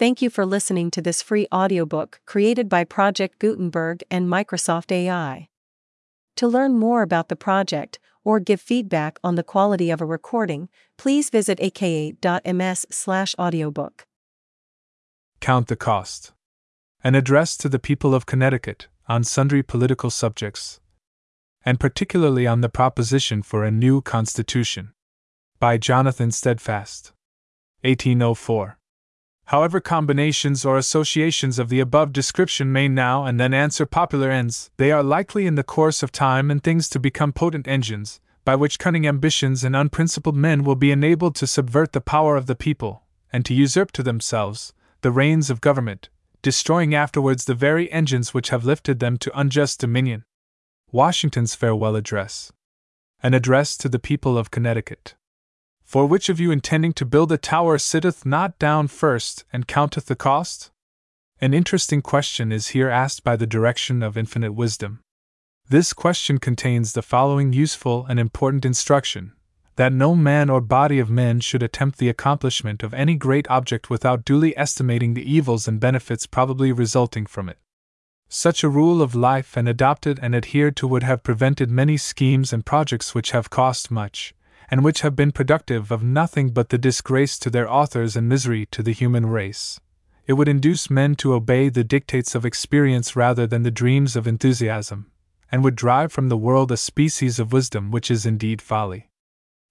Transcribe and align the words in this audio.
Thank 0.00 0.22
you 0.22 0.30
for 0.30 0.46
listening 0.46 0.90
to 0.92 1.02
this 1.02 1.20
free 1.20 1.46
audiobook 1.52 2.20
created 2.24 2.70
by 2.70 2.84
Project 2.84 3.38
Gutenberg 3.38 4.02
and 4.10 4.26
Microsoft 4.26 4.90
AI. 4.90 5.50
To 6.36 6.48
learn 6.48 6.78
more 6.78 7.02
about 7.02 7.28
the 7.28 7.36
project 7.36 7.98
or 8.24 8.40
give 8.40 8.62
feedback 8.62 9.18
on 9.22 9.34
the 9.34 9.42
quality 9.42 9.90
of 9.90 10.00
a 10.00 10.06
recording, 10.06 10.70
please 10.96 11.28
visit 11.28 11.60
aka.ms/audiobook. 11.60 14.06
Count 15.40 15.68
the 15.68 15.76
Cost. 15.76 16.32
An 17.04 17.14
address 17.14 17.58
to 17.58 17.68
the 17.68 17.78
people 17.78 18.14
of 18.14 18.24
Connecticut 18.24 18.88
on 19.06 19.22
sundry 19.22 19.62
political 19.62 20.08
subjects, 20.08 20.80
and 21.62 21.78
particularly 21.78 22.46
on 22.46 22.62
the 22.62 22.70
proposition 22.70 23.42
for 23.42 23.64
a 23.64 23.70
new 23.70 24.00
constitution. 24.00 24.94
By 25.58 25.76
Jonathan 25.76 26.30
Steadfast. 26.30 27.12
1804. 27.82 28.78
However, 29.50 29.80
combinations 29.80 30.64
or 30.64 30.78
associations 30.78 31.58
of 31.58 31.70
the 31.70 31.80
above 31.80 32.12
description 32.12 32.70
may 32.70 32.86
now 32.86 33.24
and 33.24 33.40
then 33.40 33.52
answer 33.52 33.84
popular 33.84 34.30
ends, 34.30 34.70
they 34.76 34.92
are 34.92 35.02
likely 35.02 35.44
in 35.44 35.56
the 35.56 35.64
course 35.64 36.04
of 36.04 36.12
time 36.12 36.52
and 36.52 36.62
things 36.62 36.88
to 36.90 37.00
become 37.00 37.32
potent 37.32 37.66
engines, 37.66 38.20
by 38.44 38.54
which 38.54 38.78
cunning 38.78 39.08
ambitions 39.08 39.64
and 39.64 39.74
unprincipled 39.74 40.36
men 40.36 40.62
will 40.62 40.76
be 40.76 40.92
enabled 40.92 41.34
to 41.34 41.48
subvert 41.48 41.92
the 41.92 42.00
power 42.00 42.36
of 42.36 42.46
the 42.46 42.54
people, 42.54 43.02
and 43.32 43.44
to 43.44 43.52
usurp 43.52 43.90
to 43.90 44.04
themselves 44.04 44.72
the 45.00 45.10
reins 45.10 45.50
of 45.50 45.60
government, 45.60 46.10
destroying 46.42 46.94
afterwards 46.94 47.46
the 47.46 47.52
very 47.52 47.90
engines 47.90 48.32
which 48.32 48.50
have 48.50 48.64
lifted 48.64 49.00
them 49.00 49.16
to 49.16 49.36
unjust 49.36 49.80
dominion. 49.80 50.22
Washington's 50.92 51.56
Farewell 51.56 51.96
Address. 51.96 52.52
An 53.20 53.34
address 53.34 53.76
to 53.78 53.88
the 53.88 53.98
people 53.98 54.38
of 54.38 54.52
Connecticut. 54.52 55.16
For 55.90 56.06
which 56.06 56.28
of 56.28 56.38
you 56.38 56.52
intending 56.52 56.92
to 56.92 57.04
build 57.04 57.32
a 57.32 57.36
tower 57.36 57.76
sitteth 57.76 58.24
not 58.24 58.56
down 58.60 58.86
first 58.86 59.42
and 59.52 59.66
counteth 59.66 60.06
the 60.06 60.14
cost? 60.14 60.70
An 61.40 61.52
interesting 61.52 62.00
question 62.00 62.52
is 62.52 62.68
here 62.68 62.88
asked 62.88 63.24
by 63.24 63.34
the 63.34 63.44
direction 63.44 64.00
of 64.00 64.16
infinite 64.16 64.52
wisdom. 64.52 65.00
This 65.68 65.92
question 65.92 66.38
contains 66.38 66.92
the 66.92 67.02
following 67.02 67.52
useful 67.52 68.06
and 68.08 68.20
important 68.20 68.64
instruction 68.64 69.32
that 69.74 69.92
no 69.92 70.14
man 70.14 70.48
or 70.48 70.60
body 70.60 71.00
of 71.00 71.10
men 71.10 71.40
should 71.40 71.60
attempt 71.60 71.98
the 71.98 72.08
accomplishment 72.08 72.84
of 72.84 72.94
any 72.94 73.16
great 73.16 73.50
object 73.50 73.90
without 73.90 74.24
duly 74.24 74.56
estimating 74.56 75.14
the 75.14 75.28
evils 75.28 75.66
and 75.66 75.80
benefits 75.80 76.24
probably 76.24 76.70
resulting 76.70 77.26
from 77.26 77.48
it. 77.48 77.58
Such 78.28 78.62
a 78.62 78.68
rule 78.68 79.02
of 79.02 79.16
life 79.16 79.56
and 79.56 79.68
adopted 79.68 80.20
and 80.22 80.36
adhered 80.36 80.76
to 80.76 80.86
would 80.86 81.02
have 81.02 81.24
prevented 81.24 81.68
many 81.68 81.96
schemes 81.96 82.52
and 82.52 82.64
projects 82.64 83.12
which 83.12 83.32
have 83.32 83.50
cost 83.50 83.90
much, 83.90 84.36
and 84.70 84.84
which 84.84 85.00
have 85.00 85.16
been 85.16 85.32
productive 85.32 85.90
of 85.90 86.02
nothing 86.02 86.50
but 86.50 86.68
the 86.68 86.78
disgrace 86.78 87.38
to 87.38 87.50
their 87.50 87.70
authors 87.70 88.16
and 88.16 88.28
misery 88.28 88.66
to 88.66 88.82
the 88.82 88.92
human 88.92 89.26
race. 89.26 89.80
It 90.26 90.34
would 90.34 90.48
induce 90.48 90.88
men 90.88 91.16
to 91.16 91.34
obey 91.34 91.68
the 91.68 91.82
dictates 91.82 92.36
of 92.36 92.46
experience 92.46 93.16
rather 93.16 93.46
than 93.46 93.64
the 93.64 93.70
dreams 93.70 94.14
of 94.14 94.28
enthusiasm, 94.28 95.10
and 95.50 95.64
would 95.64 95.74
drive 95.74 96.12
from 96.12 96.28
the 96.28 96.36
world 96.36 96.70
a 96.70 96.76
species 96.76 97.40
of 97.40 97.52
wisdom 97.52 97.90
which 97.90 98.10
is 98.10 98.24
indeed 98.24 98.62
folly. 98.62 99.10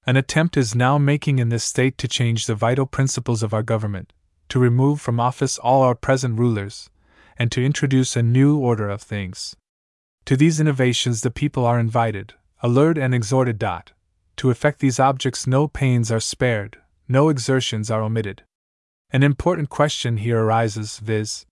An 0.06 0.18
attempt 0.18 0.58
is 0.58 0.76
now 0.76 0.98
making 0.98 1.40
in 1.40 1.50
this 1.50 1.64
state 1.64 1.98
to 2.00 2.08
change 2.08 2.46
the 2.46 2.56
vital 2.56 2.86
principles 2.86 3.42
of 3.42 3.54
our 3.54 3.64
government, 3.64 4.12
to 4.50 4.60
remove 4.60 5.00
from 5.00 5.20
office 5.20 5.58
all 5.58 5.82
our 5.82 5.96
present 5.96 6.38
rulers, 6.38 6.90
and 7.38 7.52
to 7.54 7.64
introduce 7.64 8.18
a 8.18 8.24
new 8.24 8.58
order 8.58 8.90
of 8.90 9.02
things. 9.02 9.56
To 10.26 10.36
these 10.36 10.60
innovations 10.60 11.22
the 11.22 11.32
people 11.32 11.66
are 11.66 11.80
invited, 11.80 12.34
allured, 12.62 12.98
and 12.98 13.16
exhorted. 13.16 13.58
Dot. 13.58 13.94
To 14.40 14.50
effect 14.50 14.80
these 14.80 15.02
objects, 15.02 15.46
no 15.46 15.68
pains 15.68 16.10
are 16.14 16.22
spared, 16.22 16.78
no 17.10 17.28
exertions 17.28 17.92
are 17.92 18.02
omitted. 18.02 18.44
An 19.12 19.22
important 19.22 19.68
question 19.68 20.16
here 20.16 20.40
arises 20.40 21.00
viz. 21.00 21.46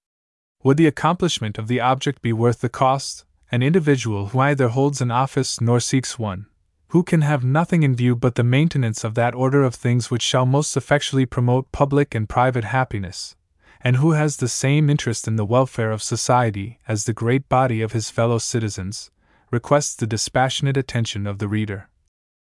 Would 0.64 0.78
the 0.78 0.88
accomplishment 0.88 1.58
of 1.58 1.68
the 1.68 1.82
object 1.82 2.22
be 2.22 2.32
worth 2.32 2.62
the 2.62 2.70
cost? 2.70 3.26
An 3.52 3.62
individual 3.62 4.28
who 4.28 4.40
either 4.40 4.70
holds 4.70 5.02
an 5.02 5.12
office 5.12 5.60
nor 5.60 5.82
seeks 5.82 6.18
one, 6.18 6.46
who 6.92 7.04
can 7.04 7.24
have 7.24 7.44
nothing 7.44 7.84
in 7.84 7.94
view 7.94 8.16
but 8.16 8.36
the 8.36 8.44
maintenance 8.46 9.04
of 9.04 9.16
that 9.16 9.36
order 9.36 9.64
of 9.64 9.76
things 9.76 10.10
which 10.10 10.22
shall 10.22 10.46
most 10.46 10.78
effectually 10.78 11.26
promote 11.26 11.74
public 11.74 12.16
and 12.16 12.30
private 12.30 12.64
happiness, 12.64 13.36
and 13.82 13.98
who 13.98 14.12
has 14.12 14.38
the 14.38 14.48
same 14.48 14.90
interest 14.90 15.28
in 15.28 15.36
the 15.36 15.46
welfare 15.46 15.92
of 15.92 16.02
society 16.02 16.80
as 16.88 17.04
the 17.04 17.12
great 17.12 17.50
body 17.50 17.82
of 17.82 17.92
his 17.92 18.10
fellow 18.10 18.38
citizens, 18.38 19.12
requests 19.52 19.94
the 19.94 20.08
dispassionate 20.08 20.78
attention 20.78 21.28
of 21.28 21.40
the 21.40 21.50
reader 21.50 21.90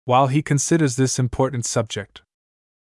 while 0.07 0.29
he 0.29 0.41
considers 0.41 0.95
this 0.95 1.19
important 1.19 1.67
subject. 1.67 2.23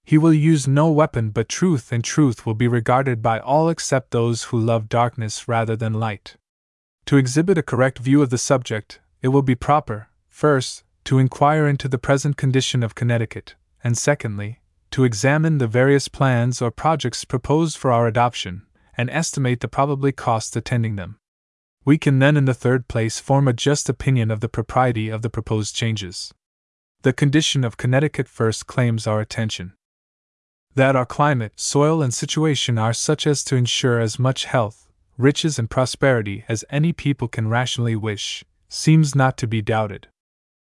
He 0.04 0.18
will 0.18 0.34
use 0.34 0.66
no 0.66 0.90
weapon 0.90 1.30
but 1.30 1.48
truth, 1.48 1.92
and 1.92 2.02
truth 2.02 2.44
will 2.44 2.54
be 2.54 2.66
regarded 2.66 3.22
by 3.22 3.38
all 3.38 3.68
except 3.68 4.10
those 4.10 4.44
who 4.44 4.58
love 4.58 4.88
darkness 4.88 5.46
rather 5.46 5.76
than 5.76 5.94
light. 5.94 6.36
To 7.06 7.16
exhibit 7.16 7.56
a 7.56 7.62
correct 7.62 8.00
view 8.00 8.22
of 8.22 8.30
the 8.30 8.38
subject, 8.38 8.98
it 9.22 9.28
will 9.28 9.42
be 9.42 9.54
proper, 9.54 10.08
first, 10.28 10.82
to 11.04 11.20
inquire 11.20 11.68
into 11.68 11.86
the 11.86 11.96
present 11.96 12.36
condition 12.36 12.82
of 12.82 12.96
Connecticut, 12.96 13.54
and 13.84 13.96
secondly, 13.96 14.60
to 14.90 15.04
examine 15.04 15.58
the 15.58 15.68
various 15.68 16.08
plans 16.08 16.60
or 16.60 16.72
projects 16.72 17.24
proposed 17.24 17.78
for 17.78 17.92
our 17.92 18.08
adoption, 18.08 18.66
and 18.98 19.08
estimate 19.10 19.60
the 19.60 19.68
probably 19.68 20.10
costs 20.10 20.56
attending 20.56 20.96
them. 20.96 21.18
We 21.84 21.98
can 21.98 22.18
then, 22.18 22.36
in 22.36 22.46
the 22.46 22.54
third 22.54 22.88
place, 22.88 23.20
form 23.20 23.46
a 23.46 23.52
just 23.52 23.88
opinion 23.88 24.32
of 24.32 24.40
the 24.40 24.48
propriety 24.48 25.08
of 25.08 25.22
the 25.22 25.30
proposed 25.30 25.76
changes 25.76 26.34
the 27.02 27.12
condition 27.12 27.64
of 27.64 27.76
Connecticut 27.76 28.28
first 28.28 28.68
claims 28.68 29.06
our 29.06 29.20
attention. 29.20 29.72
That 30.74 30.94
our 30.94 31.04
climate, 31.04 31.52
soil, 31.56 32.00
and 32.00 32.14
situation 32.14 32.78
are 32.78 32.92
such 32.92 33.26
as 33.26 33.42
to 33.44 33.56
ensure 33.56 33.98
as 34.00 34.20
much 34.20 34.44
health, 34.44 34.88
riches, 35.18 35.58
and 35.58 35.68
prosperity 35.68 36.44
as 36.48 36.64
any 36.70 36.92
people 36.92 37.26
can 37.26 37.48
rationally 37.48 37.96
wish, 37.96 38.44
seems 38.68 39.14
not 39.16 39.36
to 39.38 39.48
be 39.48 39.60
doubted. 39.60 40.08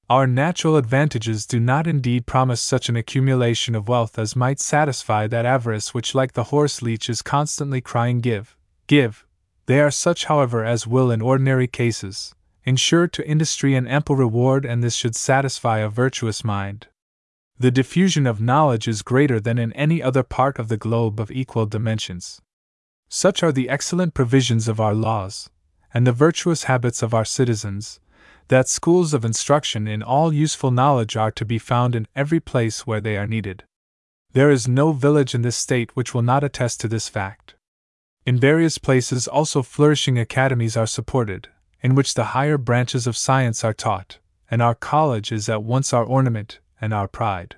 Our 0.08 0.26
natural 0.26 0.76
advantages 0.76 1.46
do 1.46 1.60
not 1.60 1.86
indeed 1.86 2.26
promise 2.26 2.60
such 2.60 2.88
an 2.88 2.96
accumulation 2.96 3.74
of 3.74 3.88
wealth 3.88 4.18
as 4.18 4.34
might 4.34 4.58
satisfy 4.58 5.26
that 5.26 5.46
avarice 5.46 5.94
which, 5.94 6.14
like 6.14 6.32
the 6.32 6.44
horse 6.44 6.82
leech, 6.82 7.08
is 7.08 7.22
constantly 7.22 7.80
crying, 7.80 8.20
Give, 8.20 8.56
give. 8.86 9.26
They 9.66 9.80
are 9.80 9.90
such, 9.90 10.24
however, 10.24 10.64
as 10.64 10.86
will, 10.86 11.10
in 11.10 11.22
ordinary 11.22 11.68
cases, 11.68 12.34
ensure 12.64 13.08
to 13.08 13.28
industry 13.28 13.74
an 13.74 13.86
ample 13.86 14.16
reward, 14.16 14.64
and 14.64 14.82
this 14.82 14.94
should 14.94 15.16
satisfy 15.16 15.78
a 15.78 15.88
virtuous 15.88 16.44
mind. 16.44 16.88
The 17.58 17.70
diffusion 17.70 18.26
of 18.26 18.40
knowledge 18.40 18.88
is 18.88 19.02
greater 19.02 19.38
than 19.38 19.58
in 19.58 19.72
any 19.74 20.02
other 20.02 20.22
part 20.22 20.58
of 20.58 20.68
the 20.68 20.76
globe 20.76 21.20
of 21.20 21.30
equal 21.30 21.66
dimensions. 21.66 22.40
Such 23.08 23.42
are 23.42 23.52
the 23.52 23.68
excellent 23.68 24.14
provisions 24.14 24.68
of 24.68 24.80
our 24.80 24.94
laws, 24.94 25.50
and 25.92 26.06
the 26.06 26.12
virtuous 26.12 26.64
habits 26.64 27.02
of 27.02 27.12
our 27.12 27.24
citizens, 27.24 28.00
that 28.48 28.68
schools 28.68 29.14
of 29.14 29.24
instruction 29.24 29.86
in 29.86 30.02
all 30.02 30.32
useful 30.32 30.70
knowledge 30.70 31.16
are 31.16 31.30
to 31.30 31.44
be 31.44 31.58
found 31.58 31.94
in 31.94 32.08
every 32.16 32.40
place 32.40 32.86
where 32.86 33.00
they 33.00 33.16
are 33.16 33.26
needed. 33.26 33.64
There 34.32 34.50
is 34.50 34.66
no 34.66 34.92
village 34.92 35.34
in 35.34 35.42
this 35.42 35.56
state 35.56 35.94
which 35.94 36.14
will 36.14 36.22
not 36.22 36.42
attest 36.42 36.80
to 36.80 36.88
this 36.88 37.08
fact. 37.08 37.54
In 38.24 38.38
various 38.38 38.78
places 38.78 39.28
also 39.28 39.62
flourishing 39.62 40.18
academies 40.18 40.76
are 40.76 40.86
supported, 40.86 41.48
in 41.82 41.94
which 41.94 42.14
the 42.14 42.32
higher 42.36 42.56
branches 42.56 43.06
of 43.06 43.16
science 43.16 43.64
are 43.64 43.74
taught, 43.74 44.18
and 44.50 44.62
our 44.62 44.74
college 44.74 45.32
is 45.32 45.48
at 45.48 45.62
once 45.62 45.92
our 45.92 46.04
ornament 46.04 46.60
and 46.80 46.94
our 46.94 47.08
pride. 47.08 47.56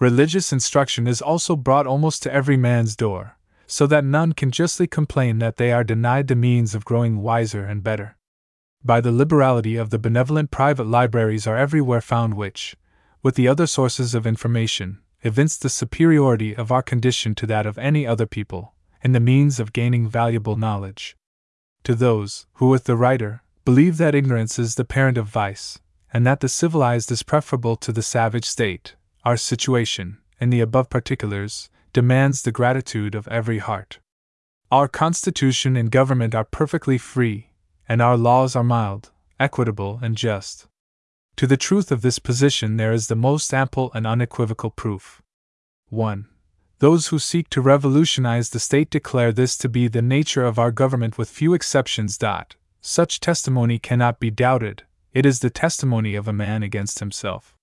Religious 0.00 0.52
instruction 0.52 1.06
is 1.06 1.22
also 1.22 1.54
brought 1.54 1.86
almost 1.86 2.22
to 2.22 2.32
every 2.32 2.56
man's 2.56 2.96
door, 2.96 3.36
so 3.66 3.86
that 3.86 4.04
none 4.04 4.32
can 4.32 4.50
justly 4.50 4.86
complain 4.86 5.38
that 5.38 5.56
they 5.56 5.72
are 5.72 5.84
denied 5.84 6.26
the 6.26 6.34
means 6.34 6.74
of 6.74 6.84
growing 6.84 7.22
wiser 7.22 7.64
and 7.64 7.82
better. 7.82 8.16
By 8.84 9.00
the 9.00 9.12
liberality 9.12 9.76
of 9.76 9.90
the 9.90 9.98
benevolent 9.98 10.50
private 10.50 10.86
libraries 10.86 11.46
are 11.46 11.56
everywhere 11.56 12.00
found 12.00 12.34
which, 12.34 12.76
with 13.22 13.36
the 13.36 13.48
other 13.48 13.66
sources 13.66 14.14
of 14.14 14.26
information, 14.26 14.98
evince 15.22 15.56
the 15.56 15.70
superiority 15.70 16.54
of 16.54 16.70
our 16.70 16.82
condition 16.82 17.34
to 17.36 17.46
that 17.46 17.64
of 17.64 17.78
any 17.78 18.06
other 18.06 18.26
people, 18.26 18.74
in 19.02 19.12
the 19.12 19.20
means 19.20 19.60
of 19.60 19.72
gaining 19.72 20.08
valuable 20.08 20.56
knowledge. 20.56 21.16
To 21.84 21.94
those 21.94 22.46
who, 22.54 22.68
with 22.68 22.84
the 22.84 22.96
writer, 22.96 23.42
believe 23.64 23.96
that 23.96 24.14
ignorance 24.14 24.58
is 24.58 24.74
the 24.74 24.84
parent 24.84 25.16
of 25.16 25.26
vice, 25.26 25.78
and 26.12 26.26
that 26.26 26.40
the 26.40 26.48
civilized 26.48 27.10
is 27.10 27.22
preferable 27.22 27.76
to 27.76 27.92
the 27.92 28.02
savage 28.02 28.44
state, 28.44 28.94
our 29.24 29.36
situation, 29.36 30.18
in 30.38 30.50
the 30.50 30.60
above 30.60 30.90
particulars, 30.90 31.70
demands 31.92 32.42
the 32.42 32.52
gratitude 32.52 33.14
of 33.14 33.26
every 33.28 33.58
heart. 33.58 34.00
Our 34.70 34.88
Constitution 34.88 35.76
and 35.76 35.90
government 35.90 36.34
are 36.34 36.44
perfectly 36.44 36.98
free, 36.98 37.50
and 37.88 38.02
our 38.02 38.16
laws 38.16 38.54
are 38.54 38.64
mild, 38.64 39.12
equitable, 39.40 39.98
and 40.02 40.16
just. 40.16 40.66
To 41.36 41.46
the 41.46 41.56
truth 41.56 41.90
of 41.90 42.02
this 42.02 42.18
position 42.18 42.76
there 42.76 42.92
is 42.92 43.08
the 43.08 43.16
most 43.16 43.52
ample 43.54 43.90
and 43.94 44.06
unequivocal 44.06 44.70
proof. 44.70 45.22
1. 45.88 46.26
Those 46.80 47.08
who 47.08 47.18
seek 47.18 47.48
to 47.50 47.60
revolutionize 47.60 48.50
the 48.50 48.60
state 48.60 48.90
declare 48.90 49.32
this 49.32 49.56
to 49.58 49.68
be 49.68 49.88
the 49.88 50.02
nature 50.02 50.44
of 50.44 50.58
our 50.58 50.70
government 50.70 51.16
with 51.16 51.30
few 51.30 51.54
exceptions. 51.54 52.18
Dot. 52.18 52.56
Such 52.86 53.18
testimony 53.18 53.78
cannot 53.78 54.20
be 54.20 54.30
doubted, 54.30 54.82
it 55.14 55.24
is 55.24 55.38
the 55.38 55.48
testimony 55.48 56.14
of 56.16 56.28
a 56.28 56.34
man 56.34 56.62
against 56.62 56.98
himself. 56.98 57.56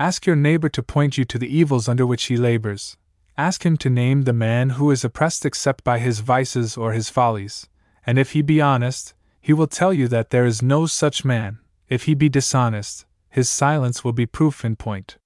Ask 0.00 0.26
your 0.26 0.34
neighbor 0.34 0.68
to 0.70 0.82
point 0.82 1.16
you 1.16 1.24
to 1.26 1.38
the 1.38 1.46
evils 1.46 1.88
under 1.88 2.04
which 2.04 2.24
he 2.24 2.36
labors, 2.36 2.96
Ask 3.36 3.64
him 3.64 3.76
to 3.76 3.88
name 3.88 4.22
the 4.22 4.32
man 4.32 4.70
who 4.70 4.90
is 4.90 5.04
oppressed 5.04 5.46
except 5.46 5.84
by 5.84 6.00
his 6.00 6.18
vices 6.18 6.76
or 6.76 6.92
his 6.92 7.08
follies, 7.08 7.68
and 8.04 8.18
if 8.18 8.32
he 8.32 8.42
be 8.42 8.60
honest, 8.60 9.14
he 9.40 9.52
will 9.52 9.68
tell 9.68 9.92
you 9.92 10.08
that 10.08 10.30
there 10.30 10.44
is 10.44 10.60
no 10.60 10.86
such 10.86 11.24
man. 11.24 11.60
If 11.88 12.06
he 12.06 12.14
be 12.14 12.28
dishonest, 12.28 13.06
his 13.30 13.48
silence 13.48 14.02
will 14.02 14.12
be 14.12 14.26
proof 14.26 14.64
in 14.64 14.74
point. 14.74 15.18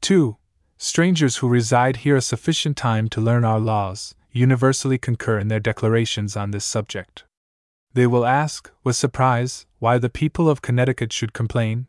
2. 0.00 0.38
Strangers 0.78 1.36
who 1.36 1.46
reside 1.46 1.98
here 1.98 2.16
a 2.16 2.22
sufficient 2.22 2.78
time 2.78 3.10
to 3.10 3.20
learn 3.20 3.44
our 3.44 3.60
laws 3.60 4.14
universally 4.30 4.96
concur 4.96 5.38
in 5.38 5.48
their 5.48 5.60
declarations 5.60 6.38
on 6.38 6.52
this 6.52 6.64
subject. 6.64 7.24
They 7.94 8.06
will 8.06 8.24
ask, 8.24 8.70
with 8.82 8.96
surprise, 8.96 9.66
why 9.78 9.98
the 9.98 10.08
people 10.08 10.48
of 10.48 10.62
Connecticut 10.62 11.12
should 11.12 11.32
complain. 11.32 11.86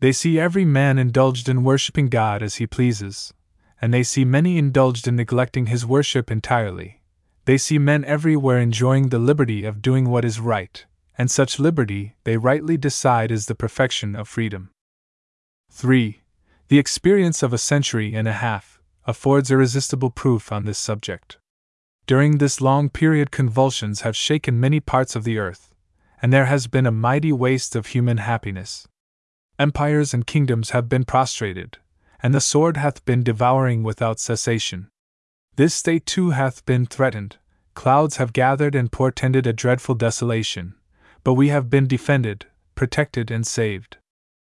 They 0.00 0.12
see 0.12 0.38
every 0.38 0.64
man 0.64 0.98
indulged 0.98 1.48
in 1.48 1.64
worshipping 1.64 2.08
God 2.08 2.42
as 2.42 2.56
he 2.56 2.66
pleases, 2.66 3.32
and 3.80 3.94
they 3.94 4.02
see 4.02 4.24
many 4.24 4.58
indulged 4.58 5.06
in 5.06 5.16
neglecting 5.16 5.66
his 5.66 5.86
worship 5.86 6.30
entirely. 6.30 7.02
They 7.44 7.58
see 7.58 7.78
men 7.78 8.04
everywhere 8.04 8.58
enjoying 8.58 9.08
the 9.08 9.18
liberty 9.18 9.64
of 9.64 9.82
doing 9.82 10.08
what 10.08 10.24
is 10.24 10.40
right, 10.40 10.84
and 11.16 11.30
such 11.30 11.58
liberty 11.58 12.14
they 12.24 12.36
rightly 12.36 12.76
decide 12.76 13.30
is 13.30 13.46
the 13.46 13.54
perfection 13.54 14.14
of 14.14 14.28
freedom. 14.28 14.70
3. 15.70 16.20
The 16.68 16.78
experience 16.78 17.42
of 17.42 17.52
a 17.52 17.58
century 17.58 18.14
and 18.14 18.28
a 18.28 18.32
half 18.32 18.80
affords 19.06 19.50
irresistible 19.50 20.10
proof 20.10 20.52
on 20.52 20.64
this 20.64 20.78
subject. 20.78 21.38
During 22.08 22.38
this 22.38 22.62
long 22.62 22.88
period, 22.88 23.30
convulsions 23.30 24.00
have 24.00 24.16
shaken 24.16 24.58
many 24.58 24.80
parts 24.80 25.14
of 25.14 25.24
the 25.24 25.36
earth, 25.36 25.74
and 26.22 26.32
there 26.32 26.46
has 26.46 26.66
been 26.66 26.86
a 26.86 26.90
mighty 26.90 27.32
waste 27.32 27.76
of 27.76 27.88
human 27.88 28.16
happiness. 28.16 28.88
Empires 29.58 30.14
and 30.14 30.26
kingdoms 30.26 30.70
have 30.70 30.88
been 30.88 31.04
prostrated, 31.04 31.76
and 32.22 32.34
the 32.34 32.40
sword 32.40 32.78
hath 32.78 33.04
been 33.04 33.22
devouring 33.22 33.82
without 33.82 34.20
cessation. 34.20 34.88
This 35.56 35.74
state 35.74 36.06
too 36.06 36.30
hath 36.30 36.64
been 36.64 36.86
threatened, 36.86 37.36
clouds 37.74 38.16
have 38.16 38.32
gathered 38.32 38.74
and 38.74 38.90
portended 38.90 39.46
a 39.46 39.52
dreadful 39.52 39.94
desolation, 39.94 40.76
but 41.24 41.34
we 41.34 41.48
have 41.48 41.68
been 41.68 41.86
defended, 41.86 42.46
protected, 42.74 43.30
and 43.30 43.46
saved. 43.46 43.98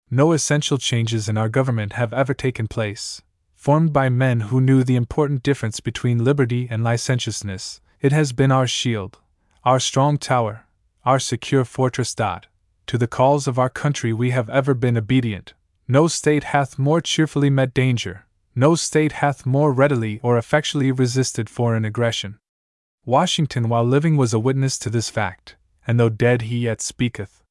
No 0.09 0.31
essential 0.31 0.77
changes 0.77 1.27
in 1.27 1.37
our 1.37 1.49
government 1.49 1.93
have 1.93 2.13
ever 2.13 2.33
taken 2.33 2.69
place. 2.69 3.21
Formed 3.61 3.93
by 3.93 4.09
men 4.09 4.39
who 4.49 4.59
knew 4.59 4.83
the 4.83 4.95
important 4.95 5.43
difference 5.43 5.79
between 5.81 6.23
liberty 6.23 6.67
and 6.67 6.83
licentiousness, 6.83 7.79
it 7.99 8.11
has 8.11 8.31
been 8.31 8.51
our 8.51 8.65
shield, 8.65 9.19
our 9.63 9.79
strong 9.79 10.17
tower, 10.17 10.65
our 11.05 11.19
secure 11.19 11.63
fortress. 11.63 12.15
Dot. 12.15 12.47
To 12.87 12.97
the 12.97 13.05
calls 13.05 13.47
of 13.47 13.59
our 13.59 13.69
country 13.69 14.13
we 14.13 14.31
have 14.31 14.49
ever 14.49 14.73
been 14.73 14.97
obedient. 14.97 15.53
No 15.87 16.07
state 16.07 16.45
hath 16.45 16.79
more 16.79 17.01
cheerfully 17.01 17.51
met 17.51 17.71
danger, 17.71 18.25
no 18.55 18.73
state 18.73 19.11
hath 19.11 19.45
more 19.45 19.71
readily 19.71 20.19
or 20.23 20.39
effectually 20.39 20.91
resisted 20.91 21.47
foreign 21.47 21.85
aggression. 21.85 22.39
Washington, 23.05 23.69
while 23.69 23.85
living, 23.85 24.17
was 24.17 24.33
a 24.33 24.39
witness 24.39 24.79
to 24.79 24.89
this 24.89 25.11
fact 25.11 25.55
and 25.85 25.99
though 25.99 26.09
dead 26.09 26.41
he 26.49 26.57
yet 26.57 26.81
speaketh. 26.81 27.43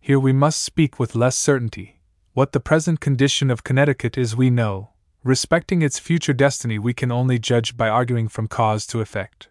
Here 0.00 0.18
we 0.18 0.32
must 0.32 0.62
speak 0.62 0.98
with 0.98 1.14
less 1.14 1.36
certainty, 1.36 2.00
what 2.32 2.52
the 2.52 2.60
present 2.60 3.00
condition 3.00 3.50
of 3.50 3.62
Connecticut 3.62 4.18
is, 4.18 4.34
we 4.34 4.50
know. 4.50 4.93
Respecting 5.24 5.80
its 5.80 5.98
future 5.98 6.34
destiny, 6.34 6.78
we 6.78 6.92
can 6.92 7.10
only 7.10 7.38
judge 7.38 7.78
by 7.78 7.88
arguing 7.88 8.28
from 8.28 8.46
cause 8.46 8.86
to 8.88 9.00
effect. 9.00 9.48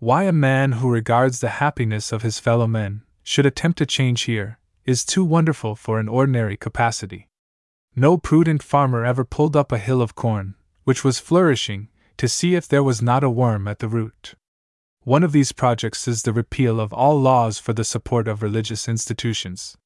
Why 0.00 0.24
a 0.24 0.32
man 0.32 0.72
who 0.72 0.90
regards 0.90 1.38
the 1.38 1.60
happiness 1.62 2.10
of 2.10 2.22
his 2.22 2.40
fellow 2.40 2.66
men 2.66 3.02
should 3.22 3.46
attempt 3.46 3.80
a 3.80 3.86
change 3.86 4.22
here 4.22 4.58
is 4.84 5.04
too 5.04 5.24
wonderful 5.24 5.76
for 5.76 6.00
an 6.00 6.08
ordinary 6.08 6.56
capacity. 6.56 7.28
No 7.94 8.18
prudent 8.18 8.64
farmer 8.64 9.04
ever 9.04 9.24
pulled 9.24 9.54
up 9.54 9.70
a 9.70 9.78
hill 9.78 10.02
of 10.02 10.16
corn, 10.16 10.56
which 10.82 11.04
was 11.04 11.20
flourishing, 11.20 11.88
to 12.16 12.26
see 12.26 12.56
if 12.56 12.66
there 12.66 12.82
was 12.82 13.00
not 13.00 13.22
a 13.22 13.30
worm 13.30 13.68
at 13.68 13.78
the 13.78 13.88
root. 13.88 14.34
One 15.04 15.22
of 15.22 15.30
these 15.30 15.52
projects 15.52 16.08
is 16.08 16.22
the 16.22 16.32
repeal 16.32 16.80
of 16.80 16.92
all 16.92 17.20
laws 17.20 17.60
for 17.60 17.72
the 17.72 17.84
support 17.84 18.26
of 18.26 18.42
religious 18.42 18.88
institutions. 18.88 19.76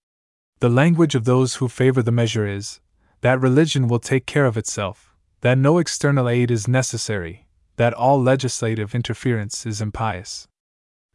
The 0.61 0.71
language 0.71 1.15
of 1.15 1.27
those 1.27 1.57
who 1.57 1.69
favor 1.69 2.03
the 2.03 2.11
measure 2.11 2.47
is 2.47 2.81
that 3.21 3.39
religion 3.39 3.87
will 3.87 3.99
take 3.99 4.25
care 4.25 4.47
of 4.47 4.57
itself, 4.57 5.10
that 5.41 5.59
no 5.59 5.79
external 5.79 6.29
aid 6.29 6.51
is 6.51 6.69
necessary, 6.69 7.47
that 7.77 7.95
all 7.95 8.23
legislative 8.23 8.95
interference 8.95 9.65
is 9.65 9.81
impious. 9.81 10.47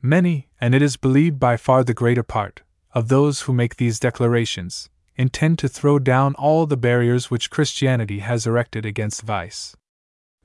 Many, 0.01 0.49
and 0.59 0.73
it 0.73 0.81
is 0.81 0.97
believed 0.97 1.39
by 1.39 1.57
far 1.57 1.83
the 1.83 1.93
greater 1.93 2.23
part, 2.23 2.61
of 2.93 3.07
those 3.07 3.41
who 3.41 3.53
make 3.53 3.75
these 3.75 3.99
declarations 3.99 4.89
intend 5.15 5.59
to 5.59 5.67
throw 5.67 5.99
down 5.99 6.35
all 6.35 6.65
the 6.65 6.77
barriers 6.77 7.31
which 7.31 7.49
Christianity 7.49 8.19
has 8.19 8.45
erected 8.45 8.85
against 8.85 9.21
vice. 9.21 9.75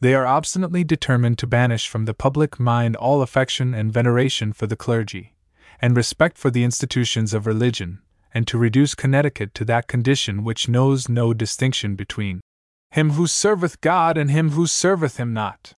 They 0.00 0.14
are 0.14 0.26
obstinately 0.26 0.84
determined 0.84 1.38
to 1.38 1.46
banish 1.46 1.88
from 1.88 2.04
the 2.04 2.14
public 2.14 2.58
mind 2.58 2.96
all 2.96 3.20
affection 3.20 3.74
and 3.74 3.92
veneration 3.92 4.52
for 4.52 4.66
the 4.66 4.76
clergy, 4.76 5.34
and 5.80 5.96
respect 5.96 6.38
for 6.38 6.50
the 6.50 6.64
institutions 6.64 7.34
of 7.34 7.46
religion, 7.46 8.00
and 8.32 8.46
to 8.46 8.58
reduce 8.58 8.94
Connecticut 8.94 9.54
to 9.54 9.64
that 9.66 9.88
condition 9.88 10.44
which 10.44 10.68
knows 10.68 11.08
no 11.08 11.34
distinction 11.34 11.96
between 11.96 12.40
him 12.90 13.10
who 13.10 13.26
serveth 13.26 13.80
God 13.80 14.18
and 14.18 14.30
him 14.30 14.50
who 14.50 14.66
serveth 14.66 15.16
him 15.16 15.32
not. 15.32 15.74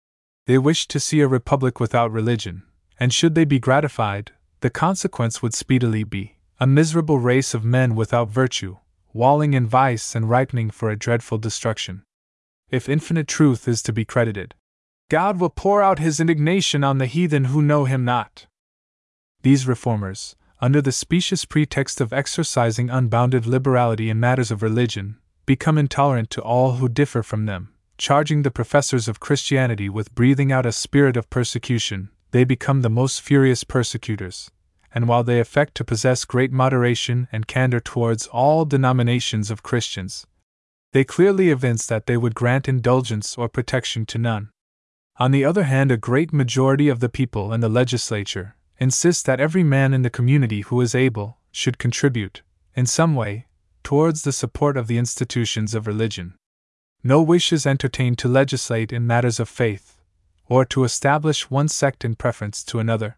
They 0.46 0.58
wish 0.58 0.88
to 0.88 0.98
see 0.98 1.20
a 1.20 1.28
republic 1.28 1.78
without 1.78 2.10
religion, 2.10 2.62
and 2.98 3.12
should 3.12 3.34
they 3.34 3.44
be 3.44 3.58
gratified, 3.58 4.32
the 4.60 4.70
consequence 4.70 5.42
would 5.42 5.54
speedily 5.54 6.04
be 6.04 6.36
a 6.58 6.66
miserable 6.66 7.18
race 7.18 7.54
of 7.54 7.64
men 7.64 7.94
without 7.94 8.28
virtue, 8.28 8.76
walling 9.12 9.52
in 9.52 9.66
vice 9.66 10.14
and 10.14 10.30
ripening 10.30 10.70
for 10.70 10.90
a 10.90 10.96
dreadful 10.96 11.36
destruction. 11.36 12.02
If 12.70 12.88
infinite 12.88 13.28
truth 13.28 13.68
is 13.68 13.82
to 13.82 13.92
be 13.92 14.04
credited, 14.04 14.54
God 15.10 15.38
will 15.40 15.50
pour 15.50 15.82
out 15.82 15.98
his 15.98 16.20
indignation 16.20 16.82
on 16.82 16.98
the 16.98 17.06
heathen 17.06 17.46
who 17.46 17.60
know 17.60 17.84
him 17.84 18.04
not. 18.04 18.46
These 19.42 19.66
reformers, 19.66 20.36
under 20.60 20.80
the 20.80 20.92
specious 20.92 21.44
pretext 21.44 22.00
of 22.00 22.12
exercising 22.12 22.88
unbounded 22.88 23.44
liberality 23.44 24.08
in 24.08 24.20
matters 24.20 24.50
of 24.50 24.62
religion, 24.62 25.18
become 25.46 25.78
intolerant 25.78 26.30
to 26.30 26.42
all 26.42 26.72
who 26.72 26.88
differ 26.88 27.22
from 27.22 27.46
them, 27.46 27.72
charging 27.98 28.42
the 28.42 28.50
professors 28.50 29.08
of 29.08 29.20
Christianity 29.20 29.88
with 29.88 30.14
breathing 30.14 30.52
out 30.52 30.66
a 30.66 30.72
spirit 30.72 31.16
of 31.16 31.30
persecution, 31.30 32.10
they 32.30 32.44
become 32.44 32.82
the 32.82 32.90
most 32.90 33.20
furious 33.20 33.64
persecutors. 33.64 34.50
And 34.94 35.08
while 35.08 35.24
they 35.24 35.40
affect 35.40 35.74
to 35.76 35.84
possess 35.84 36.24
great 36.24 36.52
moderation 36.52 37.28
and 37.32 37.46
candor 37.46 37.80
towards 37.80 38.26
all 38.26 38.64
denominations 38.64 39.50
of 39.50 39.62
Christians, 39.62 40.26
they 40.92 41.04
clearly 41.04 41.50
evince 41.50 41.86
that 41.86 42.06
they 42.06 42.16
would 42.16 42.34
grant 42.34 42.68
indulgence 42.68 43.38
or 43.38 43.48
protection 43.48 44.04
to 44.06 44.18
none. 44.18 44.50
On 45.18 45.30
the 45.30 45.44
other 45.44 45.64
hand, 45.64 45.90
a 45.90 45.96
great 45.96 46.32
majority 46.32 46.88
of 46.88 47.00
the 47.00 47.08
people 47.08 47.52
and 47.52 47.62
the 47.62 47.68
legislature 47.68 48.56
insist 48.78 49.26
that 49.26 49.40
every 49.40 49.62
man 49.62 49.94
in 49.94 50.02
the 50.02 50.10
community 50.10 50.62
who 50.62 50.80
is 50.80 50.94
able 50.94 51.38
should 51.50 51.78
contribute, 51.78 52.42
in 52.74 52.86
some 52.86 53.14
way, 53.14 53.46
towards 53.82 54.22
the 54.22 54.32
support 54.32 54.76
of 54.76 54.86
the 54.86 54.98
institutions 54.98 55.74
of 55.74 55.86
religion. 55.86 56.34
No 57.04 57.20
wish 57.20 57.52
is 57.52 57.66
entertained 57.66 58.18
to 58.18 58.28
legislate 58.28 58.92
in 58.92 59.06
matters 59.06 59.40
of 59.40 59.48
faith, 59.48 59.98
or 60.46 60.64
to 60.66 60.84
establish 60.84 61.50
one 61.50 61.68
sect 61.68 62.04
in 62.04 62.14
preference 62.14 62.62
to 62.64 62.78
another. 62.78 63.16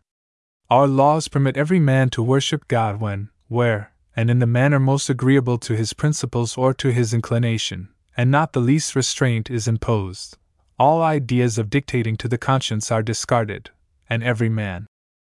Our 0.71 0.87
laws 0.87 1.29
permit 1.29 1.57
every 1.57 1.81
man 1.81 2.09
to 2.11 2.23
worship 2.23 2.67
God 2.69 3.01
when, 3.01 3.29
where, 3.49 3.93
and 4.17 4.31
in 4.31 4.39
the 4.39 4.47
manner 4.47 4.81
most 4.81 5.11
agreeable 5.11 5.59
to 5.59 5.77
his 5.77 5.93
principles 5.93 6.57
or 6.57 6.73
to 6.75 6.93
his 6.93 7.13
inclination, 7.13 7.89
and 8.17 8.31
not 8.31 8.53
the 8.53 8.61
least 8.61 8.97
restraint 8.97 9.51
is 9.51 9.69
imposed. 9.69 10.39
All 10.79 11.03
ideas 11.03 11.59
of 11.59 11.71
dictating 11.71 12.17
to 12.17 12.29
the 12.29 12.39
conscience 12.39 12.91
are 12.91 13.03
discarded, 13.03 13.71
and 14.09 14.23
every 14.23 14.49
man 14.49 14.87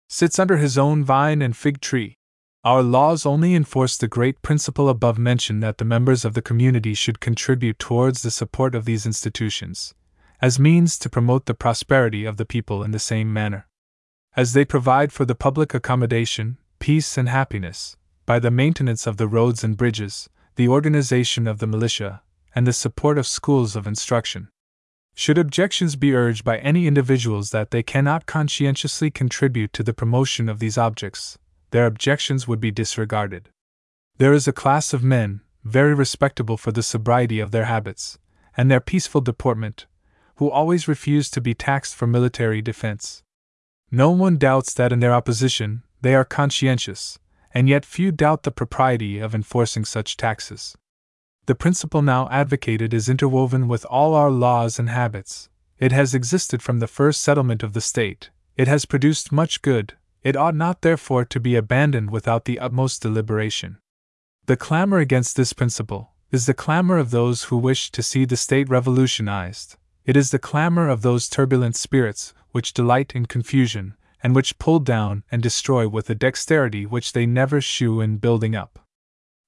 sits 0.09 0.39
under 0.39 0.57
his 0.57 0.77
own 0.77 1.03
vine 1.03 1.41
and 1.41 1.55
fig 1.55 1.81
tree. 1.81 2.15
Our 2.67 2.83
laws 2.83 3.25
only 3.25 3.55
enforce 3.55 3.95
the 3.95 4.09
great 4.09 4.41
principle 4.41 4.89
above 4.89 5.17
mentioned 5.17 5.63
that 5.63 5.77
the 5.77 5.85
members 5.85 6.25
of 6.25 6.33
the 6.33 6.41
community 6.41 6.93
should 6.93 7.21
contribute 7.21 7.79
towards 7.79 8.23
the 8.23 8.29
support 8.29 8.75
of 8.75 8.83
these 8.83 9.05
institutions, 9.05 9.93
as 10.41 10.59
means 10.59 10.99
to 10.99 11.09
promote 11.09 11.45
the 11.45 11.53
prosperity 11.53 12.25
of 12.25 12.35
the 12.35 12.45
people 12.45 12.83
in 12.83 12.91
the 12.91 12.99
same 12.99 13.31
manner. 13.31 13.67
As 14.35 14.51
they 14.51 14.65
provide 14.65 15.13
for 15.13 15.23
the 15.23 15.33
public 15.33 15.73
accommodation, 15.73 16.57
peace, 16.79 17.17
and 17.17 17.29
happiness, 17.29 17.95
by 18.25 18.37
the 18.37 18.51
maintenance 18.51 19.07
of 19.07 19.15
the 19.15 19.29
roads 19.29 19.63
and 19.63 19.77
bridges, 19.77 20.27
the 20.57 20.67
organization 20.67 21.47
of 21.47 21.59
the 21.59 21.67
militia, 21.67 22.21
and 22.53 22.67
the 22.67 22.73
support 22.73 23.17
of 23.17 23.25
schools 23.25 23.77
of 23.77 23.87
instruction. 23.87 24.49
Should 25.15 25.37
objections 25.37 25.95
be 25.95 26.13
urged 26.13 26.43
by 26.43 26.57
any 26.57 26.85
individuals 26.85 27.51
that 27.51 27.71
they 27.71 27.81
cannot 27.81 28.25
conscientiously 28.25 29.09
contribute 29.09 29.71
to 29.71 29.83
the 29.83 29.93
promotion 29.93 30.49
of 30.49 30.59
these 30.59 30.77
objects, 30.77 31.37
their 31.71 31.85
objections 31.85 32.47
would 32.47 32.59
be 32.59 32.71
disregarded. 32.71 33.49
There 34.17 34.33
is 34.33 34.47
a 34.47 34.53
class 34.53 34.93
of 34.93 35.03
men, 35.03 35.41
very 35.63 35.93
respectable 35.93 36.57
for 36.57 36.71
the 36.71 36.83
sobriety 36.83 37.39
of 37.39 37.51
their 37.51 37.65
habits, 37.65 38.17
and 38.55 38.71
their 38.71 38.79
peaceful 38.79 39.21
deportment, 39.21 39.85
who 40.35 40.49
always 40.49 40.87
refuse 40.87 41.29
to 41.31 41.41
be 41.41 41.53
taxed 41.53 41.95
for 41.95 42.07
military 42.07 42.61
defense. 42.61 43.23
No 43.91 44.11
one 44.11 44.37
doubts 44.37 44.73
that 44.73 44.91
in 44.91 44.99
their 44.99 45.13
opposition 45.13 45.83
they 46.01 46.15
are 46.15 46.25
conscientious, 46.25 47.19
and 47.53 47.67
yet 47.69 47.85
few 47.85 48.11
doubt 48.11 48.43
the 48.43 48.51
propriety 48.51 49.19
of 49.19 49.33
enforcing 49.33 49.85
such 49.85 50.17
taxes. 50.17 50.75
The 51.45 51.55
principle 51.55 52.01
now 52.01 52.27
advocated 52.29 52.93
is 52.93 53.07
interwoven 53.07 53.67
with 53.67 53.85
all 53.85 54.13
our 54.13 54.29
laws 54.29 54.79
and 54.79 54.89
habits. 54.89 55.49
It 55.79 55.91
has 55.91 56.13
existed 56.13 56.61
from 56.61 56.79
the 56.79 56.87
first 56.87 57.21
settlement 57.21 57.63
of 57.63 57.73
the 57.73 57.81
state. 57.81 58.29
It 58.57 58.67
has 58.67 58.85
produced 58.85 59.31
much 59.31 59.61
good. 59.61 59.95
It 60.27 60.35
ought 60.35 60.55
not, 60.55 60.81
therefore, 60.81 61.23
to 61.23 61.39
be 61.39 61.55
abandoned 61.55 62.11
without 62.11 62.43
the 62.43 62.59
utmost 62.59 63.01
deliberation. 63.01 63.77
The 64.47 64.57
clamor 64.57 64.97
against 64.97 65.37
this 65.37 65.53
principle 65.53 66.11
is 66.31 66.45
the 66.45 66.53
clamor 66.53 66.97
of 66.97 67.11
those 67.11 67.45
who 67.45 67.55
wish 67.55 67.91
to 67.91 68.03
see 68.03 68.25
the 68.25 68.35
state 68.35 68.67
revolutionized. 68.67 69.77
It 70.03 70.17
is 70.17 70.31
the 70.31 70.37
clamor 70.37 70.89
of 70.89 71.01
those 71.01 71.29
turbulent 71.29 71.77
spirits 71.77 72.33
which 72.51 72.73
delight 72.73 73.15
in 73.15 73.27
confusion, 73.27 73.95
and 74.21 74.35
which 74.35 74.59
pull 74.59 74.79
down 74.79 75.23
and 75.31 75.41
destroy 75.41 75.87
with 75.87 76.09
a 76.09 76.15
dexterity 76.15 76.85
which 76.85 77.13
they 77.13 77.25
never 77.25 77.61
shew 77.61 78.01
in 78.01 78.17
building 78.17 78.53
up. 78.53 78.79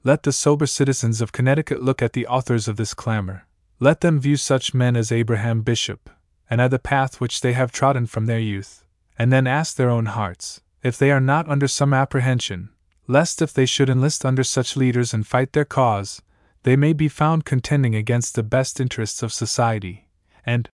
Let 0.06 0.24
the 0.24 0.32
sober 0.32 0.66
citizens 0.66 1.20
of 1.20 1.34
Connecticut 1.34 1.84
look 1.84 2.02
at 2.02 2.14
the 2.14 2.26
authors 2.26 2.70
of 2.70 2.78
this 2.78 2.94
clamor. 2.94 3.46
Let 3.82 4.00
them 4.00 4.18
view 4.18 4.38
such 4.38 4.74
men 4.74 4.96
as 4.96 5.12
Abraham 5.12 5.62
Bishop, 5.62 6.10
and 6.50 6.62
at 6.62 6.72
the 6.72 6.80
path 6.80 7.20
which 7.20 7.42
they 7.42 7.52
have 7.52 7.74
trodden 7.74 8.06
from 8.06 8.28
their 8.28 8.40
youth, 8.40 8.86
and 9.18 9.34
then 9.34 9.46
ask 9.46 9.76
their 9.76 9.90
own 9.90 10.06
hearts 10.06 10.62
if 10.84 10.98
they 10.98 11.12
are 11.12 11.20
not 11.20 11.50
under 11.50 11.68
some 11.68 11.94
apprehension, 11.94 12.70
lest 13.08 13.42
if 13.42 13.54
they 13.54 13.66
should 13.66 13.90
enlist 13.90 14.26
under 14.26 14.44
such 14.44 14.78
leaders 14.78 15.14
and 15.14 15.28
fight 15.28 15.54
their 15.54 15.66
cause, 15.66 16.22
they 16.64 16.76
may 16.76 16.94
be 16.94 17.08
found 17.08 17.46
contending 17.46 17.96
against 17.96 18.36
the 18.36 18.44
best 18.44 18.80
interests 18.80 19.24
of 19.24 19.34
society, 19.34 20.08
and 20.46 20.70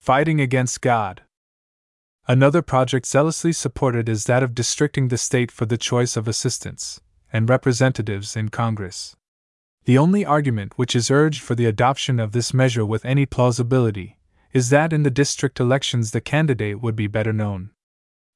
fighting 0.00 0.40
against 0.40 0.80
God. 0.80 1.22
Another 2.28 2.62
project 2.62 3.06
zealously 3.06 3.52
supported 3.52 4.08
is 4.08 4.24
that 4.24 4.42
of 4.42 4.54
districting 4.54 5.08
the 5.08 5.18
state 5.18 5.50
for 5.50 5.66
the 5.66 5.78
choice 5.78 6.16
of 6.16 6.28
assistants 6.28 7.00
and 7.32 7.48
representatives 7.48 8.36
in 8.36 8.48
Congress. 8.50 9.16
The 9.84 9.98
only 9.98 10.24
argument 10.24 10.74
which 10.76 10.94
is 10.94 11.10
urged 11.10 11.42
for 11.42 11.54
the 11.54 11.66
adoption 11.66 12.20
of 12.20 12.32
this 12.32 12.54
measure 12.54 12.84
with 12.84 13.04
any 13.04 13.26
plausibility 13.26 14.18
is 14.52 14.70
that 14.70 14.92
in 14.92 15.02
the 15.02 15.10
district 15.10 15.58
elections 15.58 16.10
the 16.10 16.20
candidate 16.20 16.80
would 16.80 16.96
be 16.96 17.06
better 17.06 17.32
known. 17.32 17.70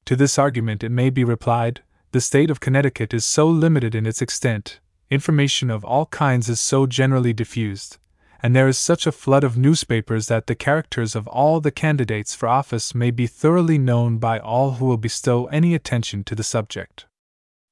To 0.05 0.15
this 0.15 0.37
argument 0.37 0.83
it 0.83 0.91
may 0.91 1.09
be 1.09 1.23
replied 1.23 1.81
the 2.11 2.21
state 2.21 2.49
of 2.49 2.59
Connecticut 2.59 3.13
is 3.13 3.25
so 3.25 3.47
limited 3.47 3.93
in 3.93 4.05
its 4.05 4.21
extent, 4.21 4.79
information 5.09 5.69
of 5.69 5.83
all 5.83 6.05
kinds 6.05 6.47
is 6.47 6.61
so 6.61 6.85
generally 6.85 7.33
diffused, 7.33 7.97
and 8.41 8.55
there 8.55 8.67
is 8.67 8.77
such 8.77 9.05
a 9.05 9.11
flood 9.11 9.43
of 9.43 9.57
newspapers 9.57 10.27
that 10.27 10.47
the 10.47 10.55
characters 10.55 11.15
of 11.15 11.27
all 11.27 11.59
the 11.59 11.71
candidates 11.71 12.35
for 12.35 12.47
office 12.47 12.95
may 12.95 13.11
be 13.11 13.27
thoroughly 13.27 13.77
known 13.77 14.17
by 14.17 14.39
all 14.39 14.73
who 14.73 14.85
will 14.85 14.95
bestow 14.95 15.47
any 15.47 15.73
attention 15.73 16.23
to 16.23 16.35
the 16.35 16.43
subject. 16.43 17.05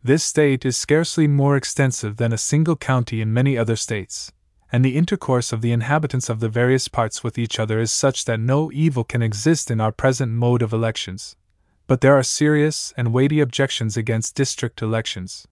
This 0.04 0.24
state 0.24 0.66
is 0.66 0.76
scarcely 0.76 1.28
more 1.28 1.56
extensive 1.56 2.18
than 2.18 2.34
a 2.34 2.38
single 2.38 2.76
county 2.76 3.22
in 3.22 3.32
many 3.32 3.58
other 3.58 3.76
states, 3.76 4.32
and 4.72 4.84
the 4.84 4.98
intercourse 4.98 5.54
of 5.54 5.62
the 5.62 5.72
inhabitants 5.72 6.28
of 6.28 6.40
the 6.40 6.50
various 6.50 6.88
parts 6.88 7.24
with 7.24 7.38
each 7.38 7.60
other 7.60 7.80
is 7.80 7.92
such 7.92 8.26
that 8.26 8.40
no 8.40 8.72
evil 8.74 9.04
can 9.04 9.22
exist 9.22 9.70
in 9.70 9.80
our 9.80 9.92
present 9.92 10.32
mode 10.32 10.62
of 10.64 10.74
elections. 10.74 11.38
But 11.88 12.02
there 12.02 12.18
are 12.18 12.24
serious 12.24 12.94
and 12.96 13.14
weighty 13.14 13.40
objections 13.40 13.98
against 13.98 14.36
district 14.36 14.82
elections. 14.82 15.48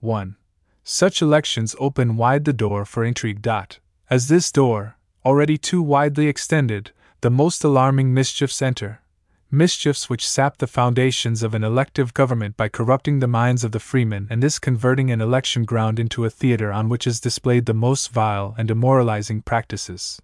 1. 0.00 0.36
Such 0.82 1.20
elections 1.20 1.76
open 1.78 2.16
wide 2.16 2.44
the 2.46 2.52
door 2.52 2.84
for 2.84 3.04
intrigue. 3.04 3.46
As 4.08 4.28
this 4.28 4.50
door, 4.50 4.96
already 5.24 5.58
too 5.58 5.82
widely 5.82 6.28
extended, 6.28 6.92
the 7.20 7.30
most 7.30 7.62
alarming 7.64 8.14
mischiefs 8.14 8.62
enter. 8.62 9.02
Mischiefs 9.50 10.08
which 10.08 10.28
sap 10.28 10.58
the 10.58 10.66
foundations 10.66 11.42
of 11.42 11.54
an 11.54 11.64
elective 11.64 12.14
government 12.14 12.56
by 12.56 12.68
corrupting 12.68 13.18
the 13.18 13.26
minds 13.26 13.64
of 13.64 13.72
the 13.72 13.80
freemen 13.80 14.26
and 14.30 14.42
this 14.42 14.58
converting 14.58 15.10
an 15.10 15.20
election 15.20 15.64
ground 15.64 15.98
into 15.98 16.24
a 16.24 16.30
theater 16.30 16.70
on 16.70 16.88
which 16.88 17.06
is 17.06 17.20
displayed 17.20 17.66
the 17.66 17.74
most 17.74 18.10
vile 18.10 18.54
and 18.56 18.68
demoralizing 18.68 19.42
practices. 19.42 20.20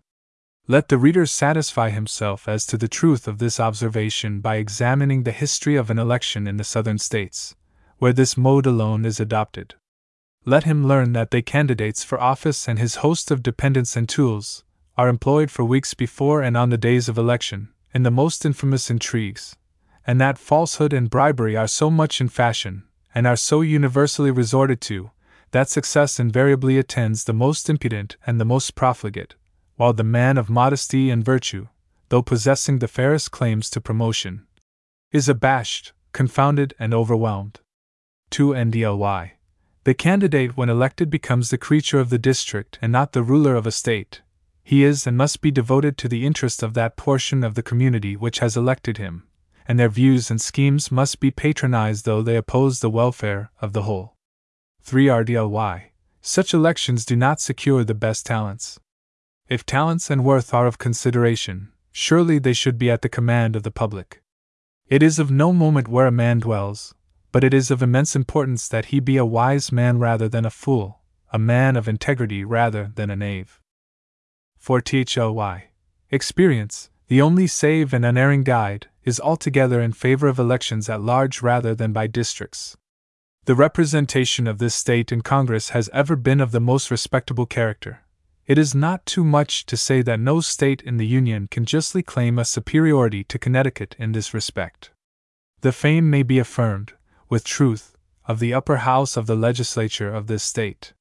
Let 0.67 0.89
the 0.89 0.97
reader 0.97 1.27
satisfy 1.27 1.91
himself 1.91 2.49
as 2.49 2.65
to 2.67 2.79
the 2.79 2.89
truth 2.89 3.29
of 3.29 3.37
this 3.37 3.61
observation 3.61 4.41
by 4.41 4.57
examining 4.57 5.25
the 5.25 5.31
history 5.31 5.77
of 5.77 5.91
an 5.91 5.99
election 5.99 6.47
in 6.47 6.57
the 6.57 6.65
southern 6.65 6.97
states, 6.97 7.55
where 7.99 8.15
this 8.15 8.39
mode 8.39 8.65
alone 8.65 9.05
is 9.05 9.21
adopted. 9.21 9.75
Let 10.47 10.65
him 10.65 10.87
learn 10.87 11.13
that 11.13 11.31
the 11.33 11.43
candidates 11.43 12.03
for 12.03 12.19
office 12.19 12.67
and 12.67 12.79
his 12.79 12.97
host 12.97 13.31
of 13.31 13.43
dependents 13.43 13.95
and 13.95 14.09
tools 14.09 14.65
are 14.97 15.09
employed 15.09 15.51
for 15.51 15.67
weeks 15.67 15.93
before 15.93 16.41
and 16.41 16.57
on 16.57 16.71
the 16.71 16.79
days 16.79 17.11
of 17.11 17.19
election 17.19 17.69
in 17.93 18.03
the 18.03 18.11
most 18.11 18.47
infamous 18.47 18.89
intrigues, 18.89 19.57
and 20.07 20.19
that 20.19 20.39
falsehood 20.39 20.95
and 20.95 21.11
bribery 21.11 21.57
are 21.57 21.69
so 21.69 21.91
much 21.91 22.23
in 22.23 22.29
fashion 22.29 22.85
and 23.15 23.27
are 23.27 23.37
so 23.37 23.61
universally 23.61 24.31
resorted 24.31 24.81
to 24.81 25.11
that 25.51 25.69
success 25.69 26.19
invariably 26.19 26.79
attends 26.79 27.25
the 27.25 27.35
most 27.35 27.69
impudent 27.69 28.17
and 28.27 28.41
the 28.41 28.47
most 28.47 28.75
profligate, 28.75 29.35
while 29.77 29.93
the 29.93 30.05
man 30.05 30.39
of 30.39 30.51
modesty 30.51 31.11
and 31.11 31.25
virtue, 31.25 31.69
though 32.09 32.23
possessing 32.23 32.79
the 32.79 32.89
fairest 32.89 33.31
claims 33.31 33.69
to 33.71 33.81
promotion, 33.81 34.47
is 35.13 35.29
abashed, 35.29 35.93
confounded, 36.13 36.75
and 36.79 36.93
overwhelmed. 36.95 37.61
2 38.31 38.49
NDLY 38.49 39.33
the 39.85 39.93
candidate, 39.93 40.57
when 40.57 40.71
elected, 40.71 41.11
becomes 41.11 41.51
the 41.51 41.59
creature 41.59 42.01
of 42.01 42.09
the 42.09 42.19
district 42.19 42.79
and 42.81 42.91
not 42.91 43.13
the 43.13 43.23
ruler 43.23 43.55
of 43.55 43.67
a 43.67 43.71
state. 43.71 44.23
He 44.63 44.83
is 44.83 45.07
and 45.07 45.15
must 45.15 45.43
be 45.43 45.51
devoted 45.51 45.99
to 45.99 46.09
the 46.09 46.25
interest 46.25 46.63
of 46.63 46.73
that 46.73 46.97
portion 46.97 47.45
of 47.45 47.55
the 47.55 47.63
community 47.63 48.17
which 48.17 48.39
has 48.39 48.57
elected 48.57 48.97
him, 48.97 49.25
and 49.69 49.79
their 49.79 49.91
views 49.91 50.31
and 50.31 50.41
schemes 50.41 50.91
must 50.91 51.21
be 51.21 51.31
patronized 51.31 52.07
though 52.07 52.23
they 52.23 52.37
oppose 52.37 52.81
the 52.81 52.89
welfare 52.89 53.51
of 53.61 53.75
the 53.75 53.83
whole. 53.83 54.15
3 54.81 55.05
RDLY. 55.05 55.91
Such 56.23 56.55
elections 56.55 57.05
do 57.05 57.15
not 57.15 57.43
secure 57.43 57.85
the 57.85 57.93
best 57.93 58.25
talents. 58.25 58.81
If 59.49 59.67
talents 59.67 60.11
and 60.11 60.25
worth 60.25 60.55
are 60.55 60.67
of 60.67 60.79
consideration, 60.79 61.73
surely 61.93 62.39
they 62.39 62.55
should 62.55 62.79
be 62.79 62.91
at 62.91 63.03
the 63.03 63.11
command 63.11 63.57
of 63.57 63.63
the 63.63 63.71
public. 63.71 64.23
It 64.89 65.03
is 65.03 65.19
of 65.19 65.31
no 65.31 65.53
moment 65.53 65.87
where 65.87 66.07
a 66.07 66.11
man 66.13 66.41
dwells, 66.41 66.95
but 67.31 67.45
it 67.45 67.53
is 67.53 67.71
of 67.71 67.83
immense 67.83 68.17
importance 68.17 68.69
that 68.69 68.87
he 68.87 69.01
be 69.01 69.19
a 69.19 69.25
wise 69.25 69.71
man 69.71 69.99
rather 69.99 70.29
than 70.29 70.47
a 70.47 70.51
fool, 70.51 71.01
a 71.31 71.39
man 71.39 71.77
of 71.77 71.89
integrity 71.89 72.43
rather 72.43 72.91
than 72.95 73.11
a 73.11 73.17
knave. 73.17 73.61
For 74.57 74.81
THLY, 74.81 75.65
experience, 76.11 76.89
the 77.09 77.21
only 77.21 77.47
save 77.47 77.93
and 77.93 78.07
unerring 78.07 78.45
guide, 78.45 78.87
is 79.05 79.21
altogether 79.21 79.83
in 79.83 79.93
favor 79.93 80.27
of 80.27 80.39
elections 80.39 80.89
at 80.89 81.03
large 81.03 81.43
rather 81.43 81.75
than 81.75 81.93
by 81.93 82.07
districts. 82.07 82.79
The 83.45 83.55
representation 83.55 84.47
of 84.47 84.57
this 84.57 84.75
state 84.75 85.13
in 85.13 85.21
Congress 85.21 85.71
has 85.71 85.91
ever 85.93 86.17
been 86.17 86.41
of 86.41 86.51
the 86.51 86.61
most 86.61 86.91
respectable 86.91 87.45
character. 87.45 88.01
It 88.47 88.59
is 88.59 88.75
not 88.75 89.07
too 89.07 89.25
much 89.25 89.65
to 89.67 89.77
say 89.77 90.03
that 90.03 90.21
no 90.21 90.41
state 90.41 90.83
in 90.83 90.99
the 90.99 91.07
Union 91.07 91.49
can 91.51 91.65
justly 91.65 92.03
claim 92.03 92.39
a 92.39 92.45
superiority 92.45 93.25
to 93.25 93.39
Connecticut 93.39 93.97
in 93.99 94.13
this 94.13 94.35
respect. 94.35 94.91
The 95.63 95.73
fame 95.73 96.11
may 96.11 96.23
be 96.23 96.39
affirmed, 96.39 96.93
with 97.31 97.45
truth, 97.45 97.97
of 98.27 98.41
the 98.41 98.53
upper 98.53 98.79
house 98.79 99.17
of 99.17 99.27
the 99.27 99.35
legislature 99.35 100.13
of 100.13 100.27
this 100.27 100.43
state. 100.43 100.93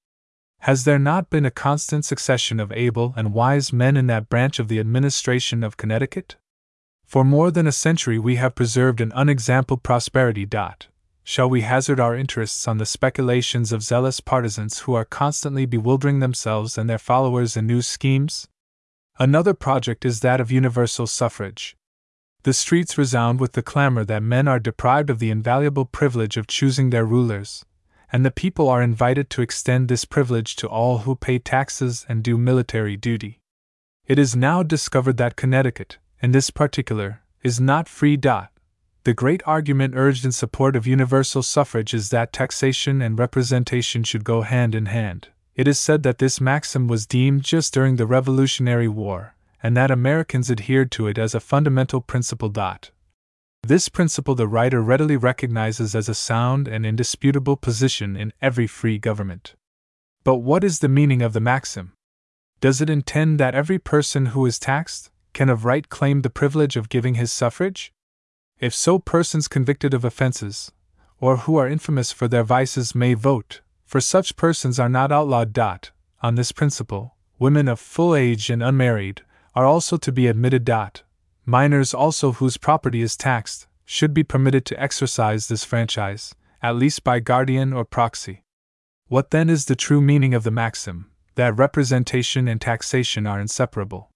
Has 0.59 0.85
there 0.85 0.99
not 0.99 1.29
been 1.29 1.45
a 1.45 1.51
constant 1.51 2.05
succession 2.05 2.61
of 2.61 2.71
able 2.71 3.13
and 3.17 3.33
wise 3.33 3.73
men 3.73 3.97
in 3.97 4.07
that 4.07 4.29
branch 4.29 4.59
of 4.59 4.69
the 4.69 4.79
administration 4.79 5.65
of 5.65 5.75
Connecticut? 5.75 6.37
For 7.05 7.25
more 7.25 7.51
than 7.51 7.67
a 7.67 7.73
century 7.73 8.17
we 8.17 8.37
have 8.37 8.55
preserved 8.55 9.01
an 9.01 9.11
unexampled 9.11 9.83
prosperity. 9.83 10.45
Dot. 10.45 10.87
Shall 11.25 11.49
we 11.49 11.61
hazard 11.61 12.01
our 12.01 12.15
interests 12.15 12.67
on 12.67 12.77
the 12.79 12.85
speculations 12.85 13.71
of 13.71 13.81
zealous 13.81 14.19
partisans 14.19 14.79
who 14.79 14.93
are 14.93 15.05
constantly 15.05 15.65
bewildering 15.65 16.19
themselves 16.19 16.77
and 16.77 16.89
their 16.89 16.97
followers 16.97 17.55
in 17.55 17.65
new 17.65 17.81
schemes? 17.81 18.49
Another 19.17 19.53
project 19.53 20.03
is 20.03 20.19
that 20.19 20.41
of 20.41 20.51
universal 20.51 21.07
suffrage. 21.07 21.77
The 22.43 22.53
streets 22.53 22.97
resound 22.97 23.39
with 23.39 23.53
the 23.53 23.63
clamor 23.63 24.03
that 24.03 24.21
men 24.21 24.49
are 24.49 24.59
deprived 24.59 25.09
of 25.09 25.19
the 25.19 25.29
invaluable 25.29 25.85
privilege 25.85 26.35
of 26.35 26.47
choosing 26.47 26.89
their 26.89 27.05
rulers, 27.05 27.63
and 28.11 28.25
the 28.25 28.31
people 28.31 28.67
are 28.67 28.81
invited 28.81 29.29
to 29.29 29.41
extend 29.41 29.87
this 29.87 30.03
privilege 30.03 30.57
to 30.57 30.67
all 30.67 30.99
who 30.99 31.15
pay 31.15 31.39
taxes 31.39 32.05
and 32.09 32.21
do 32.21 32.37
military 32.37 32.97
duty. 32.97 33.39
It 34.05 34.19
is 34.19 34.35
now 34.35 34.61
discovered 34.61 35.15
that 35.17 35.37
Connecticut, 35.37 35.99
in 36.21 36.33
this 36.33 36.49
particular, 36.49 37.21
is 37.43 37.61
not 37.61 37.87
free. 37.87 38.17
Dot. 38.17 38.52
The 39.05 39.13
great 39.13 39.43
argument 39.45 39.95
urged 39.97 40.23
in 40.23 40.31
support 40.31 40.77
of 40.77 40.87
universal 40.87 41.43
suffrage 41.43 41.93
is 41.93 42.09
that 42.09 42.31
taxation 42.31 43.01
and 43.01 43.19
representation 43.19 44.03
should 44.03 44.23
go 44.23 44.43
hand 44.43 44.73
in 44.73 44.85
hand. 44.85 45.27
It 45.55 45.67
is 45.67 45.77
said 45.77 46.03
that 46.03 46.19
this 46.19 46.39
maxim 46.39 46.87
was 46.87 47.05
deemed 47.05 47.43
just 47.43 47.73
during 47.73 47.97
the 47.97 48.07
Revolutionary 48.07 48.87
War, 48.87 49.35
and 49.61 49.75
that 49.75 49.91
Americans 49.91 50.49
adhered 50.49 50.89
to 50.91 51.07
it 51.07 51.17
as 51.17 51.35
a 51.35 51.41
fundamental 51.41 51.99
principle. 51.99 52.47
Dot. 52.47 52.91
This 53.61 53.89
principle 53.89 54.35
the 54.35 54.47
writer 54.47 54.81
readily 54.81 55.17
recognizes 55.17 55.95
as 55.95 56.07
a 56.07 56.15
sound 56.15 56.69
and 56.69 56.85
indisputable 56.85 57.57
position 57.57 58.15
in 58.15 58.31
every 58.41 58.67
free 58.67 58.99
government. 58.99 59.55
But 60.23 60.37
what 60.37 60.63
is 60.63 60.79
the 60.79 60.87
meaning 60.87 61.21
of 61.21 61.33
the 61.33 61.41
maxim? 61.41 61.91
Does 62.61 62.79
it 62.79 62.89
intend 62.89 63.37
that 63.37 63.53
every 63.53 63.79
person 63.79 64.27
who 64.27 64.45
is 64.45 64.59
taxed 64.59 65.11
can 65.33 65.49
of 65.49 65.65
right 65.65 65.89
claim 65.89 66.21
the 66.21 66.29
privilege 66.29 66.77
of 66.77 66.87
giving 66.87 67.15
his 67.15 67.33
suffrage? 67.33 67.91
If 68.63 68.73
so, 68.73 68.97
persons 68.97 69.49
convicted 69.49 69.93
of 69.93 70.05
offenses, 70.05 70.71
or 71.19 71.35
who 71.35 71.57
are 71.57 71.67
infamous 71.67 72.13
for 72.13 72.29
their 72.29 72.45
vices, 72.45 72.95
may 72.95 73.13
vote, 73.13 73.59
for 73.83 73.99
such 73.99 74.37
persons 74.37 74.79
are 74.79 74.87
not 74.87 75.11
outlawed. 75.11 75.89
On 76.21 76.35
this 76.35 76.53
principle, 76.53 77.17
women 77.37 77.67
of 77.67 77.77
full 77.77 78.15
age 78.15 78.49
and 78.49 78.63
unmarried 78.63 79.23
are 79.53 79.65
also 79.65 79.97
to 79.97 80.13
be 80.13 80.27
admitted. 80.27 80.71
Minors 81.45 81.93
also 81.93 82.31
whose 82.31 82.55
property 82.55 83.01
is 83.01 83.17
taxed 83.17 83.67
should 83.83 84.13
be 84.13 84.23
permitted 84.23 84.63
to 84.67 84.81
exercise 84.81 85.49
this 85.49 85.65
franchise, 85.65 86.33
at 86.61 86.77
least 86.77 87.03
by 87.03 87.19
guardian 87.19 87.73
or 87.73 87.83
proxy. 87.83 88.45
What 89.09 89.31
then 89.31 89.49
is 89.49 89.65
the 89.65 89.75
true 89.75 89.99
meaning 89.99 90.33
of 90.33 90.43
the 90.45 90.51
maxim 90.51 91.11
that 91.35 91.57
representation 91.57 92.47
and 92.47 92.61
taxation 92.61 93.27
are 93.27 93.41
inseparable? 93.41 94.09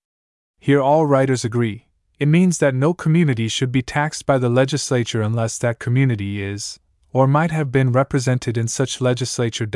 Here 0.57 0.79
all 0.79 1.05
writers 1.05 1.43
agree. 1.43 1.86
It 2.19 2.27
means 2.27 2.57
that 2.57 2.73
no 2.73 2.93
community 2.95 3.47
should 3.47 3.71
be 3.71 3.83
taxed 3.83 4.25
by 4.25 4.39
the 4.39 4.49
legislature 4.49 5.21
unless 5.21 5.57
that 5.59 5.77
community 5.77 6.41
is, 6.41 6.79
or 7.13 7.27
might 7.27 7.51
have 7.51 7.71
been 7.71 7.91
represented 7.91 8.57
in 8.57 8.67
such 8.67 9.01
legislature. 9.01 9.69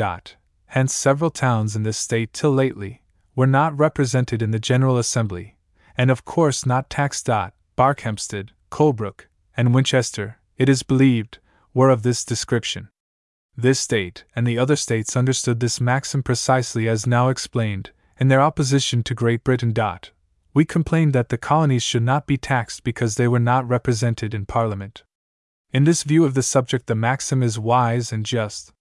Hence, 0.66 0.92
several 0.92 1.30
towns 1.30 1.76
in 1.76 1.84
this 1.84 1.98
state 1.98 2.32
till 2.32 2.52
lately 2.52 3.02
were 3.36 3.46
not 3.46 3.78
represented 3.78 4.42
in 4.42 4.50
the 4.50 4.58
General 4.58 4.98
Assembly, 4.98 5.56
and 5.96 6.10
of 6.10 6.24
course 6.24 6.66
not 6.66 6.90
taxed. 6.90 7.28
Barkhamsted, 7.76 8.50
Colebrook, 8.70 9.28
and 9.56 9.74
Winchester, 9.74 10.38
it 10.58 10.68
is 10.68 10.82
believed, 10.82 11.38
were 11.72 11.90
of 11.90 12.02
this 12.02 12.24
description. 12.24 12.88
This 13.56 13.80
state 13.80 14.24
and 14.34 14.46
the 14.46 14.58
other 14.58 14.76
states 14.76 15.16
understood 15.16 15.60
this 15.60 15.80
maxim 15.80 16.22
precisely 16.22 16.88
as 16.88 17.06
now 17.06 17.28
explained, 17.28 17.92
in 18.18 18.28
their 18.28 18.42
opposition 18.42 19.02
to 19.04 19.14
Great 19.14 19.44
Britain. 19.44 19.72
We 20.54 20.64
complained 20.64 21.12
that 21.14 21.30
the 21.30 21.38
colonies 21.38 21.82
should 21.82 22.02
not 22.02 22.26
be 22.26 22.36
taxed 22.36 22.84
because 22.84 23.14
they 23.14 23.28
were 23.28 23.38
not 23.38 23.68
represented 23.68 24.34
in 24.34 24.46
Parliament. 24.46 25.02
In 25.72 25.84
this 25.84 26.02
view 26.02 26.24
of 26.24 26.34
the 26.34 26.42
subject, 26.42 26.86
the 26.86 26.94
maxim 26.94 27.42
is 27.42 27.58
wise 27.58 28.12
and 28.12 28.26
just. 28.26 28.72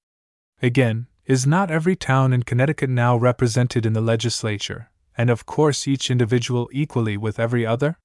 Again, 0.61 1.07
is 1.25 1.47
not 1.47 1.71
every 1.71 1.95
town 1.95 2.33
in 2.33 2.43
Connecticut 2.43 2.89
now 2.89 3.15
represented 3.15 3.85
in 3.85 3.93
the 3.93 4.01
legislature, 4.01 4.89
and 5.17 5.29
of 5.29 5.45
course 5.45 5.87
each 5.87 6.11
individual 6.11 6.69
equally 6.73 7.15
with 7.15 7.39
every 7.39 7.65
other? 7.65 7.97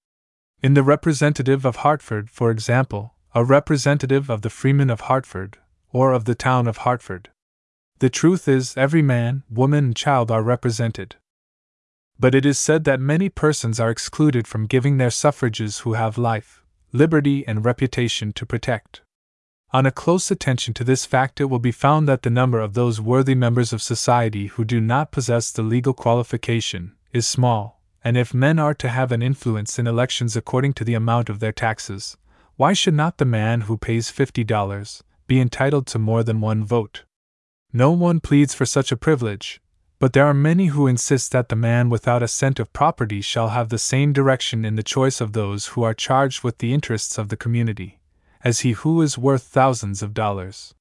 In 0.63 0.75
the 0.75 0.85
representative 0.85 1.65
of 1.65 1.77
Hartford, 1.77 2.31
for 2.31 2.51
example, 2.51 3.15
a 3.35 3.45
representative 3.45 4.31
of 4.31 4.43
the 4.43 4.51
freemen 4.51 4.91
of 4.91 5.01
Hartford, 5.03 5.59
or 5.93 6.13
of 6.13 6.25
the 6.25 6.35
town 6.35 6.69
of 6.69 6.79
Hartford. 6.79 7.31
The 7.99 8.11
truth 8.11 8.47
is, 8.47 8.77
every 8.77 9.03
man, 9.03 9.43
woman, 9.51 9.87
and 9.87 9.97
child 9.97 10.31
are 10.31 10.43
represented. 10.43 11.17
But 12.19 12.35
it 12.35 12.47
is 12.47 12.59
said 12.59 12.85
that 12.85 13.01
many 13.01 13.29
persons 13.29 13.79
are 13.79 13.91
excluded 13.91 14.47
from 14.49 14.67
giving 14.67 14.97
their 14.97 15.11
suffrages 15.11 15.81
who 15.81 15.93
have 15.93 16.17
life, 16.17 16.63
liberty, 16.93 17.47
and 17.47 17.65
reputation 17.65 18.33
to 18.33 18.47
protect. 18.47 19.03
On 19.73 19.85
a 19.85 19.91
close 19.91 20.31
attention 20.31 20.73
to 20.75 20.85
this 20.85 21.05
fact, 21.05 21.41
it 21.41 21.47
will 21.47 21.59
be 21.59 21.73
found 21.73 22.09
that 22.09 22.23
the 22.23 22.31
number 22.31 22.61
of 22.61 22.75
those 22.75 23.01
worthy 23.01 23.35
members 23.35 23.73
of 23.73 23.83
society 23.83 24.47
who 24.47 24.65
do 24.65 24.81
not 24.81 25.13
possess 25.13 25.51
the 25.51 25.63
legal 25.63 25.93
qualification 25.93 26.93
is 27.13 27.27
small, 27.27 27.83
and 28.03 28.17
if 28.17 28.33
men 28.33 28.59
are 28.59 28.75
to 28.75 28.89
have 28.89 29.13
an 29.13 29.21
influence 29.21 29.79
in 29.79 29.87
elections 29.87 30.37
according 30.37 30.73
to 30.75 30.85
the 30.85 30.95
amount 30.95 31.29
of 31.29 31.41
their 31.41 31.53
taxes, 31.53 32.17
why 32.57 32.73
should 32.73 32.95
not 32.95 33.19
the 33.19 33.25
man 33.25 33.63
who 33.63 33.77
pays 33.77 34.11
$50 34.11 35.03
be 35.27 35.41
entitled 35.41 35.87
to 35.89 35.99
more 35.99 36.23
than 36.23 36.41
one 36.41 36.65
vote? 36.65 37.05
No 37.73 37.91
one 37.91 38.21
pleads 38.21 38.55
for 38.55 38.65
such 38.65 38.91
a 38.91 38.97
privilege, 38.97 39.61
but 39.99 40.13
there 40.13 40.27
are 40.27 40.35
many 40.35 40.67
who 40.67 40.87
insist 40.87 41.33
that 41.33 41.49
the 41.49 41.57
man 41.57 41.89
without 41.89 42.23
a 42.23 42.29
cent 42.29 42.61
of 42.61 42.73
property 42.73 43.21
shall 43.21 43.49
have 43.49 43.71
the 43.71 43.79
same 43.79 44.13
direction 44.13 44.65
in 44.65 44.77
the 44.77 44.83
choice 44.83 45.21
of 45.21 45.33
those 45.33 45.69
who 45.69 45.83
are 45.83 45.95
charged 45.95 46.45
with 46.45 46.59
the 46.59 46.75
interests 46.75 47.17
of 47.17 47.29
the 47.29 47.37
community, 47.37 47.99
as 48.45 48.61
he 48.61 48.73
who 48.73 49.01
is 49.01 49.17
worth 49.17 49.45
thousands 49.45 50.03
of 50.03 50.13
dollars. 50.13 50.75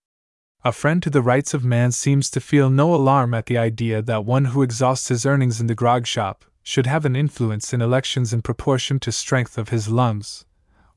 A 0.66 0.72
friend 0.72 1.02
to 1.04 1.10
the 1.10 1.22
rights 1.22 1.54
of 1.54 1.64
man 1.64 1.92
seems 1.92 2.30
to 2.32 2.42
feel 2.42 2.70
no 2.70 2.94
alarm 2.94 3.34
at 3.34 3.46
the 3.46 3.58
idea 3.58 4.02
that 4.02 4.26
one 4.26 4.46
who 4.46 4.64
exhausts 4.64 5.08
his 5.08 5.26
earnings 5.26 5.62
in 5.62 5.68
the 5.68 5.76
grog 5.76 6.06
shop 6.06 6.44
should 6.64 6.88
have 6.88 7.06
an 7.06 7.16
influence 7.16 7.72
in 7.72 7.82
elections 7.82 8.34
in 8.34 8.42
proportion 8.42 9.00
to 9.00 9.12
strength 9.12 9.58
of 9.58 9.70
his 9.70 9.88
lungs, 9.88 10.46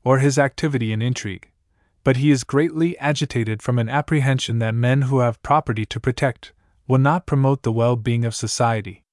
or 0.03 0.17
his 0.17 0.39
activity 0.39 0.91
in 0.91 1.01
intrigue. 1.01 1.51
But 2.03 2.17
he 2.17 2.31
is 2.31 2.43
greatly 2.43 2.97
agitated 2.97 3.61
from 3.61 3.77
an 3.77 3.87
apprehension 3.87 4.59
that 4.59 4.73
men 4.73 5.03
who 5.03 5.19
have 5.19 5.41
property 5.43 5.85
to 5.85 5.99
protect 5.99 6.51
will 6.89 6.97
not 6.97 7.27
promote 7.27 7.61
the 7.61 7.71
well 7.71 7.95
being 7.95 8.25
of 8.25 8.35
society. 8.35 9.03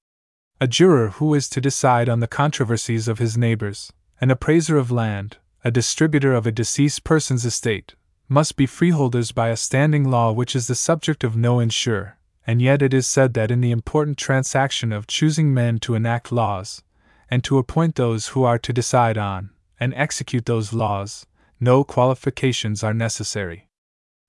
A 0.59 0.67
juror 0.67 1.09
who 1.11 1.35
is 1.35 1.47
to 1.49 1.61
decide 1.61 2.09
on 2.09 2.19
the 2.19 2.27
controversies 2.27 3.07
of 3.07 3.19
his 3.19 3.37
neighbors, 3.37 3.93
an 4.19 4.31
appraiser 4.31 4.77
of 4.77 4.89
land, 4.89 5.37
a 5.63 5.69
distributor 5.69 6.33
of 6.33 6.47
a 6.47 6.51
deceased 6.51 7.03
person's 7.03 7.45
estate, 7.45 7.93
must 8.27 8.55
be 8.55 8.65
freeholders 8.65 9.31
by 9.31 9.49
a 9.49 9.55
standing 9.55 10.09
law 10.09 10.31
which 10.31 10.55
is 10.55 10.65
the 10.65 10.73
subject 10.73 11.23
of 11.23 11.37
no 11.37 11.59
insure, 11.59 12.17
and 12.47 12.63
yet 12.63 12.81
it 12.81 12.95
is 12.95 13.05
said 13.05 13.35
that 13.35 13.51
in 13.51 13.61
the 13.61 13.71
important 13.71 14.17
transaction 14.17 14.91
of 14.91 15.05
choosing 15.05 15.53
men 15.53 15.77
to 15.77 15.93
enact 15.93 16.31
laws, 16.31 16.81
and 17.29 17.43
to 17.43 17.59
appoint 17.59 17.93
those 17.95 18.29
who 18.29 18.43
are 18.43 18.57
to 18.57 18.73
decide 18.73 19.19
on 19.19 19.51
and 19.79 19.93
execute 19.93 20.47
those 20.47 20.73
laws, 20.73 21.27
no 21.59 21.83
qualifications 21.83 22.83
are 22.83 22.93
necessary. 22.93 23.69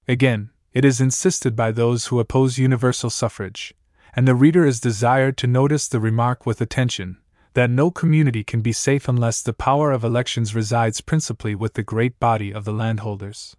Again, 0.07 0.51
it 0.79 0.85
is 0.85 1.01
insisted 1.01 1.57
by 1.57 1.73
those 1.73 2.07
who 2.07 2.21
oppose 2.21 2.57
universal 2.57 3.11
suffrage, 3.11 3.75
and 4.15 4.29
the 4.29 4.35
reader 4.37 4.65
is 4.65 4.79
desired 4.79 5.37
to 5.37 5.49
notice 5.49 5.89
the 5.89 5.99
remark 5.99 6.47
with 6.47 6.61
attention 6.61 7.19
that 7.55 7.69
no 7.69 7.91
community 7.91 8.45
can 8.45 8.61
be 8.61 8.71
safe 8.71 9.09
unless 9.09 9.43
the 9.43 9.53
power 9.53 9.91
of 9.91 10.05
elections 10.05 10.55
resides 10.55 11.01
principally 11.01 11.53
with 11.53 11.75
the 11.75 11.83
great 11.83 12.21
body 12.21 12.55
of 12.55 12.65
the 12.65 12.73
landholders. 12.73 13.57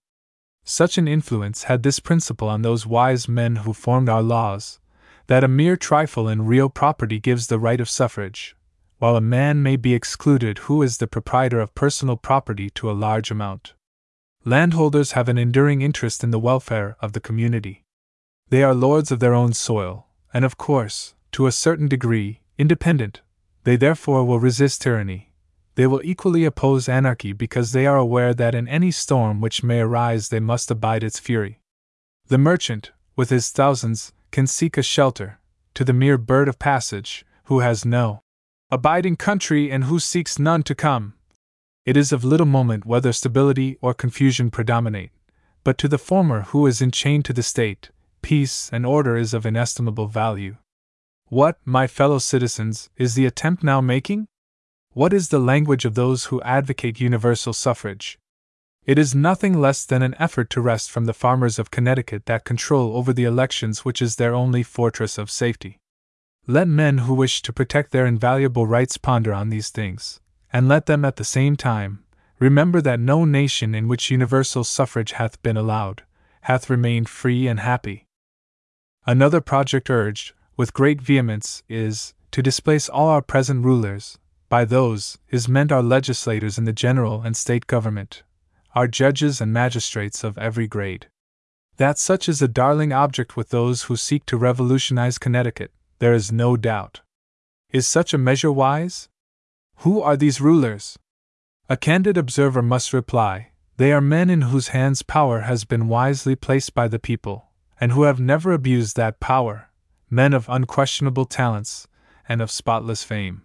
Such 0.63 0.97
an 0.97 1.09
influence 1.09 1.63
had 1.63 1.83
this 1.83 1.99
principle 1.99 2.47
on 2.47 2.61
those 2.61 2.87
wise 2.87 3.27
men 3.27 3.57
who 3.57 3.73
formed 3.73 4.07
our 4.07 4.23
laws, 4.23 4.79
that 5.27 5.43
a 5.43 5.49
mere 5.49 5.75
trifle 5.75 6.29
in 6.29 6.45
real 6.45 6.69
property 6.69 7.19
gives 7.19 7.47
the 7.47 7.59
right 7.59 7.81
of 7.81 7.89
suffrage, 7.89 8.55
while 8.99 9.17
a 9.17 9.31
man 9.37 9.61
may 9.61 9.75
be 9.75 9.93
excluded 9.93 10.59
who 10.59 10.81
is 10.81 10.99
the 10.99 11.05
proprietor 11.05 11.59
of 11.59 11.75
personal 11.75 12.15
property 12.15 12.69
to 12.69 12.89
a 12.89 12.93
large 12.93 13.29
amount. 13.29 13.73
Landholders 14.49 15.11
have 15.11 15.29
an 15.29 15.37
enduring 15.37 15.83
interest 15.83 16.23
in 16.23 16.31
the 16.31 16.39
welfare 16.39 16.97
of 17.01 17.13
the 17.13 17.19
community. 17.19 17.83
They 18.49 18.63
are 18.63 18.73
lords 18.73 19.11
of 19.11 19.19
their 19.19 19.35
own 19.35 19.53
soil, 19.53 20.07
and 20.33 20.43
of 20.43 20.57
course, 20.57 21.13
to 21.33 21.45
a 21.45 21.51
certain 21.51 21.87
degree, 21.87 22.41
independent. 22.57 23.21
They 23.63 23.75
therefore 23.75 24.25
will 24.25 24.39
resist 24.39 24.81
tyranny. 24.81 25.31
They 25.75 25.85
will 25.85 26.01
equally 26.03 26.45
oppose 26.45 26.89
anarchy 26.89 27.31
because 27.31 27.73
they 27.73 27.85
are 27.85 27.97
aware 27.97 28.33
that 28.33 28.55
in 28.55 28.67
any 28.67 28.89
storm 28.89 29.39
which 29.39 29.61
may 29.61 29.81
arise 29.81 30.29
they 30.29 30.39
must 30.39 30.71
abide 30.71 31.03
its 31.03 31.19
fury. 31.19 31.61
The 32.29 32.39
merchant, 32.39 32.89
with 33.15 33.29
his 33.29 33.51
thousands, 33.51 34.13
can 34.31 34.47
seek 34.47 34.79
a 34.79 34.81
shelter, 34.81 35.37
to 35.75 35.85
the 35.85 35.93
mere 35.93 36.17
bird 36.17 36.47
of 36.47 36.57
passage, 36.57 37.23
who 37.43 37.59
has 37.59 37.85
no 37.85 38.23
abiding 38.71 39.17
country 39.17 39.69
and 39.69 39.83
who 39.83 39.99
seeks 39.99 40.39
none 40.39 40.63
to 40.63 40.73
come. 40.73 41.13
It 41.85 41.97
is 41.97 42.11
of 42.11 42.23
little 42.23 42.45
moment 42.45 42.85
whether 42.85 43.13
stability 43.13 43.77
or 43.81 43.93
confusion 43.93 44.51
predominate, 44.51 45.11
but 45.63 45.77
to 45.79 45.87
the 45.87 45.97
former 45.97 46.41
who 46.41 46.67
is 46.67 46.81
enchained 46.81 47.25
to 47.25 47.33
the 47.33 47.43
state, 47.43 47.89
peace 48.21 48.69
and 48.71 48.85
order 48.85 49.15
is 49.15 49.33
of 49.33 49.45
inestimable 49.45 50.07
value. 50.07 50.57
What, 51.27 51.57
my 51.63 51.87
fellow 51.87 52.17
citizens, 52.17 52.89
is 52.97 53.15
the 53.15 53.25
attempt 53.25 53.63
now 53.63 53.81
making? 53.81 54.27
What 54.93 55.13
is 55.13 55.29
the 55.29 55.39
language 55.39 55.85
of 55.85 55.95
those 55.95 56.25
who 56.25 56.41
advocate 56.41 56.99
universal 56.99 57.53
suffrage? 57.53 58.17
It 58.85 58.97
is 58.97 59.13
nothing 59.13 59.61
less 59.61 59.85
than 59.85 60.01
an 60.01 60.15
effort 60.17 60.49
to 60.49 60.61
wrest 60.61 60.89
from 60.89 61.05
the 61.05 61.13
farmers 61.13 61.59
of 61.59 61.69
Connecticut 61.69 62.25
that 62.25 62.45
control 62.45 62.97
over 62.97 63.13
the 63.13 63.25
elections 63.25 63.85
which 63.85 64.01
is 64.01 64.15
their 64.15 64.33
only 64.33 64.63
fortress 64.63 65.17
of 65.17 65.29
safety. 65.29 65.77
Let 66.47 66.67
men 66.67 66.99
who 66.99 67.13
wish 67.13 67.43
to 67.43 67.53
protect 67.53 67.91
their 67.91 68.07
invaluable 68.07 68.65
rights 68.65 68.97
ponder 68.97 69.31
on 69.31 69.49
these 69.49 69.69
things, 69.69 70.19
and 70.51 70.67
let 70.67 70.85
them 70.85 71.05
at 71.05 71.15
the 71.17 71.23
same 71.23 71.55
time 71.55 72.03
remember 72.39 72.81
that 72.81 72.99
no 72.99 73.25
nation 73.25 73.75
in 73.75 73.87
which 73.87 74.11
universal 74.11 74.63
suffrage 74.63 75.13
hath 75.13 75.41
been 75.41 75.57
allowed 75.57 76.03
hath 76.41 76.69
remained 76.69 77.09
free 77.09 77.47
and 77.47 77.59
happy. 77.59 78.07
Another 79.05 79.41
project 79.41 79.89
urged, 79.89 80.33
with 80.55 80.73
great 80.73 81.01
vehemence, 81.01 81.63
is 81.67 82.13
to 82.31 82.41
displace 82.41 82.89
all 82.89 83.07
our 83.07 83.21
present 83.21 83.63
rulers. 83.63 84.17
By 84.49 84.65
those 84.65 85.17
is 85.29 85.47
meant 85.47 85.71
our 85.71 85.83
legislators 85.83 86.57
in 86.57 86.65
the 86.65 86.73
general 86.73 87.21
and 87.21 87.37
state 87.37 87.67
government, 87.67 88.23
our 88.73 88.87
judges 88.87 89.41
and 89.41 89.53
magistrates 89.53 90.23
of 90.23 90.37
every 90.37 90.67
grade. 90.67 91.07
That 91.77 91.97
such 91.97 92.27
is 92.27 92.41
a 92.41 92.47
darling 92.47 92.91
object 92.91 93.37
with 93.37 93.49
those 93.49 93.83
who 93.83 93.95
seek 93.95 94.25
to 94.25 94.37
revolutionize 94.37 95.17
Connecticut, 95.17 95.71
there 95.99 96.13
is 96.13 96.31
no 96.31 96.57
doubt. 96.57 97.01
Is 97.71 97.87
such 97.87 98.13
a 98.13 98.17
measure 98.17 98.51
wise? 98.51 99.07
Who 99.83 100.01
are 100.01 100.17
these 100.17 100.41
rulers? 100.41 100.99
A 101.69 101.77
candid 101.77 102.17
observer 102.17 102.61
must 102.61 102.91
reply 102.91 103.51
they 103.77 103.93
are 103.93 104.01
men 104.01 104.29
in 104.29 104.41
whose 104.41 104.69
hands 104.69 105.03
power 105.03 105.41
has 105.41 105.63
been 105.63 105.87
wisely 105.87 106.35
placed 106.35 106.73
by 106.73 106.89
the 106.89 106.99
people, 106.99 107.45
and 107.79 107.93
who 107.93 108.03
have 108.03 108.19
never 108.19 108.51
abused 108.51 108.97
that 108.97 109.21
power, 109.21 109.69
men 110.09 110.33
of 110.33 110.49
unquestionable 110.49 111.23
talents 111.23 111.87
and 112.27 112.41
of 112.41 112.51
spotless 112.51 113.03
fame. 113.03 113.43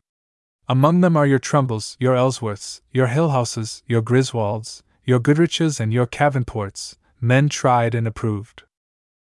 Among 0.68 1.02
them 1.02 1.16
are 1.16 1.24
your 1.24 1.38
Trumbulls, 1.38 1.96
your 2.00 2.16
Ellsworths, 2.16 2.80
your 2.90 3.06
Hillhouses, 3.06 3.82
your 3.86 4.02
Griswolds, 4.02 4.82
your 5.04 5.20
Goodriches, 5.20 5.78
and 5.78 5.92
your 5.92 6.06
Davenports, 6.06 6.96
men 7.20 7.48
tried 7.48 7.94
and 7.94 8.08
approved. 8.08 8.64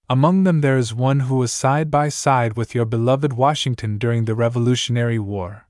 Among 0.09 0.43
them 0.43 0.59
there 0.59 0.77
is 0.77 0.93
one 0.93 1.21
who 1.21 1.37
was 1.37 1.53
side 1.53 1.89
by 1.89 2.09
side 2.09 2.57
with 2.57 2.75
your 2.75 2.85
beloved 2.85 3.31
Washington 3.31 3.97
during 3.97 4.25
the 4.25 4.35
Revolutionary 4.35 5.19
War, 5.19 5.66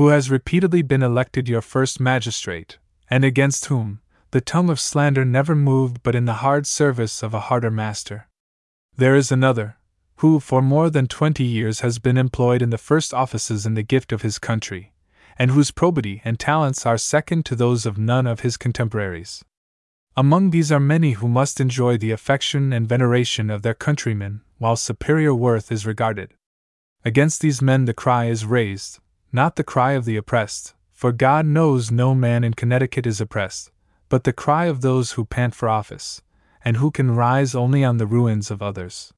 who 0.00 0.08
has 0.08 0.30
repeatedly 0.30 0.80
been 0.80 1.02
elected 1.02 1.46
your 1.46 1.60
first 1.60 2.00
magistrate, 2.00 2.78
and 3.10 3.22
against 3.22 3.66
whom 3.66 4.00
the 4.30 4.40
tongue 4.40 4.70
of 4.70 4.80
slander 4.80 5.26
never 5.26 5.54
moved 5.54 6.02
but 6.02 6.14
in 6.14 6.24
the 6.24 6.40
hard 6.40 6.66
service 6.66 7.22
of 7.22 7.34
a 7.34 7.40
harder 7.40 7.70
master. 7.70 8.26
There 8.96 9.14
is 9.14 9.30
another, 9.30 9.76
who 10.16 10.40
for 10.40 10.62
more 10.62 10.88
than 10.88 11.06
twenty 11.06 11.44
years 11.44 11.80
has 11.80 11.98
been 11.98 12.16
employed 12.16 12.62
in 12.62 12.70
the 12.70 12.78
first 12.78 13.12
offices 13.12 13.66
in 13.66 13.74
the 13.74 13.82
gift 13.82 14.10
of 14.10 14.22
his 14.22 14.38
country, 14.38 14.94
and 15.38 15.50
whose 15.50 15.70
probity 15.70 16.22
and 16.24 16.40
talents 16.40 16.86
are 16.86 16.96
second 16.96 17.44
to 17.44 17.54
those 17.54 17.84
of 17.84 17.98
none 17.98 18.26
of 18.26 18.40
his 18.40 18.56
contemporaries. 18.56 19.44
Among 20.16 20.48
these 20.48 20.72
are 20.72 20.80
many 20.80 21.12
who 21.12 21.28
must 21.28 21.60
enjoy 21.60 21.98
the 21.98 22.10
affection 22.10 22.72
and 22.72 22.88
veneration 22.88 23.50
of 23.50 23.60
their 23.60 23.74
countrymen, 23.74 24.40
while 24.56 24.76
superior 24.76 25.34
worth 25.34 25.70
is 25.70 25.84
regarded. 25.84 26.32
Against 27.04 27.42
these 27.42 27.60
men 27.60 27.84
the 27.84 27.92
cry 27.92 28.28
is 28.30 28.46
raised, 28.46 28.98
not 29.32 29.56
the 29.56 29.64
cry 29.64 29.92
of 29.92 30.04
the 30.04 30.16
oppressed, 30.16 30.74
for 30.92 31.12
God 31.12 31.46
knows 31.46 31.90
no 31.90 32.14
man 32.14 32.44
in 32.44 32.54
Connecticut 32.54 33.06
is 33.06 33.20
oppressed, 33.20 33.70
but 34.08 34.24
the 34.24 34.32
cry 34.32 34.66
of 34.66 34.80
those 34.80 35.12
who 35.12 35.24
pant 35.24 35.54
for 35.54 35.68
office, 35.68 36.22
and 36.64 36.76
who 36.76 36.90
can 36.90 37.14
rise 37.14 37.54
only 37.54 37.84
on 37.84 37.98
the 37.98 38.06
ruins 38.06 38.50
of 38.50 38.60
others. 38.60 39.12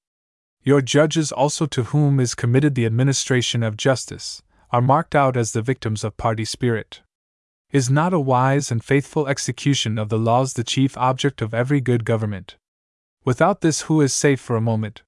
Your 0.62 0.80
judges, 0.80 1.32
also 1.32 1.66
to 1.66 1.84
whom 1.84 2.20
is 2.20 2.36
committed 2.36 2.74
the 2.74 2.86
administration 2.86 3.62
of 3.62 3.76
justice, 3.76 4.42
are 4.70 4.80
marked 4.80 5.14
out 5.14 5.36
as 5.36 5.52
the 5.52 5.62
victims 5.62 6.04
of 6.04 6.16
party 6.16 6.44
spirit. 6.44 7.02
Is 7.72 7.90
not 7.90 8.12
a 8.12 8.20
wise 8.20 8.70
and 8.70 8.84
faithful 8.84 9.26
execution 9.26 9.98
of 9.98 10.08
the 10.08 10.18
laws 10.18 10.52
the 10.52 10.62
chief 10.62 10.96
object 10.96 11.42
of 11.42 11.52
every 11.52 11.80
good 11.80 12.04
government? 12.04 12.56
Without 13.24 13.60
this, 13.60 13.82
who 13.82 14.00
is 14.00 14.12
safe 14.12 14.40
for 14.40 14.56
a 14.56 14.60
moment? 14.60 15.02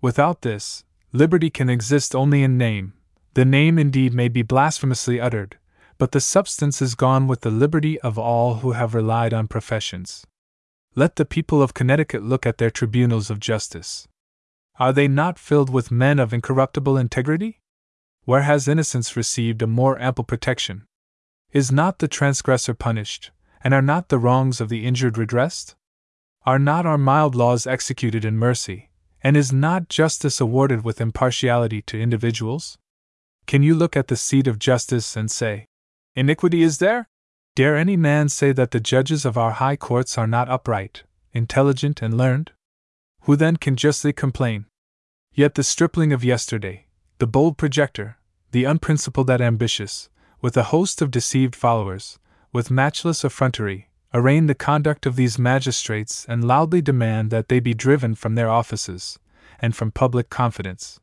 Without 0.00 0.42
this, 0.42 0.84
liberty 1.12 1.48
can 1.48 1.70
exist 1.70 2.14
only 2.14 2.42
in 2.42 2.58
name. 2.58 2.92
The 3.34 3.44
name 3.46 3.78
indeed 3.78 4.12
may 4.12 4.28
be 4.28 4.42
blasphemously 4.42 5.18
uttered, 5.18 5.56
but 5.96 6.12
the 6.12 6.20
substance 6.20 6.82
is 6.82 6.94
gone 6.94 7.26
with 7.26 7.40
the 7.40 7.50
liberty 7.50 7.98
of 8.00 8.18
all 8.18 8.56
who 8.56 8.72
have 8.72 8.94
relied 8.94 9.32
on 9.32 9.48
professions. 9.48 10.26
Let 10.94 11.16
the 11.16 11.24
people 11.24 11.62
of 11.62 11.72
Connecticut 11.72 12.22
look 12.22 12.44
at 12.44 12.58
their 12.58 12.70
tribunals 12.70 13.30
of 13.30 13.40
justice. 13.40 14.06
Are 14.78 14.92
they 14.92 15.08
not 15.08 15.38
filled 15.38 15.70
with 15.70 15.90
men 15.90 16.18
of 16.18 16.34
incorruptible 16.34 16.98
integrity? 16.98 17.60
Where 18.24 18.42
has 18.42 18.68
innocence 18.68 19.16
received 19.16 19.62
a 19.62 19.66
more 19.66 19.98
ample 19.98 20.24
protection? 20.24 20.84
Is 21.52 21.72
not 21.72 21.98
the 22.00 22.08
transgressor 22.08 22.74
punished, 22.74 23.30
and 23.64 23.72
are 23.72 23.82
not 23.82 24.10
the 24.10 24.18
wrongs 24.18 24.60
of 24.60 24.68
the 24.68 24.84
injured 24.84 25.16
redressed? 25.16 25.74
Are 26.44 26.58
not 26.58 26.84
our 26.84 26.98
mild 26.98 27.34
laws 27.34 27.66
executed 27.66 28.24
in 28.24 28.36
mercy, 28.36 28.90
and 29.22 29.36
is 29.36 29.52
not 29.52 29.88
justice 29.88 30.40
awarded 30.40 30.84
with 30.84 31.00
impartiality 31.00 31.80
to 31.82 32.00
individuals? 32.00 32.76
Can 33.46 33.62
you 33.62 33.74
look 33.74 33.96
at 33.96 34.08
the 34.08 34.16
seat 34.16 34.46
of 34.46 34.58
justice 34.58 35.16
and 35.16 35.30
say, 35.30 35.66
Iniquity 36.14 36.62
is 36.62 36.78
there? 36.78 37.06
Dare 37.54 37.76
any 37.76 37.96
man 37.96 38.28
say 38.28 38.52
that 38.52 38.70
the 38.70 38.80
judges 38.80 39.24
of 39.24 39.36
our 39.36 39.52
high 39.52 39.76
courts 39.76 40.16
are 40.16 40.26
not 40.26 40.48
upright, 40.48 41.02
intelligent, 41.32 42.00
and 42.00 42.16
learned? 42.16 42.52
Who 43.22 43.36
then 43.36 43.56
can 43.56 43.76
justly 43.76 44.12
complain? 44.12 44.66
Yet 45.34 45.54
the 45.54 45.62
stripling 45.62 46.12
of 46.12 46.24
yesterday, 46.24 46.86
the 47.18 47.26
bold 47.26 47.58
projector, 47.58 48.18
the 48.50 48.64
unprincipled 48.64 49.30
and 49.30 49.42
ambitious, 49.42 50.08
with 50.40 50.56
a 50.56 50.64
host 50.64 51.00
of 51.00 51.10
deceived 51.10 51.54
followers, 51.54 52.18
with 52.52 52.70
matchless 52.70 53.24
effrontery, 53.24 53.88
arraign 54.12 54.46
the 54.46 54.54
conduct 54.54 55.06
of 55.06 55.16
these 55.16 55.38
magistrates 55.38 56.26
and 56.28 56.44
loudly 56.44 56.82
demand 56.82 57.30
that 57.30 57.48
they 57.48 57.60
be 57.60 57.74
driven 57.74 58.14
from 58.14 58.34
their 58.34 58.50
offices, 58.50 59.18
and 59.58 59.74
from 59.76 59.90
public 59.90 60.28
confidence. 60.28 61.00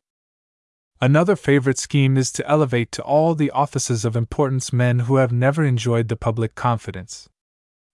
Another 1.02 1.34
favorite 1.34 1.78
scheme 1.78 2.18
is 2.18 2.30
to 2.32 2.46
elevate 2.46 2.92
to 2.92 3.02
all 3.02 3.34
the 3.34 3.50
offices 3.52 4.04
of 4.04 4.16
importance 4.16 4.70
men 4.70 5.00
who 5.00 5.16
have 5.16 5.32
never 5.32 5.64
enjoyed 5.64 6.08
the 6.08 6.16
public 6.16 6.54
confidence. 6.54 7.26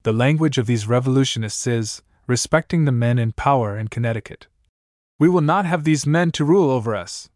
The 0.03 0.13
language 0.13 0.59
of 0.59 0.67
these 0.67 0.89
revolutionists 0.89 1.69
is, 1.69 2.03
respecting 2.27 2.85
the 2.85 2.91
men 2.91 3.17
in 3.17 3.31
power 3.31 3.79
in 3.79 3.87
Connecticut. 3.87 4.49
We 5.21 5.29
will 5.29 5.41
not 5.41 5.67
have 5.67 5.85
these 5.85 6.05
men 6.05 6.33
to 6.33 6.45
rule 6.45 6.69
over 6.69 6.97
us. 6.97 7.29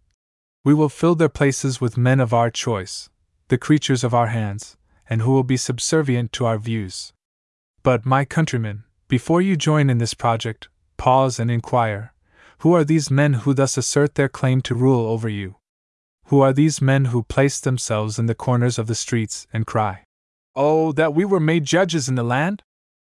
We 0.64 0.74
will 0.74 0.88
fill 0.88 1.14
their 1.14 1.28
places 1.28 1.80
with 1.80 1.96
men 1.96 2.18
of 2.18 2.34
our 2.34 2.50
choice, 2.50 3.08
the 3.46 3.56
creatures 3.56 4.02
of 4.02 4.12
our 4.12 4.26
hands, 4.26 4.76
and 5.08 5.22
who 5.22 5.30
will 5.30 5.44
be 5.44 5.56
subservient 5.56 6.32
to 6.32 6.46
our 6.46 6.58
views. 6.58 7.12
But, 7.84 8.04
my 8.04 8.24
countrymen, 8.24 8.82
before 9.06 9.40
you 9.40 9.56
join 9.56 9.88
in 9.88 9.98
this 9.98 10.14
project, 10.14 10.68
pause 10.96 11.38
and 11.38 11.48
inquire 11.48 12.12
who 12.60 12.74
are 12.74 12.84
these 12.84 13.10
men 13.10 13.34
who 13.34 13.54
thus 13.54 13.78
assert 13.78 14.16
their 14.16 14.28
claim 14.28 14.60
to 14.62 14.74
rule 14.74 15.06
over 15.06 15.28
you? 15.28 15.56
Who 16.30 16.42
are 16.42 16.52
these 16.52 16.80
men 16.80 17.06
who 17.06 17.24
place 17.24 17.58
themselves 17.58 18.16
in 18.16 18.26
the 18.26 18.36
corners 18.36 18.78
of 18.78 18.86
the 18.86 18.94
streets 18.94 19.48
and 19.52 19.66
cry, 19.66 20.04
Oh, 20.54 20.92
that 20.92 21.12
we 21.12 21.24
were 21.24 21.40
made 21.40 21.64
judges 21.64 22.08
in 22.08 22.14
the 22.14 22.22
land? 22.22 22.62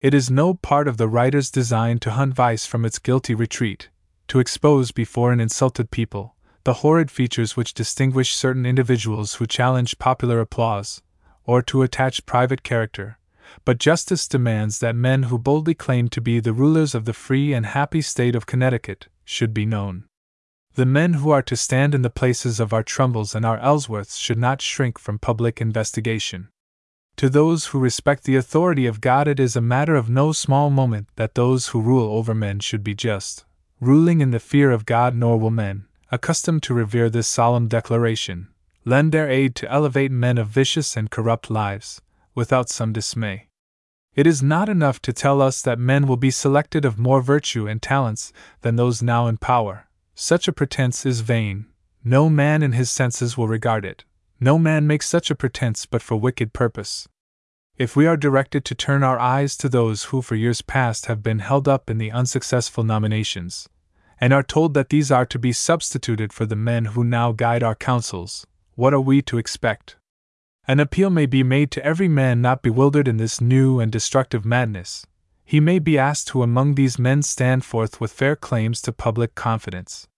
It 0.01 0.13
is 0.13 0.31
no 0.31 0.53
part 0.53 0.87
of 0.87 0.95
the 0.95 1.09
writer's 1.09 1.51
design 1.51 1.99
to 1.99 2.11
hunt 2.11 2.33
vice 2.33 2.65
from 2.65 2.85
its 2.85 2.97
guilty 2.97 3.35
retreat, 3.35 3.89
to 4.29 4.39
expose 4.39 4.93
before 4.93 5.33
an 5.33 5.41
insulted 5.41 5.91
people 5.91 6.37
the 6.63 6.75
horrid 6.75 7.11
features 7.11 7.57
which 7.57 7.73
distinguish 7.73 8.33
certain 8.33 8.65
individuals 8.65 9.33
who 9.33 9.45
challenge 9.45 9.99
popular 9.99 10.39
applause, 10.39 11.01
or 11.43 11.61
to 11.61 11.81
attach 11.81 12.25
private 12.25 12.63
character, 12.63 13.17
but 13.65 13.79
justice 13.79 14.29
demands 14.29 14.79
that 14.79 14.95
men 14.95 15.23
who 15.23 15.37
boldly 15.37 15.73
claim 15.73 16.07
to 16.07 16.21
be 16.21 16.39
the 16.39 16.53
rulers 16.53 16.95
of 16.95 17.03
the 17.03 17.11
free 17.11 17.51
and 17.51 17.65
happy 17.65 18.01
state 18.01 18.33
of 18.33 18.45
Connecticut 18.45 19.09
should 19.25 19.53
be 19.53 19.65
known. 19.65 20.05
The 20.79 20.85
men 20.85 21.15
who 21.15 21.29
are 21.31 21.41
to 21.41 21.57
stand 21.57 21.93
in 21.93 22.03
the 22.03 22.09
places 22.09 22.61
of 22.61 22.71
our 22.71 22.85
Trumbulls 22.85 23.35
and 23.35 23.45
our 23.45 23.59
Ellsworths 23.59 24.15
should 24.15 24.37
not 24.37 24.61
shrink 24.61 24.97
from 24.97 25.19
public 25.19 25.59
investigation. 25.59 26.47
To 27.17 27.29
those 27.29 27.65
who 27.65 27.79
respect 27.79 28.23
the 28.23 28.37
authority 28.37 28.85
of 28.85 29.01
God, 29.01 29.27
it 29.27 29.41
is 29.41 29.57
a 29.57 29.71
matter 29.75 29.95
of 29.95 30.09
no 30.09 30.31
small 30.31 30.69
moment 30.69 31.09
that 31.17 31.35
those 31.35 31.67
who 31.67 31.81
rule 31.81 32.15
over 32.15 32.33
men 32.33 32.61
should 32.61 32.81
be 32.81 32.95
just, 32.95 33.43
ruling 33.81 34.21
in 34.21 34.31
the 34.31 34.39
fear 34.39 34.71
of 34.71 34.85
God, 34.85 35.15
nor 35.15 35.37
will 35.37 35.51
men, 35.51 35.85
accustomed 36.13 36.63
to 36.63 36.73
revere 36.73 37.09
this 37.09 37.27
solemn 37.27 37.67
declaration, 37.67 38.47
lend 38.85 39.11
their 39.11 39.29
aid 39.29 39.55
to 39.55 39.69
elevate 39.69 40.11
men 40.13 40.37
of 40.37 40.47
vicious 40.47 40.95
and 40.95 41.11
corrupt 41.11 41.49
lives, 41.49 41.99
without 42.35 42.69
some 42.69 42.93
dismay. 42.93 43.49
It 44.15 44.25
is 44.25 44.41
not 44.41 44.69
enough 44.69 45.01
to 45.01 45.11
tell 45.11 45.41
us 45.41 45.61
that 45.61 45.77
men 45.77 46.07
will 46.07 46.15
be 46.15 46.31
selected 46.31 46.85
of 46.85 46.97
more 46.97 47.21
virtue 47.21 47.67
and 47.67 47.81
talents 47.81 48.31
than 48.61 48.77
those 48.77 49.03
now 49.03 49.27
in 49.27 49.35
power. 49.35 49.87
Such 50.21 50.49
a 50.49 50.51
pretense 50.51 51.05
is 51.05 51.21
vain. 51.21 51.67
No 52.03 52.29
man 52.29 52.61
in 52.61 52.73
his 52.73 52.91
senses 52.91 53.37
will 53.37 53.47
regard 53.47 53.85
it. 53.85 54.03
No 54.37 54.59
man 54.59 54.85
makes 54.85 55.07
such 55.07 55.31
a 55.31 55.35
pretense 55.35 55.85
but 55.85 56.01
for 56.01 56.17
wicked 56.17 56.51
purpose. 56.51 57.07
If 57.77 57.95
we 57.95 58.05
are 58.05 58.17
directed 58.17 58.65
to 58.65 58.75
turn 58.75 59.01
our 59.01 59.17
eyes 59.17 59.55
to 59.55 59.69
those 59.69 60.11
who 60.11 60.21
for 60.21 60.35
years 60.35 60.61
past 60.61 61.05
have 61.05 61.23
been 61.23 61.39
held 61.39 61.69
up 61.69 61.89
in 61.89 61.99
the 61.99 62.11
unsuccessful 62.11 62.83
nominations, 62.83 63.69
and 64.19 64.33
are 64.33 64.43
told 64.43 64.73
that 64.73 64.89
these 64.89 65.09
are 65.09 65.25
to 65.25 65.39
be 65.39 65.53
substituted 65.53 66.33
for 66.33 66.45
the 66.45 66.53
men 66.53 66.83
who 66.83 67.05
now 67.05 67.31
guide 67.31 67.63
our 67.63 67.73
councils, 67.73 68.45
what 68.75 68.93
are 68.93 68.99
we 68.99 69.21
to 69.21 69.37
expect? 69.37 69.95
An 70.67 70.81
appeal 70.81 71.09
may 71.09 71.27
be 71.27 71.43
made 71.43 71.71
to 71.71 71.85
every 71.85 72.09
man 72.09 72.41
not 72.41 72.61
bewildered 72.61 73.07
in 73.07 73.15
this 73.15 73.39
new 73.39 73.79
and 73.79 73.89
destructive 73.89 74.43
madness. 74.43 75.07
He 75.45 75.61
may 75.61 75.79
be 75.79 75.97
asked 75.97 76.31
who 76.31 76.43
among 76.43 76.75
these 76.75 76.99
men 76.99 77.21
stand 77.21 77.63
forth 77.63 78.01
with 78.01 78.11
fair 78.11 78.35
claims 78.35 78.81
to 78.81 78.91
public 78.91 79.33
confidence. 79.33 80.08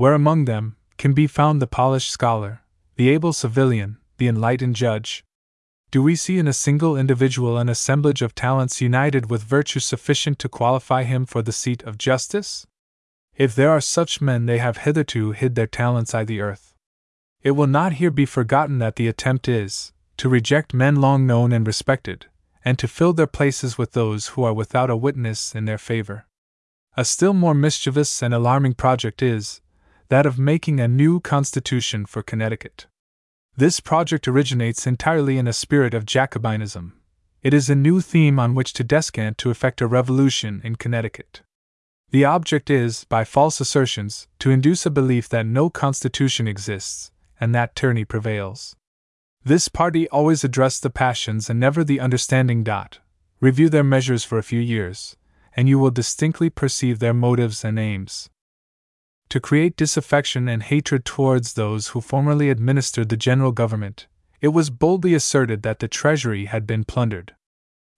Where 0.00 0.14
among 0.14 0.46
them 0.46 0.76
can 0.96 1.12
be 1.12 1.26
found 1.26 1.60
the 1.60 1.66
polished 1.66 2.10
scholar, 2.10 2.62
the 2.96 3.10
able 3.10 3.34
civilian, 3.34 3.98
the 4.16 4.28
enlightened 4.28 4.74
judge? 4.74 5.22
Do 5.90 6.02
we 6.02 6.16
see 6.16 6.38
in 6.38 6.48
a 6.48 6.54
single 6.54 6.96
individual 6.96 7.58
an 7.58 7.68
assemblage 7.68 8.22
of 8.22 8.34
talents 8.34 8.80
united 8.80 9.28
with 9.28 9.42
virtue 9.42 9.78
sufficient 9.78 10.38
to 10.38 10.48
qualify 10.48 11.02
him 11.02 11.26
for 11.26 11.42
the 11.42 11.52
seat 11.52 11.82
of 11.82 11.98
justice? 11.98 12.66
If 13.36 13.54
there 13.54 13.68
are 13.68 13.82
such 13.82 14.22
men, 14.22 14.46
they 14.46 14.56
have 14.56 14.78
hitherto 14.78 15.32
hid 15.32 15.54
their 15.54 15.66
talents 15.66 16.14
i 16.14 16.24
the 16.24 16.40
earth. 16.40 16.72
It 17.42 17.50
will 17.50 17.66
not 17.66 17.92
here 18.00 18.10
be 18.10 18.24
forgotten 18.24 18.78
that 18.78 18.96
the 18.96 19.06
attempt 19.06 19.48
is 19.48 19.92
to 20.16 20.30
reject 20.30 20.72
men 20.72 20.96
long 20.96 21.26
known 21.26 21.52
and 21.52 21.66
respected, 21.66 22.24
and 22.64 22.78
to 22.78 22.88
fill 22.88 23.12
their 23.12 23.26
places 23.26 23.76
with 23.76 23.92
those 23.92 24.28
who 24.28 24.44
are 24.44 24.54
without 24.54 24.88
a 24.88 24.96
witness 24.96 25.54
in 25.54 25.66
their 25.66 25.76
favor. 25.76 26.24
A 26.96 27.04
still 27.04 27.34
more 27.34 27.52
mischievous 27.52 28.22
and 28.22 28.32
alarming 28.32 28.72
project 28.72 29.20
is 29.20 29.60
that 30.10 30.26
of 30.26 30.38
making 30.38 30.80
a 30.80 30.88
new 30.88 31.20
constitution 31.20 32.04
for 32.04 32.22
Connecticut. 32.22 32.86
This 33.56 33.78
project 33.78 34.26
originates 34.26 34.86
entirely 34.86 35.38
in 35.38 35.46
a 35.46 35.52
spirit 35.52 35.94
of 35.94 36.04
Jacobinism. 36.04 36.92
It 37.42 37.54
is 37.54 37.70
a 37.70 37.76
new 37.76 38.00
theme 38.00 38.38
on 38.38 38.54
which 38.54 38.72
to 38.74 38.84
descant 38.84 39.38
to 39.38 39.50
effect 39.50 39.80
a 39.80 39.86
revolution 39.86 40.60
in 40.64 40.76
Connecticut. 40.76 41.42
The 42.10 42.24
object 42.24 42.70
is, 42.70 43.04
by 43.04 43.22
false 43.22 43.60
assertions, 43.60 44.26
to 44.40 44.50
induce 44.50 44.84
a 44.84 44.90
belief 44.90 45.28
that 45.28 45.46
no 45.46 45.70
constitution 45.70 46.48
exists, 46.48 47.12
and 47.40 47.54
that 47.54 47.76
tyranny 47.76 48.04
prevails. 48.04 48.74
This 49.44 49.68
party 49.68 50.08
always 50.08 50.42
address 50.42 50.80
the 50.80 50.90
passions 50.90 51.48
and 51.48 51.60
never 51.60 51.84
the 51.84 52.00
understanding. 52.00 52.64
Dot. 52.64 52.98
Review 53.40 53.68
their 53.68 53.84
measures 53.84 54.24
for 54.24 54.38
a 54.38 54.42
few 54.42 54.60
years, 54.60 55.16
and 55.56 55.68
you 55.68 55.78
will 55.78 55.92
distinctly 55.92 56.50
perceive 56.50 56.98
their 56.98 57.14
motives 57.14 57.64
and 57.64 57.78
aims. 57.78 58.28
To 59.30 59.40
create 59.40 59.76
disaffection 59.76 60.48
and 60.48 60.62
hatred 60.62 61.04
towards 61.04 61.54
those 61.54 61.88
who 61.88 62.00
formerly 62.00 62.50
administered 62.50 63.08
the 63.08 63.16
general 63.16 63.52
government, 63.52 64.06
it 64.40 64.48
was 64.48 64.70
boldly 64.70 65.14
asserted 65.14 65.62
that 65.62 65.78
the 65.78 65.88
treasury 65.88 66.46
had 66.46 66.66
been 66.66 66.84
plundered. 66.84 67.34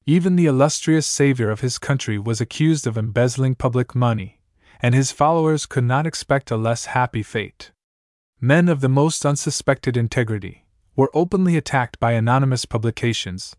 Even 0.07 0.37
the 0.37 0.47
illustrious 0.47 1.07
savior 1.07 1.51
of 1.51 1.61
his 1.61 1.79
country 1.79 2.19
was 2.19 2.41
accused 2.41 2.87
of 2.87 2.99
embezzling 2.99 3.55
public 3.55 3.95
money, 3.95 4.41
and 4.81 4.95
his 4.95 5.13
followers 5.13 5.67
could 5.67 5.85
not 5.85 6.07
expect 6.07 6.51
a 6.51 6.57
less 6.57 6.87
happy 6.87 7.23
fate 7.23 7.73
men 8.45 8.69
of 8.69 8.81
the 8.81 8.89
most 8.89 9.25
unsuspected 9.25 9.97
integrity, 9.97 10.67
were 10.97 11.13
openly 11.15 11.57
attacked 11.57 12.01
by 12.01 12.11
anonymous 12.11 12.65
publications, 12.65 13.55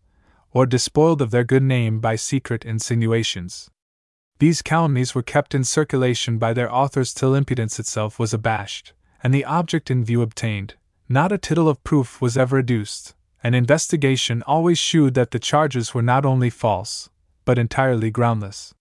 or 0.50 0.66
despoiled 0.66 1.22
of 1.22 1.30
their 1.30 1.42
good 1.42 1.62
name 1.62 2.00
by 2.00 2.14
secret 2.14 2.66
insinuations. 2.66 3.70
These 4.38 4.62
calumnies 4.62 5.14
were 5.14 5.22
kept 5.22 5.54
in 5.54 5.64
circulation 5.64 6.38
by 6.38 6.52
their 6.52 6.72
authors 6.72 7.14
till 7.14 7.34
impudence 7.34 7.78
itself 7.78 8.18
was 8.18 8.34
abashed, 8.34 8.92
and 9.22 9.32
the 9.32 9.44
object 9.44 9.90
in 9.90 10.04
view 10.04 10.22
obtained. 10.22 10.74
Not 11.08 11.32
a 11.32 11.38
tittle 11.38 11.68
of 11.68 11.84
proof 11.84 12.20
was 12.20 12.36
ever 12.36 12.58
adduced, 12.58 13.14
and 13.42 13.54
investigation 13.54 14.42
always 14.42 14.78
shewed 14.78 15.14
that 15.14 15.30
the 15.30 15.38
charges 15.38 15.94
were 15.94 16.02
not 16.02 16.26
only 16.26 16.50
false, 16.50 17.10
but 17.44 17.58
entirely 17.58 18.10
groundless. 18.10 18.74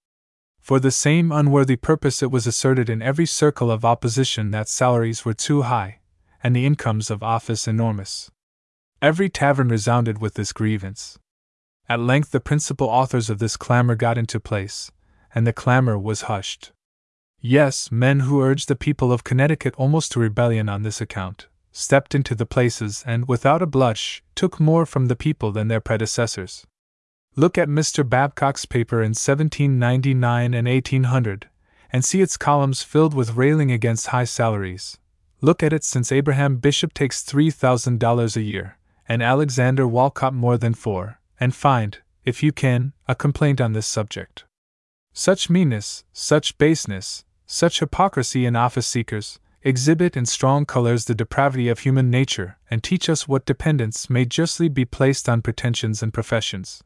For 0.60 0.80
the 0.80 0.92
same 0.92 1.32
unworthy 1.32 1.76
purpose, 1.76 2.24
it 2.24 2.32
was 2.32 2.48
asserted 2.48 2.89
in 2.89 3.02
every 3.02 3.26
circle 3.26 3.70
of 3.70 3.84
opposition 3.84 4.52
that 4.52 4.70
salaries 4.70 5.26
were 5.26 5.34
too 5.34 5.63
high, 5.63 6.00
and 6.42 6.56
the 6.56 6.66
incomes 6.66 7.12
of 7.12 7.22
office 7.22 7.68
enormous. 7.68 8.32
Every 9.02 9.28
tavern 9.28 9.68
resounded 9.68 10.20
with 10.20 10.36
this 10.36 10.54
grievance. 10.54 11.20
At 11.89 12.00
length, 12.00 12.32
the 12.32 12.39
principal 12.39 12.88
authors 12.88 13.30
of 13.30 13.39
this 13.39 13.58
clamor 13.58 13.96
got 13.96 14.18
into 14.18 14.39
place, 14.39 14.89
and 15.34 15.46
the 15.46 15.54
clamor 15.54 15.98
was 15.98 16.24
hushed. 16.24 16.72
Yes, 17.39 17.91
men 17.91 18.22
who 18.22 18.41
urged 18.41 18.69
the 18.69 18.76
people 18.76 19.12
of 19.12 19.24
Connecticut 19.24 19.76
almost 19.78 20.13
to 20.13 20.19
rebellion 20.19 20.69
on 20.69 20.84
this 20.84 21.02
account, 21.02 21.48
stepped 21.72 22.15
into 22.15 22.36
the 22.36 22.46
places 22.46 23.04
and, 23.06 23.28
without 23.28 23.62
a 23.62 23.65
blush, 23.67 24.24
took 24.36 24.60
more 24.60 24.86
from 24.86 25.08
the 25.08 25.15
people 25.15 25.52
than 25.52 25.67
their 25.67 25.82
predecessors. 25.82 26.65
Look 27.36 27.58
at 27.58 27.67
Mr. 27.67 28.08
Babcock's 28.08 28.65
paper 28.65 29.02
in 29.02 29.10
1799 29.10 30.54
and 30.54 30.67
1800, 30.67 31.50
and 31.91 32.06
see 32.06 32.22
its 32.22 32.38
columns 32.38 32.84
filled 32.84 33.13
with 33.13 33.36
railing 33.36 33.72
against 33.72 34.08
high 34.08 34.24
salaries. 34.24 35.00
Look 35.41 35.62
at 35.62 35.74
it 35.74 35.84
since 35.84 36.12
Abraham 36.12 36.58
Bishop 36.58 36.93
takes 36.93 37.24
$3,000 37.24 38.38
a 38.38 38.41
year, 38.41 38.78
and 39.10 39.22
Alexander 39.22 39.88
Wolcott 39.88 40.34
more 40.34 40.58
than 40.58 40.74
four, 40.74 41.19
and 41.39 41.54
find, 41.54 41.98
if 42.24 42.41
you 42.41 42.54
can, 42.54 42.93
a 43.08 43.15
complaint 43.15 43.60
on 43.60 43.74
this 43.74 43.88
subject. 43.88 44.46
Such 45.13 45.49
meanness, 45.49 46.04
such 46.12 46.58
baseness, 46.58 47.23
such 47.45 47.80
hypocrisy 47.80 48.45
in 48.45 48.56
office 48.56 48.88
seekers, 48.88 49.39
exhibit 49.62 50.17
in 50.17 50.26
strong 50.26 50.65
colors 50.65 51.06
the 51.06 51.15
depravity 51.15 51.69
of 51.69 51.80
human 51.80 52.10
nature 52.10 52.58
and 52.69 52.84
teach 52.84 53.08
us 53.08 53.28
what 53.28 53.45
dependence 53.45 54.10
may 54.10 54.26
justly 54.26 54.67
be 54.67 54.86
placed 54.86 55.30
on 55.30 55.41
pretensions 55.41 56.04
and 56.04 56.13
professions 56.13 56.84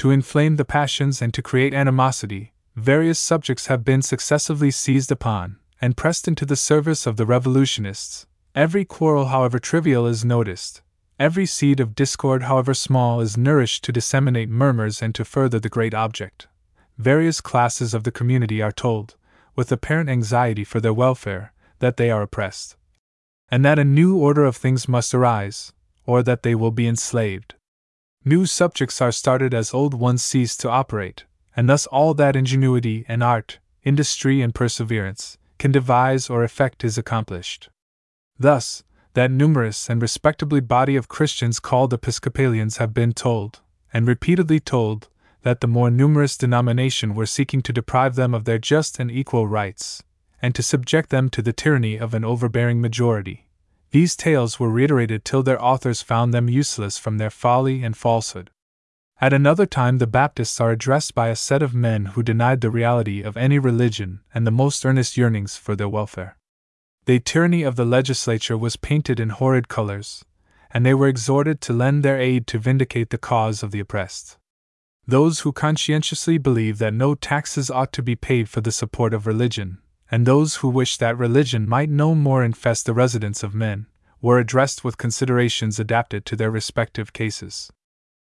to 0.00 0.10
inflame 0.10 0.56
the 0.56 0.64
passions 0.64 1.20
and 1.20 1.34
to 1.34 1.42
create 1.42 1.74
animosity, 1.74 2.54
various 2.74 3.18
subjects 3.18 3.66
have 3.66 3.84
been 3.84 4.00
successively 4.00 4.70
seized 4.70 5.12
upon 5.12 5.58
and 5.78 5.94
pressed 5.94 6.26
into 6.26 6.46
the 6.46 6.56
service 6.56 7.06
of 7.06 7.18
the 7.18 7.26
revolutionists. 7.26 8.24
Every 8.54 8.86
quarrel, 8.86 9.26
however 9.26 9.58
trivial, 9.58 10.06
is 10.06 10.24
noticed. 10.24 10.80
Every 11.18 11.44
seed 11.44 11.80
of 11.80 11.94
discord, 11.94 12.44
however 12.44 12.72
small, 12.72 13.20
is 13.20 13.36
nourished 13.36 13.84
to 13.84 13.92
disseminate 13.92 14.48
murmurs 14.48 15.02
and 15.02 15.14
to 15.16 15.22
further 15.22 15.60
the 15.60 15.68
great 15.68 15.92
object. 15.92 16.48
Various 17.00 17.40
classes 17.40 17.94
of 17.94 18.04
the 18.04 18.12
community 18.12 18.60
are 18.60 18.70
told, 18.70 19.16
with 19.56 19.72
apparent 19.72 20.10
anxiety 20.10 20.64
for 20.64 20.80
their 20.80 20.92
welfare, 20.92 21.54
that 21.78 21.96
they 21.96 22.10
are 22.10 22.20
oppressed, 22.20 22.76
and 23.50 23.64
that 23.64 23.78
a 23.78 23.84
new 23.84 24.18
order 24.18 24.44
of 24.44 24.54
things 24.54 24.86
must 24.86 25.14
arise, 25.14 25.72
or 26.04 26.22
that 26.22 26.42
they 26.42 26.54
will 26.54 26.70
be 26.70 26.86
enslaved. 26.86 27.54
New 28.22 28.44
subjects 28.44 29.00
are 29.00 29.12
started 29.12 29.54
as 29.54 29.72
old 29.72 29.94
ones 29.94 30.22
cease 30.22 30.54
to 30.58 30.68
operate, 30.68 31.24
and 31.56 31.70
thus 31.70 31.86
all 31.86 32.12
that 32.12 32.36
ingenuity 32.36 33.06
and 33.08 33.22
art, 33.22 33.60
industry 33.82 34.42
and 34.42 34.54
perseverance, 34.54 35.38
can 35.58 35.72
devise 35.72 36.28
or 36.28 36.44
effect 36.44 36.84
is 36.84 36.98
accomplished. 36.98 37.70
Thus, 38.38 38.82
that 39.14 39.30
numerous 39.30 39.88
and 39.88 40.02
respectably 40.02 40.60
body 40.60 40.96
of 40.96 41.08
Christians 41.08 41.60
called 41.60 41.94
Episcopalians 41.94 42.76
have 42.76 42.92
been 42.92 43.14
told, 43.14 43.60
and 43.90 44.06
repeatedly 44.06 44.60
told, 44.60 45.08
that 45.42 45.60
the 45.60 45.66
more 45.66 45.90
numerous 45.90 46.36
denomination 46.36 47.14
were 47.14 47.26
seeking 47.26 47.62
to 47.62 47.72
deprive 47.72 48.14
them 48.14 48.34
of 48.34 48.44
their 48.44 48.58
just 48.58 48.98
and 48.98 49.10
equal 49.10 49.46
rights, 49.46 50.02
and 50.42 50.54
to 50.54 50.62
subject 50.62 51.10
them 51.10 51.28
to 51.30 51.42
the 51.42 51.52
tyranny 51.52 51.96
of 51.96 52.14
an 52.14 52.24
overbearing 52.24 52.80
majority. 52.80 53.48
These 53.90 54.16
tales 54.16 54.60
were 54.60 54.70
reiterated 54.70 55.24
till 55.24 55.42
their 55.42 55.62
authors 55.62 56.02
found 56.02 56.32
them 56.32 56.48
useless 56.48 56.96
from 56.98 57.18
their 57.18 57.30
folly 57.30 57.82
and 57.82 57.96
falsehood. 57.96 58.50
At 59.20 59.32
another 59.32 59.66
time, 59.66 59.98
the 59.98 60.06
Baptists 60.06 60.60
are 60.60 60.70
addressed 60.70 61.14
by 61.14 61.28
a 61.28 61.36
set 61.36 61.62
of 61.62 61.74
men 61.74 62.06
who 62.06 62.22
denied 62.22 62.60
the 62.60 62.70
reality 62.70 63.20
of 63.20 63.36
any 63.36 63.58
religion 63.58 64.20
and 64.32 64.46
the 64.46 64.50
most 64.50 64.86
earnest 64.86 65.16
yearnings 65.16 65.56
for 65.56 65.76
their 65.76 65.88
welfare. 65.88 66.38
The 67.04 67.18
tyranny 67.18 67.62
of 67.62 67.76
the 67.76 67.84
legislature 67.84 68.56
was 68.56 68.76
painted 68.76 69.20
in 69.20 69.30
horrid 69.30 69.68
colors, 69.68 70.24
and 70.70 70.86
they 70.86 70.94
were 70.94 71.08
exhorted 71.08 71.60
to 71.62 71.72
lend 71.72 72.02
their 72.02 72.18
aid 72.18 72.46
to 72.46 72.58
vindicate 72.58 73.10
the 73.10 73.18
cause 73.18 73.62
of 73.62 73.72
the 73.72 73.80
oppressed. 73.80 74.38
Those 75.10 75.40
who 75.40 75.50
conscientiously 75.50 76.38
believe 76.38 76.78
that 76.78 76.94
no 76.94 77.16
taxes 77.16 77.68
ought 77.68 77.92
to 77.94 78.00
be 78.00 78.14
paid 78.14 78.48
for 78.48 78.60
the 78.60 78.70
support 78.70 79.12
of 79.12 79.26
religion, 79.26 79.78
and 80.08 80.24
those 80.24 80.56
who 80.56 80.68
wish 80.68 80.98
that 80.98 81.18
religion 81.18 81.68
might 81.68 81.90
no 81.90 82.14
more 82.14 82.44
infest 82.44 82.86
the 82.86 82.94
residence 82.94 83.42
of 83.42 83.52
men, 83.52 83.86
were 84.22 84.38
addressed 84.38 84.84
with 84.84 84.98
considerations 84.98 85.80
adapted 85.80 86.24
to 86.26 86.36
their 86.36 86.52
respective 86.52 87.12
cases. 87.12 87.72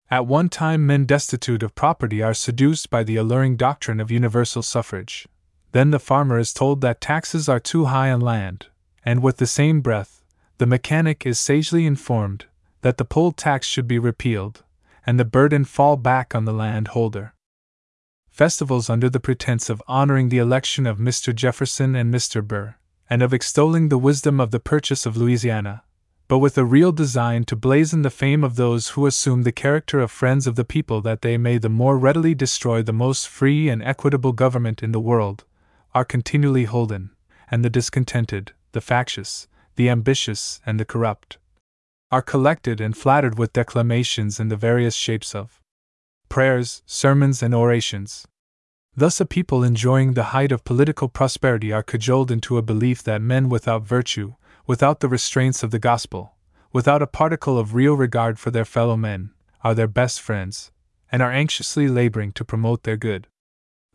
At 0.09 0.29
one 0.29 0.49
time, 0.49 0.87
men 0.87 1.05
destitute 1.05 1.65
of 1.65 1.75
property 1.75 2.23
are 2.23 2.33
seduced 2.33 2.91
by 2.91 3.03
the 3.03 3.17
alluring 3.17 3.57
doctrine 3.57 3.99
of 3.99 4.13
universal 4.13 4.63
suffrage. 4.63 5.27
Then 5.73 5.91
the 5.91 5.99
farmer 5.99 6.39
is 6.39 6.53
told 6.53 6.81
that 6.83 7.01
taxes 7.01 7.49
are 7.49 7.59
too 7.59 7.87
high 7.87 8.13
on 8.13 8.21
land, 8.21 8.69
and 9.05 9.21
with 9.21 9.39
the 9.39 9.49
same 9.49 9.81
breath, 9.81 10.23
the 10.59 10.67
mechanic 10.67 11.27
is 11.27 11.41
sagely 11.41 11.87
informed 11.87 12.45
that 12.83 12.99
the 12.99 13.05
poll 13.05 13.33
tax 13.33 13.67
should 13.67 13.89
be 13.89 13.99
repealed, 13.99 14.63
and 15.09 15.19
the 15.19 15.25
burden 15.25 15.65
fall 15.65 15.97
back 15.97 16.35
on 16.35 16.45
the 16.45 16.53
landholder. 16.53 17.33
Festivals 18.29 18.91
under 18.91 19.09
the 19.09 19.19
pretense 19.19 19.71
of 19.71 19.83
honoring 19.89 20.29
the 20.29 20.37
election 20.37 20.87
of 20.87 20.99
Mr. 20.99 21.35
Jefferson 21.35 21.97
and 21.97 22.13
Mr. 22.13 22.47
Burr, 22.47 22.75
and 23.09 23.23
of 23.23 23.33
extolling 23.33 23.89
the 23.89 23.97
wisdom 23.97 24.39
of 24.39 24.51
the 24.51 24.61
purchase 24.61 25.07
of 25.07 25.17
Louisiana, 25.17 25.83
but 26.29 26.41
with 26.41 26.59
a 26.59 26.65
real 26.67 26.93
design 26.93 27.45
to 27.45 27.57
blazon 27.57 28.03
the 28.03 28.11
fame 28.11 28.45
of 28.45 28.57
those 28.57 28.89
who 28.89 29.07
assume 29.07 29.45
the 29.45 29.51
character 29.51 29.99
of 29.99 30.11
friends 30.11 30.47
of 30.47 30.57
the 30.57 30.63
people 30.63 31.01
that 31.01 31.23
they 31.23 31.39
may 31.39 31.57
the 31.57 31.71
more 31.71 31.97
readily 31.97 32.35
destroy 32.35 32.83
the 32.83 32.93
most 32.93 33.27
free 33.27 33.71
and 33.71 33.83
equitable 33.83 34.33
government 34.33 34.83
in 34.83 34.93
the 34.93 35.01
world, 35.01 35.47
are 35.95 36.05
continually 36.05 36.65
holden, 36.65 37.09
and 37.51 37.65
the 37.65 37.71
discontented, 37.71 38.53
the 38.73 38.83
factious, 38.83 39.49
the 39.77 39.89
ambitious, 39.89 40.61
and 40.67 40.79
the 40.79 40.85
corrupt 40.85 41.39
are 42.11 42.23
collected 42.23 42.81
and 42.81 42.97
flattered 42.97 43.39
with 43.39 43.53
declamations 43.53 44.41
in 44.41 44.49
the 44.49 44.57
various 44.57 44.95
shapes 44.95 45.35
of 45.35 45.61
prayers, 46.29 46.83
sermons, 46.87 47.43
and 47.43 47.55
orations. 47.55 48.27
Thus, 48.97 49.21
a 49.21 49.27
people 49.27 49.63
enjoying 49.63 50.15
the 50.15 50.35
height 50.35 50.51
of 50.51 50.65
political 50.65 51.09
prosperity 51.09 51.73
are 51.73 51.83
cajoled 51.83 52.31
into 52.31 52.57
a 52.57 52.63
belief 52.63 53.03
that 53.05 53.23
men 53.23 53.49
without 53.49 53.83
virtue, 53.87 54.35
without 54.67 55.01
the 55.01 55.09
restraints 55.09 55.63
of 55.63 55.71
the 55.71 55.79
gospel, 55.79 56.35
without 56.73 57.03
a 57.03 57.07
particle 57.07 57.59
of 57.59 57.75
real 57.75 57.95
regard 57.95 58.39
for 58.39 58.51
their 58.51 58.65
fellow 58.65 58.97
men, 58.97 59.31
are 59.63 59.75
their 59.75 59.87
best 59.87 60.21
friends, 60.21 60.73
and 61.13 61.23
are 61.23 61.33
anxiously 61.33 61.89
laboring 61.89 62.33
to 62.33 62.45
promote 62.45 62.83
their 62.83 62.97
good. 62.97 63.27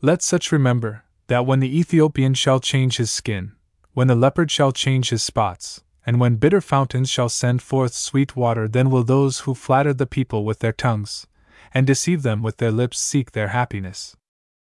Let 0.01 0.21
such 0.21 0.51
remember 0.51 1.03
that 1.27 1.45
when 1.45 1.59
the 1.59 1.79
Ethiopian 1.79 2.33
shall 2.33 2.59
change 2.59 2.97
his 2.97 3.11
skin, 3.11 3.53
when 3.93 4.07
the 4.07 4.15
leopard 4.15 4.51
shall 4.51 4.71
change 4.71 5.09
his 5.09 5.23
spots, 5.23 5.83
and 6.05 6.19
when 6.19 6.35
bitter 6.35 6.61
fountains 6.61 7.09
shall 7.09 7.29
send 7.29 7.61
forth 7.61 7.93
sweet 7.93 8.35
water, 8.35 8.67
then 8.67 8.89
will 8.89 9.03
those 9.03 9.39
who 9.41 9.53
flatter 9.53 9.93
the 9.93 10.05
people 10.05 10.43
with 10.43 10.59
their 10.59 10.73
tongues, 10.73 11.27
and 11.73 11.87
deceive 11.87 12.23
them 12.23 12.41
with 12.41 12.57
their 12.57 12.71
lips, 12.71 12.99
seek 12.99 13.31
their 13.31 13.49
happiness. 13.49 14.15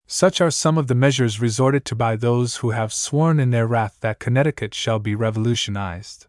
Such 0.06 0.40
are 0.40 0.52
some 0.52 0.78
of 0.78 0.86
the 0.86 0.94
measures 0.94 1.40
resorted 1.40 1.84
to 1.86 1.96
by 1.96 2.14
those 2.14 2.56
who 2.56 2.70
have 2.70 2.92
sworn 2.92 3.40
in 3.40 3.50
their 3.50 3.66
wrath 3.66 3.98
that 4.00 4.20
Connecticut 4.20 4.72
shall 4.72 5.00
be 5.00 5.16
revolutionized. 5.16 6.28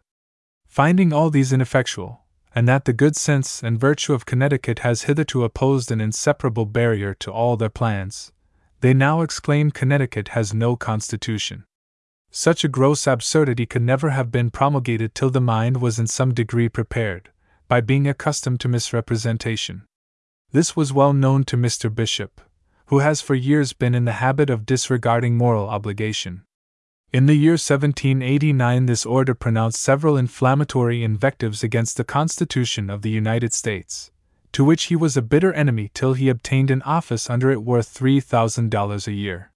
Finding 0.66 1.12
all 1.12 1.30
these 1.30 1.52
ineffectual, 1.52 2.24
and 2.54 2.66
that 2.66 2.86
the 2.86 2.92
good 2.92 3.14
sense 3.14 3.62
and 3.62 3.78
virtue 3.78 4.14
of 4.14 4.26
Connecticut 4.26 4.80
has 4.80 5.02
hitherto 5.02 5.44
opposed 5.44 5.92
an 5.92 6.00
inseparable 6.00 6.66
barrier 6.66 7.14
to 7.14 7.30
all 7.30 7.56
their 7.56 7.68
plans, 7.68 8.32
they 8.80 8.94
now 8.94 9.22
exclaim 9.22 9.70
Connecticut 9.70 10.28
has 10.28 10.54
no 10.54 10.74
constitution. 10.74 11.64
Such 12.30 12.62
a 12.62 12.68
gross 12.68 13.06
absurdity 13.06 13.66
could 13.66 13.82
never 13.82 14.10
have 14.10 14.30
been 14.30 14.50
promulgated 14.50 15.14
till 15.14 15.30
the 15.30 15.40
mind 15.40 15.80
was 15.80 15.98
in 15.98 16.06
some 16.06 16.34
degree 16.34 16.68
prepared, 16.68 17.30
by 17.68 17.80
being 17.80 18.06
accustomed 18.06 18.60
to 18.60 18.68
misrepresentation. 18.68 19.86
This 20.52 20.76
was 20.76 20.92
well 20.92 21.12
known 21.12 21.44
to 21.44 21.56
Mr. 21.56 21.94
Bishop, 21.94 22.40
who 22.86 23.00
has 23.00 23.20
for 23.20 23.34
years 23.34 23.72
been 23.72 23.94
in 23.94 24.04
the 24.04 24.12
habit 24.12 24.50
of 24.50 24.66
disregarding 24.66 25.36
moral 25.36 25.68
obligation. 25.68 26.44
In 27.12 27.24
the 27.24 27.34
year 27.34 27.52
1789, 27.52 28.84
this 28.86 29.06
order 29.06 29.34
pronounced 29.34 29.80
several 29.80 30.16
inflammatory 30.16 31.02
invectives 31.02 31.62
against 31.62 31.96
the 31.96 32.04
Constitution 32.04 32.90
of 32.90 33.00
the 33.00 33.10
United 33.10 33.54
States, 33.54 34.10
to 34.52 34.64
which 34.64 34.84
he 34.84 34.96
was 34.96 35.16
a 35.16 35.22
bitter 35.22 35.52
enemy 35.54 35.90
till 35.94 36.12
he 36.12 36.28
obtained 36.28 36.70
an 36.70 36.82
office 36.82 37.30
under 37.30 37.50
it 37.50 37.62
worth 37.62 37.92
$3,000 37.98 39.06
a 39.06 39.12
year. 39.12 39.50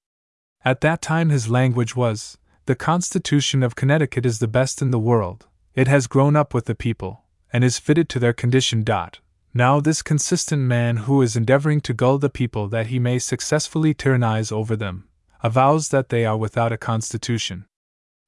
At 0.64 0.80
that 0.80 1.02
time, 1.02 1.28
his 1.28 1.50
language 1.50 1.94
was 1.94 2.38
The 2.66 2.76
Constitution 2.76 3.64
of 3.64 3.74
Connecticut 3.74 4.24
is 4.24 4.38
the 4.38 4.46
best 4.46 4.80
in 4.80 4.92
the 4.92 4.98
world, 4.98 5.48
it 5.74 5.88
has 5.88 6.06
grown 6.06 6.36
up 6.36 6.54
with 6.54 6.66
the 6.66 6.76
people, 6.76 7.24
and 7.52 7.64
is 7.64 7.80
fitted 7.80 8.08
to 8.10 8.20
their 8.20 8.32
condition. 8.32 8.84
Now, 9.52 9.80
this 9.80 10.00
consistent 10.00 10.62
man 10.62 10.98
who 10.98 11.22
is 11.22 11.34
endeavoring 11.34 11.80
to 11.80 11.92
gull 11.92 12.18
the 12.18 12.30
people 12.30 12.68
that 12.68 12.86
he 12.86 13.00
may 13.00 13.18
successfully 13.18 13.94
tyrannize 13.94 14.52
over 14.52 14.76
them, 14.76 15.08
avows 15.42 15.88
that 15.88 16.10
they 16.10 16.24
are 16.24 16.36
without 16.36 16.70
a 16.70 16.78
constitution. 16.78 17.66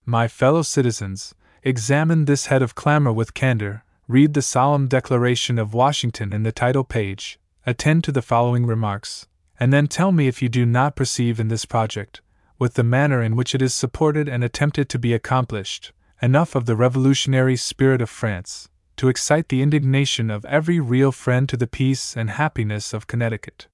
My 0.04 0.26
fellow 0.26 0.62
citizens, 0.62 1.36
examine 1.62 2.24
this 2.24 2.46
head 2.46 2.60
of 2.60 2.74
clamor 2.74 3.12
with 3.12 3.34
candor, 3.34 3.84
read 4.08 4.34
the 4.34 4.42
solemn 4.42 4.88
declaration 4.88 5.60
of 5.60 5.74
Washington 5.74 6.32
in 6.32 6.42
the 6.42 6.50
title 6.50 6.82
page, 6.82 7.38
attend 7.66 8.02
to 8.02 8.10
the 8.10 8.20
following 8.20 8.66
remarks, 8.66 9.28
and 9.60 9.72
then 9.72 9.86
tell 9.86 10.10
me 10.10 10.26
if 10.26 10.42
you 10.42 10.48
do 10.48 10.66
not 10.66 10.96
perceive 10.96 11.38
in 11.38 11.46
this 11.46 11.64
project, 11.64 12.20
with 12.58 12.74
the 12.74 12.82
manner 12.82 13.22
in 13.22 13.36
which 13.36 13.54
it 13.54 13.62
is 13.62 13.74
supported 13.74 14.28
and 14.28 14.44
attempted 14.44 14.88
to 14.88 14.98
be 14.98 15.12
accomplished, 15.12 15.92
enough 16.22 16.54
of 16.54 16.66
the 16.66 16.76
revolutionary 16.76 17.56
spirit 17.56 18.00
of 18.00 18.08
France 18.08 18.68
to 18.96 19.08
excite 19.08 19.48
the 19.48 19.62
indignation 19.62 20.30
of 20.30 20.44
every 20.44 20.78
real 20.78 21.10
friend 21.10 21.48
to 21.48 21.56
the 21.56 21.66
peace 21.66 22.16
and 22.16 22.30
happiness 22.30 22.94
of 22.94 23.06
Connecticut. 23.06 23.66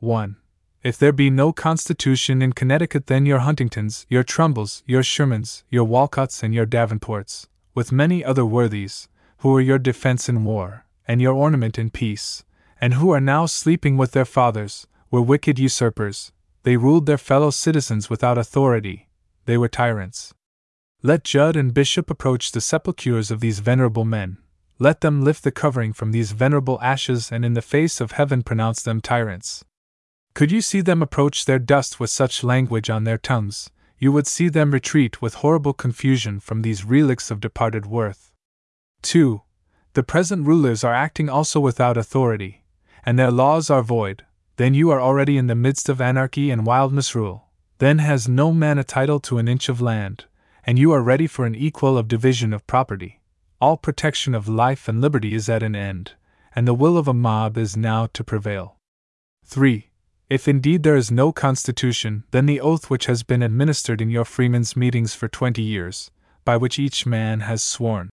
1. 0.00 0.36
If 0.82 0.98
there 0.98 1.12
be 1.12 1.30
no 1.30 1.52
Constitution 1.52 2.42
in 2.42 2.52
Connecticut, 2.52 3.06
then 3.06 3.26
your 3.26 3.40
Huntingtons, 3.40 4.06
your 4.08 4.24
Trumbulls, 4.24 4.82
your 4.86 5.02
Shermans, 5.02 5.62
your 5.70 5.86
Wolcotts, 5.86 6.42
and 6.42 6.54
your 6.54 6.66
Davenports, 6.66 7.46
with 7.74 7.92
many 7.92 8.24
other 8.24 8.44
worthies, 8.44 9.08
who 9.38 9.54
are 9.56 9.60
your 9.60 9.78
defense 9.78 10.28
in 10.28 10.44
war, 10.44 10.84
and 11.06 11.20
your 11.20 11.34
ornament 11.34 11.78
in 11.78 11.90
peace, 11.90 12.44
and 12.80 12.94
who 12.94 13.10
are 13.10 13.20
now 13.20 13.46
sleeping 13.46 13.96
with 13.96 14.12
their 14.12 14.24
fathers, 14.24 14.86
were 15.10 15.22
wicked 15.22 15.58
usurpers, 15.58 16.32
they 16.64 16.76
ruled 16.76 17.06
their 17.06 17.18
fellow 17.18 17.50
citizens 17.50 18.10
without 18.10 18.36
authority, 18.36 19.08
they 19.44 19.56
were 19.56 19.68
tyrants. 19.68 20.34
Let 21.02 21.22
Judd 21.22 21.56
and 21.56 21.74
Bishop 21.74 22.10
approach 22.10 22.52
the 22.52 22.62
sepulchres 22.62 23.30
of 23.30 23.40
these 23.40 23.60
venerable 23.60 24.06
men. 24.06 24.38
Let 24.78 25.02
them 25.02 25.22
lift 25.22 25.44
the 25.44 25.52
covering 25.52 25.92
from 25.92 26.10
these 26.10 26.32
venerable 26.32 26.80
ashes 26.80 27.30
and 27.30 27.44
in 27.44 27.52
the 27.52 27.62
face 27.62 28.00
of 28.00 28.12
heaven 28.12 28.42
pronounce 28.42 28.82
them 28.82 29.00
tyrants. 29.00 29.64
Could 30.34 30.50
you 30.50 30.62
see 30.62 30.80
them 30.80 31.02
approach 31.02 31.44
their 31.44 31.58
dust 31.58 32.00
with 32.00 32.10
such 32.10 32.42
language 32.42 32.88
on 32.90 33.04
their 33.04 33.18
tongues, 33.18 33.70
you 33.98 34.10
would 34.10 34.26
see 34.26 34.48
them 34.48 34.70
retreat 34.70 35.22
with 35.22 35.34
horrible 35.34 35.74
confusion 35.74 36.40
from 36.40 36.62
these 36.62 36.84
relics 36.84 37.30
of 37.30 37.40
departed 37.40 37.86
worth. 37.86 38.32
2. 39.02 39.42
The 39.92 40.02
present 40.02 40.46
rulers 40.46 40.82
are 40.82 40.94
acting 40.94 41.28
also 41.28 41.60
without 41.60 41.96
authority, 41.96 42.64
and 43.04 43.18
their 43.18 43.30
laws 43.30 43.70
are 43.70 43.82
void, 43.82 44.24
then 44.56 44.74
you 44.74 44.90
are 44.90 45.00
already 45.00 45.36
in 45.36 45.46
the 45.46 45.54
midst 45.54 45.88
of 45.88 46.00
anarchy 46.00 46.50
and 46.50 46.66
wild 46.66 46.92
misrule. 46.92 47.48
Then 47.78 47.98
has 47.98 48.28
no 48.28 48.52
man 48.52 48.78
a 48.78 48.84
title 48.84 49.20
to 49.20 49.38
an 49.38 49.48
inch 49.48 49.68
of 49.68 49.80
land, 49.80 50.26
and 50.64 50.78
you 50.78 50.92
are 50.92 51.02
ready 51.02 51.26
for 51.26 51.44
an 51.44 51.54
equal 51.54 51.98
of 51.98 52.08
division 52.08 52.52
of 52.52 52.66
property. 52.66 53.20
All 53.60 53.76
protection 53.76 54.34
of 54.34 54.48
life 54.48 54.88
and 54.88 55.00
liberty 55.00 55.34
is 55.34 55.48
at 55.48 55.62
an 55.62 55.74
end, 55.74 56.12
and 56.54 56.68
the 56.68 56.74
will 56.74 56.96
of 56.96 57.08
a 57.08 57.14
mob 57.14 57.58
is 57.58 57.76
now 57.76 58.06
to 58.12 58.22
prevail. 58.22 58.76
3. 59.44 59.90
If 60.30 60.48
indeed 60.48 60.82
there 60.82 60.96
is 60.96 61.10
no 61.10 61.32
constitution, 61.32 62.24
then 62.30 62.46
the 62.46 62.60
oath 62.60 62.88
which 62.88 63.06
has 63.06 63.22
been 63.22 63.42
administered 63.42 64.00
in 64.00 64.10
your 64.10 64.24
freemen's 64.24 64.76
meetings 64.76 65.14
for 65.14 65.28
twenty 65.28 65.62
years, 65.62 66.10
by 66.44 66.56
which 66.56 66.78
each 66.78 67.06
man 67.06 67.40
has 67.40 67.62
sworn 67.62 68.10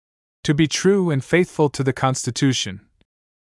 to 0.45 0.55
be 0.55 0.67
true 0.67 1.11
and 1.11 1.23
faithful 1.23 1.69
to 1.69 1.83
the 1.83 1.93
constitution 1.93 2.81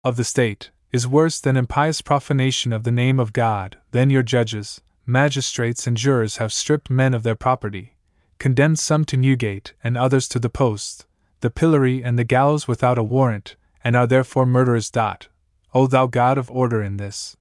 of 0.03 0.15
the 0.15 0.23
state, 0.23 0.71
is 0.91 1.07
worse 1.07 1.39
than 1.39 1.57
impious 1.57 2.01
profanation 2.01 2.71
of 2.71 2.83
the 2.83 2.91
name 2.91 3.19
of 3.19 3.33
God. 3.33 3.77
Then 3.91 4.09
your 4.09 4.23
judges, 4.23 4.81
magistrates, 5.05 5.85
and 5.87 5.97
jurors 5.97 6.37
have 6.37 6.53
stripped 6.53 6.89
men 6.89 7.13
of 7.13 7.23
their 7.23 7.35
property, 7.35 7.95
condemned 8.39 8.79
some 8.79 9.05
to 9.05 9.17
Newgate 9.17 9.73
and 9.83 9.97
others 9.97 10.27
to 10.29 10.39
the 10.39 10.49
post, 10.49 11.05
the 11.41 11.49
pillory 11.49 12.03
and 12.03 12.17
the 12.17 12.23
gallows 12.23 12.67
without 12.67 12.97
a 12.97 13.03
warrant, 13.03 13.55
and 13.83 13.95
are 13.95 14.07
therefore 14.07 14.45
murderers. 14.45 14.89
Dot. 14.89 15.27
O 15.73 15.87
thou 15.87 16.07
God 16.07 16.37
of 16.37 16.49
order 16.49 16.81
in 16.81 16.97
this. 16.97 17.35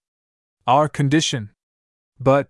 Our 0.67 0.89
condition. 0.89 1.51
But. 2.19 2.49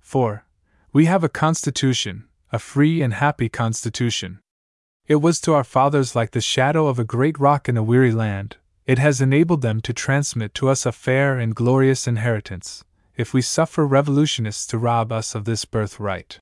4. 0.00 0.44
We 0.92 1.04
have 1.06 1.22
a 1.22 1.28
constitution, 1.28 2.24
a 2.50 2.58
free 2.58 3.02
and 3.02 3.14
happy 3.14 3.48
constitution. 3.48 4.40
It 5.06 5.16
was 5.16 5.40
to 5.42 5.54
our 5.54 5.64
fathers 5.64 6.16
like 6.16 6.30
the 6.30 6.40
shadow 6.40 6.86
of 6.86 6.98
a 6.98 7.04
great 7.04 7.38
rock 7.38 7.68
in 7.68 7.76
a 7.76 7.82
weary 7.82 8.12
land, 8.12 8.56
it 8.86 8.98
has 8.98 9.20
enabled 9.20 9.62
them 9.62 9.80
to 9.80 9.92
transmit 9.92 10.54
to 10.54 10.68
us 10.68 10.84
a 10.84 10.92
fair 10.92 11.38
and 11.38 11.54
glorious 11.54 12.06
inheritance, 12.06 12.84
if 13.16 13.32
we 13.32 13.42
suffer 13.42 13.86
revolutionists 13.86 14.66
to 14.66 14.78
rob 14.78 15.12
us 15.12 15.34
of 15.34 15.44
this 15.44 15.64
birthright. 15.64 16.38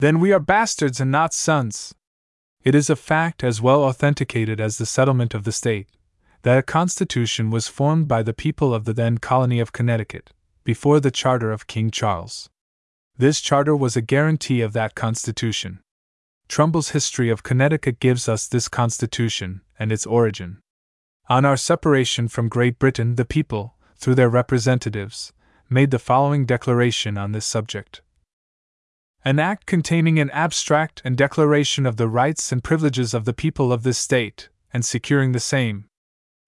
Then 0.00 0.18
we 0.18 0.32
are 0.32 0.40
bastards 0.40 1.00
and 1.00 1.10
not 1.10 1.34
sons. 1.34 1.94
It 2.64 2.74
is 2.74 2.88
a 2.88 2.96
fact 2.96 3.44
as 3.44 3.60
well 3.60 3.82
authenticated 3.84 4.60
as 4.60 4.78
the 4.78 4.86
settlement 4.86 5.34
of 5.34 5.44
the 5.44 5.52
state 5.52 5.88
that 6.42 6.58
a 6.58 6.62
constitution 6.62 7.50
was 7.50 7.68
formed 7.68 8.08
by 8.08 8.22
the 8.22 8.34
people 8.34 8.74
of 8.74 8.84
the 8.84 8.92
then 8.92 9.18
colony 9.18 9.60
of 9.60 9.72
Connecticut, 9.72 10.32
before 10.64 10.98
the 11.00 11.10
charter 11.10 11.52
of 11.52 11.66
King 11.66 11.90
Charles. 11.90 12.50
This 13.16 13.40
charter 13.40 13.76
was 13.76 13.96
a 13.96 14.02
guarantee 14.02 14.60
of 14.60 14.72
that 14.72 14.94
constitution. 14.94 15.80
Trumbull's 16.48 16.90
History 16.90 17.30
of 17.30 17.42
Connecticut 17.42 18.00
gives 18.00 18.28
us 18.28 18.48
this 18.48 18.68
constitution 18.68 19.60
and 19.78 19.92
its 19.92 20.04
origin. 20.04 20.58
On 21.28 21.44
our 21.44 21.56
separation 21.56 22.26
from 22.26 22.48
Great 22.48 22.78
Britain, 22.78 23.14
the 23.14 23.24
people, 23.24 23.76
through 23.96 24.16
their 24.16 24.28
representatives, 24.28 25.32
made 25.70 25.92
the 25.92 25.98
following 25.98 26.44
declaration 26.44 27.16
on 27.16 27.32
this 27.32 27.46
subject 27.46 28.02
An 29.24 29.38
act 29.38 29.64
containing 29.64 30.18
an 30.18 30.30
abstract 30.30 31.00
and 31.04 31.16
declaration 31.16 31.86
of 31.86 31.96
the 31.96 32.08
rights 32.08 32.50
and 32.50 32.64
privileges 32.64 33.14
of 33.14 33.24
the 33.24 33.32
people 33.32 33.72
of 33.72 33.84
this 33.84 33.98
state, 33.98 34.48
and 34.74 34.84
securing 34.84 35.30
the 35.30 35.40
same. 35.40 35.84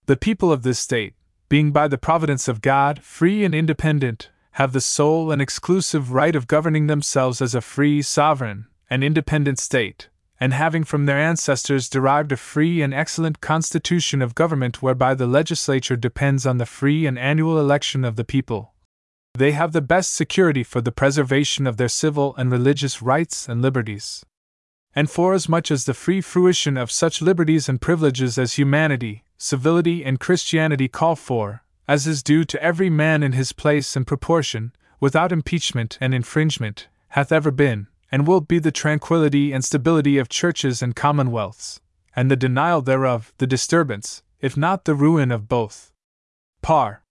The 0.07 0.17
people 0.17 0.51
of 0.51 0.65
this 0.65 0.81
state, 0.81 1.15
being 1.49 1.71
by 1.71 1.87
the 1.87 1.97
providence 1.97 2.49
of 2.49 2.61
God 2.61 3.03
free 3.03 3.45
and 3.45 3.55
independent, 3.55 4.31
have 4.53 4.73
the 4.73 4.81
sole 4.81 5.31
and 5.31 5.41
exclusive 5.41 6.13
right 6.13 6.35
of 6.35 6.49
governing 6.49 6.89
themselves 6.89 7.41
as 7.41 7.55
a 7.55 7.61
free, 7.61 8.03
sovereign, 8.03 8.67
and 8.91 9.05
independent 9.05 9.61
state, 9.61 10.09
and 10.41 10.53
having 10.53 10.85
from 10.85 11.07
their 11.07 11.19
ancestors 11.19 11.89
derived 11.89 12.33
a 12.33 12.37
free 12.37 12.83
and 12.83 12.93
excellent 12.93 13.41
constitution 13.41 14.21
of 14.21 14.35
government 14.35 14.83
whereby 14.83 15.15
the 15.15 15.27
legislature 15.27 15.97
depends 15.97 16.45
on 16.45 16.59
the 16.59 16.67
free 16.67 17.07
and 17.07 17.19
annual 17.19 17.59
election 17.59 18.05
of 18.05 18.17
the 18.17 18.25
people. 18.25 18.75
They 19.37 19.53
have 19.53 19.73
the 19.73 19.81
best 19.81 20.15
security 20.15 20.63
for 20.63 20.81
the 20.81 20.93
preservation 20.93 21.67
of 21.67 21.77
their 21.77 21.89
civil 21.89 22.35
and 22.37 22.53
religious 22.53 23.03
rights 23.03 23.49
and 23.49 23.63
liberties. 23.63 24.25
And 24.95 25.11
forasmuch 25.11 25.71
as 25.71 25.87
the 25.87 25.95
free 25.95 26.21
fruition 26.21 26.77
of 26.77 26.91
such 26.91 27.21
liberties 27.21 27.69
and 27.69 27.81
privileges 27.81 28.39
as 28.39 28.55
humanity, 28.55 29.25
civility, 29.37 30.05
and 30.05 30.21
Christianity 30.21 30.87
call 30.87 31.17
for, 31.17 31.65
as 31.89 32.07
is 32.07 32.23
due 32.23 32.45
to 32.45 32.63
every 32.63 32.89
man 32.89 33.23
in 33.23 33.33
his 33.33 33.53
place 33.53 33.97
and 33.97 34.07
proportion, 34.07 34.73
without 35.01 35.33
impeachment 35.33 35.99
and 36.01 36.15
infringement, 36.15 36.89
hath 37.09 37.33
ever 37.33 37.51
been, 37.51 37.89
and 38.15 38.29
will 38.29 38.41
be 38.41 38.61
the 38.61 38.71
tranquillity 38.71 39.53
and 39.53 39.65
stability 39.65 40.19
of 40.19 40.29
churches 40.29 40.81
and 40.81 40.95
commonwealths, 40.95 41.81
and 42.15 42.31
the 42.31 42.37
denial 42.37 42.81
thereof 42.81 43.33
the 43.39 43.47
disturbance, 43.47 44.23
if 44.41 44.57
not 44.57 44.85
the 44.85 44.95
ruin 44.95 45.33
of 45.33 45.49
both. 45.49 45.91
Par. 46.63 47.03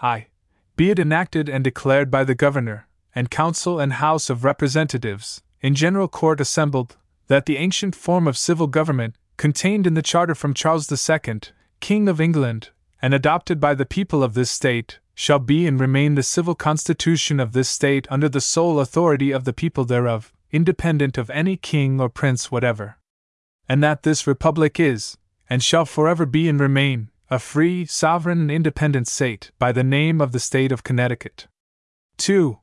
I. 0.00 0.26
Be 0.74 0.90
it 0.90 0.98
enacted 0.98 1.48
and 1.48 1.62
declared 1.62 2.10
by 2.10 2.24
the 2.24 2.34
Governor, 2.34 2.88
and 3.14 3.30
Council 3.30 3.78
and 3.78 3.92
House 3.92 4.28
of 4.28 4.42
Representatives, 4.42 5.42
in 5.60 5.76
General 5.76 6.08
Court 6.08 6.40
assembled, 6.40 6.96
that 7.28 7.46
the 7.46 7.56
ancient 7.56 7.94
form 7.94 8.26
of 8.26 8.36
civil 8.36 8.66
government, 8.66 9.14
contained 9.36 9.86
in 9.86 9.94
the 9.94 10.02
Charter 10.02 10.34
from 10.34 10.54
Charles 10.54 10.90
II, 10.90 11.42
King 11.78 12.08
of 12.08 12.20
England, 12.20 12.70
and 13.00 13.14
adopted 13.14 13.60
by 13.60 13.76
the 13.76 13.86
people 13.86 14.24
of 14.24 14.34
this 14.34 14.50
state, 14.50 14.98
shall 15.14 15.38
be 15.38 15.66
and 15.66 15.78
remain 15.78 16.14
the 16.14 16.22
civil 16.22 16.54
constitution 16.54 17.38
of 17.38 17.52
this 17.52 17.68
state 17.68 18.06
under 18.10 18.28
the 18.28 18.40
sole 18.40 18.80
authority 18.80 19.30
of 19.30 19.44
the 19.44 19.52
people 19.52 19.84
thereof, 19.84 20.32
independent 20.50 21.18
of 21.18 21.30
any 21.30 21.56
king 21.56 22.00
or 22.00 22.08
prince 22.08 22.50
whatever. 22.50 22.98
And 23.68 23.82
that 23.82 24.02
this 24.02 24.26
republic 24.26 24.80
is, 24.80 25.16
and 25.48 25.62
shall 25.62 25.84
forever 25.84 26.26
be 26.26 26.48
and 26.48 26.58
remain, 26.58 27.10
a 27.30 27.38
free, 27.38 27.84
sovereign, 27.86 28.40
and 28.40 28.50
independent 28.50 29.08
state, 29.08 29.50
by 29.58 29.72
the 29.72 29.84
name 29.84 30.20
of 30.20 30.32
the 30.32 30.40
state 30.40 30.72
of 30.72 30.82
Connecticut. 30.82 31.46
2. 32.18 32.58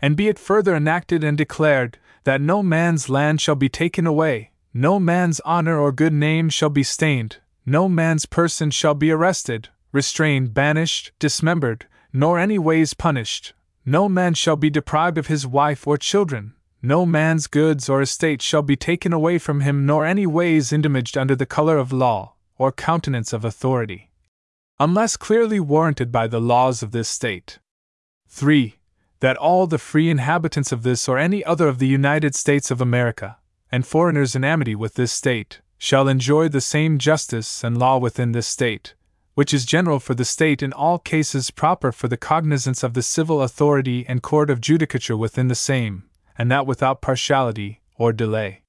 And 0.00 0.16
be 0.16 0.28
it 0.28 0.38
further 0.38 0.74
enacted 0.74 1.22
and 1.22 1.36
declared, 1.36 1.98
that 2.24 2.40
no 2.40 2.62
man's 2.62 3.08
land 3.08 3.40
shall 3.40 3.54
be 3.54 3.68
taken 3.68 4.06
away, 4.06 4.50
no 4.74 5.00
man's 5.00 5.40
honor 5.40 5.78
or 5.78 5.92
good 5.92 6.12
name 6.12 6.48
shall 6.48 6.68
be 6.68 6.82
stained, 6.82 7.38
no 7.64 7.88
man's 7.88 8.26
person 8.26 8.70
shall 8.70 8.94
be 8.94 9.10
arrested, 9.10 9.68
restrained, 9.92 10.54
banished, 10.54 11.12
dismembered, 11.18 11.86
nor 12.12 12.38
any 12.38 12.58
ways 12.58 12.94
punished. 12.94 13.54
No 13.84 14.08
man 14.08 14.34
shall 14.34 14.56
be 14.56 14.70
deprived 14.70 15.18
of 15.18 15.28
his 15.28 15.46
wife 15.46 15.86
or 15.86 15.96
children. 15.96 16.54
No 16.82 17.04
man's 17.04 17.46
goods 17.46 17.88
or 17.88 18.00
estate 18.00 18.40
shall 18.42 18.62
be 18.62 18.76
taken 18.76 19.12
away 19.12 19.38
from 19.38 19.60
him, 19.62 19.86
nor 19.86 20.06
any 20.06 20.26
ways 20.26 20.70
indemnized 20.70 21.20
under 21.20 21.34
the 21.34 21.46
color 21.46 21.76
of 21.76 21.92
law, 21.92 22.34
or 22.56 22.70
countenance 22.70 23.32
of 23.32 23.44
authority, 23.44 24.10
unless 24.78 25.16
clearly 25.16 25.58
warranted 25.58 26.12
by 26.12 26.26
the 26.26 26.40
laws 26.40 26.82
of 26.82 26.92
this 26.92 27.08
state. 27.08 27.58
3. 28.28 28.76
That 29.20 29.36
all 29.36 29.66
the 29.66 29.78
free 29.78 30.08
inhabitants 30.08 30.70
of 30.70 30.84
this 30.84 31.08
or 31.08 31.18
any 31.18 31.44
other 31.44 31.66
of 31.66 31.78
the 31.80 31.88
United 31.88 32.36
States 32.36 32.70
of 32.70 32.80
America, 32.80 33.38
and 33.72 33.84
foreigners 33.84 34.36
in 34.36 34.44
amity 34.44 34.76
with 34.76 34.94
this 34.94 35.10
state, 35.10 35.60
shall 35.78 36.08
enjoy 36.08 36.48
the 36.48 36.60
same 36.60 36.98
justice 36.98 37.64
and 37.64 37.78
law 37.78 37.98
within 37.98 38.32
this 38.32 38.46
state, 38.46 38.94
which 39.38 39.54
is 39.54 39.64
general 39.64 40.00
for 40.00 40.16
the 40.16 40.24
state 40.24 40.64
in 40.64 40.72
all 40.72 40.98
cases 40.98 41.52
proper 41.52 41.92
for 41.92 42.08
the 42.08 42.16
cognizance 42.16 42.82
of 42.82 42.94
the 42.94 43.02
civil 43.02 43.40
authority 43.40 44.04
and 44.08 44.20
court 44.20 44.50
of 44.50 44.60
judicature 44.60 45.16
within 45.16 45.46
the 45.46 45.54
same, 45.54 46.02
and 46.36 46.50
that 46.50 46.66
without 46.66 47.00
partiality 47.00 47.80
or 47.94 48.12
delay. 48.12 48.62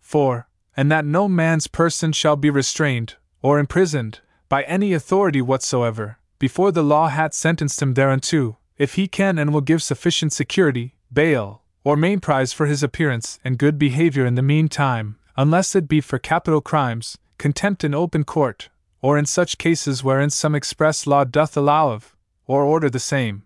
4. 0.00 0.48
And 0.74 0.90
that 0.90 1.04
no 1.04 1.28
man's 1.28 1.66
person 1.66 2.12
shall 2.12 2.36
be 2.36 2.48
restrained, 2.48 3.16
or 3.42 3.58
imprisoned, 3.58 4.20
by 4.48 4.62
any 4.62 4.94
authority 4.94 5.42
whatsoever, 5.42 6.16
before 6.38 6.72
the 6.72 6.82
law 6.82 7.08
hath 7.08 7.34
sentenced 7.34 7.82
him 7.82 7.92
thereunto, 7.92 8.56
if 8.78 8.94
he 8.94 9.08
can 9.08 9.36
and 9.36 9.52
will 9.52 9.60
give 9.60 9.82
sufficient 9.82 10.32
security, 10.32 10.94
bail, 11.12 11.64
or 11.84 11.96
mainprize 11.96 12.54
for 12.54 12.64
his 12.64 12.82
appearance 12.82 13.38
and 13.44 13.58
good 13.58 13.78
behavior 13.78 14.24
in 14.24 14.36
the 14.36 14.42
meantime, 14.54 15.18
unless 15.36 15.76
it 15.76 15.86
be 15.86 16.00
for 16.00 16.18
capital 16.18 16.62
crimes, 16.62 17.18
contempt 17.36 17.84
in 17.84 17.92
open 17.92 18.24
court, 18.24 18.70
or 19.00 19.18
in 19.18 19.26
such 19.26 19.58
cases 19.58 20.02
wherein 20.02 20.30
some 20.30 20.54
express 20.54 21.06
law 21.06 21.24
doth 21.24 21.56
allow 21.56 21.90
of, 21.90 22.16
or 22.46 22.64
order 22.64 22.90
the 22.90 22.98
same. 22.98 23.44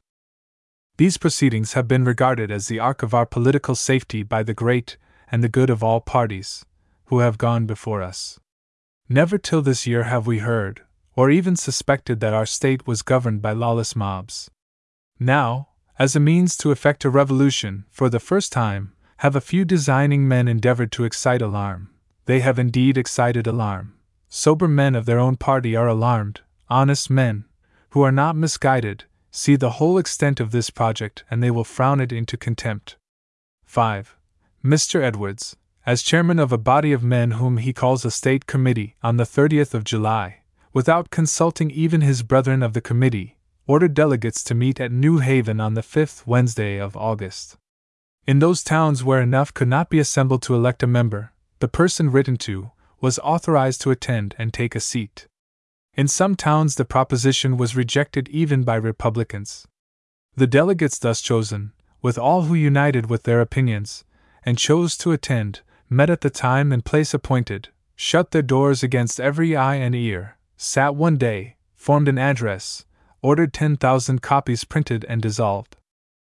These 0.97 1.17
proceedings 1.17 1.73
have 1.73 1.89
been 1.89 2.05
regarded 2.05 2.51
as 2.51 2.69
the 2.69 2.79
ark 2.79 3.03
of 3.03 3.15
our 3.15 3.27
political 3.27 3.75
safety 3.75 4.23
by 4.23 4.43
the 4.43 4.55
great 4.55 4.97
and 5.31 5.43
the 5.43 5.49
good 5.49 5.71
of 5.71 5.83
all 5.83 6.01
parties, 6.01 6.65
who 7.07 7.21
have 7.21 7.39
gone 7.39 7.67
before 7.67 8.03
us. 8.03 8.39
Never 9.09 9.39
till 9.39 9.63
this 9.63 9.87
year 9.87 10.05
have 10.05 10.27
we 10.27 10.39
heard, 10.39 10.83
or 11.15 11.31
even 11.31 11.57
suspected 11.57 12.21
that 12.21 12.35
our 12.35 12.47
state 12.47 12.87
was 12.87 13.03
governed 13.03 13.43
by 13.43 13.53
lawless 13.53 13.97
mobs. 13.97 14.51
Now, 15.19 15.69
as 15.99 16.17
a 16.17 16.21
means 16.21 16.57
to 16.59 16.71
effect 16.71 17.05
a 17.05 17.11
revolution, 17.11 17.85
for 17.91 18.09
the 18.09 18.21
first 18.21 18.53
time, 18.53 18.93
have 19.19 19.37
a 19.37 19.41
few 19.41 19.65
designing 19.65 20.27
men 20.27 20.49
endeavored 20.49 20.91
to 20.93 21.05
excite 21.05 21.43
alarm. 21.43 21.91
They 22.27 22.41
have 22.41 22.59
indeed 22.59 22.97
excited 22.97 23.47
alarm. 23.47 23.95
Sober 24.35 24.67
men 24.67 24.95
of 24.95 25.05
their 25.05 25.19
own 25.19 25.37
party 25.37 25.77
are 25.77 25.87
alarmed, 25.87 26.41
honest 26.71 27.11
men, 27.11 27.45
who 27.91 28.01
are 28.01 28.11
not 28.11 28.35
misguided, 28.35 29.05
see 29.31 29.57
the 29.57 29.73
whole 29.73 29.99
extent 29.99 30.41
of 30.41 30.53
this 30.53 30.71
project 30.71 31.23
and 31.31 31.43
they 31.43 31.51
will 31.51 31.65
frown 31.65 32.01
it 32.01 32.13
into 32.13 32.39
contempt. 32.39 32.97
5. 33.67 34.17
Mr. 34.65 35.03
Edwards, 35.03 35.55
as 35.85 36.03
chairman 36.03 36.39
of 36.39 36.51
a 36.51 36.57
body 36.57 36.93
of 36.93 37.03
men 37.03 37.33
whom 37.33 37.59
he 37.59 37.75
calls 37.75 38.07
a 38.07 38.11
State 38.11 38.47
Committee, 38.47 38.97
on 39.03 39.19
the 39.19 39.25
30th 39.25 39.75
of 39.75 39.85
July, 39.85 40.41
without 40.73 41.11
consulting 41.11 41.71
even 41.71 42.01
his 42.01 42.23
brethren 42.23 42.63
of 42.63 42.73
the 42.73 42.81
committee, 42.81 43.37
ordered 43.67 43.93
delegates 43.93 44.43
to 44.45 44.55
meet 44.55 44.81
at 44.81 44.91
New 44.91 45.19
Haven 45.19 45.61
on 45.61 45.75
the 45.75 45.83
fifth 45.83 46.27
Wednesday 46.27 46.79
of 46.79 46.97
August. 46.97 47.59
In 48.27 48.39
those 48.39 48.63
towns 48.63 49.05
where 49.05 49.21
enough 49.21 49.53
could 49.53 49.69
not 49.69 49.91
be 49.91 49.99
assembled 49.99 50.41
to 50.45 50.55
elect 50.55 50.83
a 50.83 50.87
member, 50.87 51.33
the 51.59 51.69
person 51.69 52.11
written 52.11 52.39
to 52.39 52.71
was 53.03 53.19
authorized 53.19 53.83
to 53.83 53.91
attend 53.91 54.35
and 54.39 54.55
take 54.55 54.75
a 54.75 54.81
seat. 54.81 55.27
In 55.95 56.09
some 56.09 56.37
towns, 56.37 56.77
the 56.77 56.87
proposition 56.87 57.59
was 57.59 57.77
rejected 57.77 58.29
even 58.31 58.63
by 58.63 58.77
Republicans. 58.77 59.67
The 60.37 60.47
delegates 60.47 60.99
thus 60.99 61.21
chosen, 61.21 61.73
with 62.01 62.17
all 62.17 62.43
who 62.43 62.55
united 62.55 63.11
with 63.11 63.25
their 63.25 63.43
opinions, 63.43 64.05
and 64.45 64.57
chose 64.57 64.97
to 64.99 65.13
attend, 65.13 65.61
met 65.91 66.09
at 66.09 66.23
the 66.23 66.31
time 66.31 66.73
and 66.73 66.85
place 66.85 67.13
appointed, 67.13 67.69
shut 67.97 68.31
their 68.31 68.41
doors 68.41 68.83
against 68.83 69.21
every 69.21 69.55
eye 69.55 69.75
and 69.75 69.95
ear, 69.95 70.39
sat 70.57 70.95
one 70.95 71.19
day, 71.19 71.57
formed 71.75 72.09
an 72.09 72.19
address, 72.19 72.87
ordered 73.21 73.53
10,000 73.53 74.23
copies 74.23 74.65
printed 74.65 75.05
and 75.09 75.21
dissolved. 75.21 75.77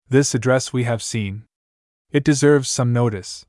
This 0.09 0.35
address 0.35 0.73
we 0.73 0.85
have 0.85 1.03
seen. 1.03 1.45
It 2.11 2.25
deserves 2.25 2.69
some 2.69 2.93
notice. 2.93 3.47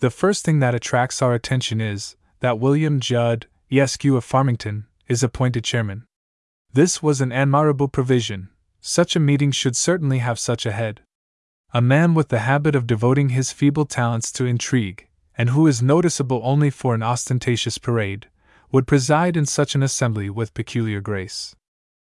The 0.00 0.10
first 0.10 0.44
thing 0.44 0.58
that 0.60 0.74
attracts 0.74 1.22
our 1.22 1.32
attention 1.32 1.80
is 1.80 2.16
that 2.40 2.58
William 2.58 3.00
Judd, 3.00 3.46
Esq. 3.72 4.04
of 4.04 4.24
Farmington, 4.24 4.84
is 5.08 5.22
appointed 5.22 5.64
chairman. 5.64 6.04
This 6.70 7.02
was 7.02 7.22
an 7.22 7.32
admirable 7.32 7.88
provision. 7.88 8.50
Such 8.82 9.16
a 9.16 9.20
meeting 9.20 9.52
should 9.52 9.74
certainly 9.74 10.18
have 10.18 10.38
such 10.38 10.66
a 10.66 10.72
head. 10.72 11.00
A 11.72 11.80
man 11.80 12.12
with 12.12 12.28
the 12.28 12.40
habit 12.40 12.76
of 12.76 12.86
devoting 12.86 13.30
his 13.30 13.52
feeble 13.52 13.86
talents 13.86 14.30
to 14.32 14.44
intrigue, 14.44 15.08
and 15.38 15.50
who 15.50 15.66
is 15.66 15.80
noticeable 15.80 16.42
only 16.44 16.68
for 16.68 16.94
an 16.94 17.02
ostentatious 17.02 17.78
parade, 17.78 18.28
would 18.70 18.86
preside 18.86 19.34
in 19.34 19.46
such 19.46 19.74
an 19.74 19.82
assembly 19.82 20.28
with 20.28 20.52
peculiar 20.52 21.00
grace. 21.00 21.56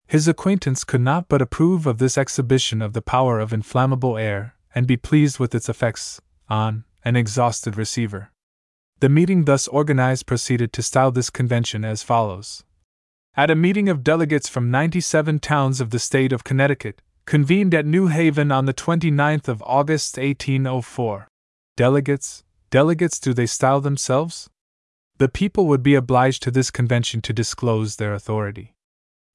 His 0.07 0.28
acquaintance 0.28 0.85
could 0.85 1.01
not 1.01 1.31
but 1.31 1.41
approve 1.41 1.87
of 1.87 1.97
this 1.97 2.18
exhibition 2.18 2.83
of 2.83 2.93
the 2.93 3.01
power 3.01 3.41
of 3.41 3.55
inflammable 3.55 4.18
air, 4.18 4.55
and 4.74 4.87
be 4.87 4.99
pleased 4.99 5.39
with 5.39 5.55
its 5.55 5.70
effects 5.70 6.20
on 6.51 6.85
an 7.05 7.17
exhausted 7.17 7.77
receiver. 7.77 8.31
The 9.01 9.09
meeting 9.09 9.45
thus 9.45 9.67
organized 9.69 10.27
proceeded 10.27 10.73
to 10.75 10.83
style 10.83 11.11
this 11.11 11.31
convention 11.31 11.85
as 11.85 12.03
follows 12.03 12.65
At 13.35 13.51
a 13.51 13.55
meeting 13.55 13.89
of 13.89 14.05
delegates 14.05 14.49
from 14.49 14.71
97 14.71 15.39
towns 15.39 15.81
of 15.81 15.91
the 15.91 15.99
state 15.99 16.33
of 16.33 16.45
Connecticut, 16.45 17.01
convened 17.25 17.73
at 17.75 17.87
New 17.87 18.09
Haven 18.09 18.51
on 18.51 18.67
the 18.67 18.75
29th 18.75 19.49
of 19.49 19.63
August 19.63 20.17
1804. 20.17 21.29
Delegates, 21.77 22.45
delegates 22.71 23.19
do 23.21 23.33
they 23.33 23.47
style 23.47 23.81
themselves? 23.81 24.51
The 25.19 25.29
people 25.29 25.67
would 25.67 25.83
be 25.83 25.95
obliged 25.95 26.43
to 26.43 26.51
this 26.51 26.71
convention 26.71 27.21
to 27.23 27.33
disclose 27.33 27.97
their 27.97 28.15
authority. 28.15 28.75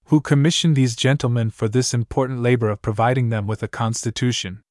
Who 0.09 0.19
commissioned 0.19 0.75
these 0.75 0.95
gentlemen 0.95 1.49
for 1.49 1.67
this 1.67 1.93
important 1.93 2.41
labor 2.41 2.69
of 2.69 2.81
providing 2.81 3.29
them 3.29 3.47
with 3.47 3.63
a 3.63 3.67
constitution? 3.67 4.61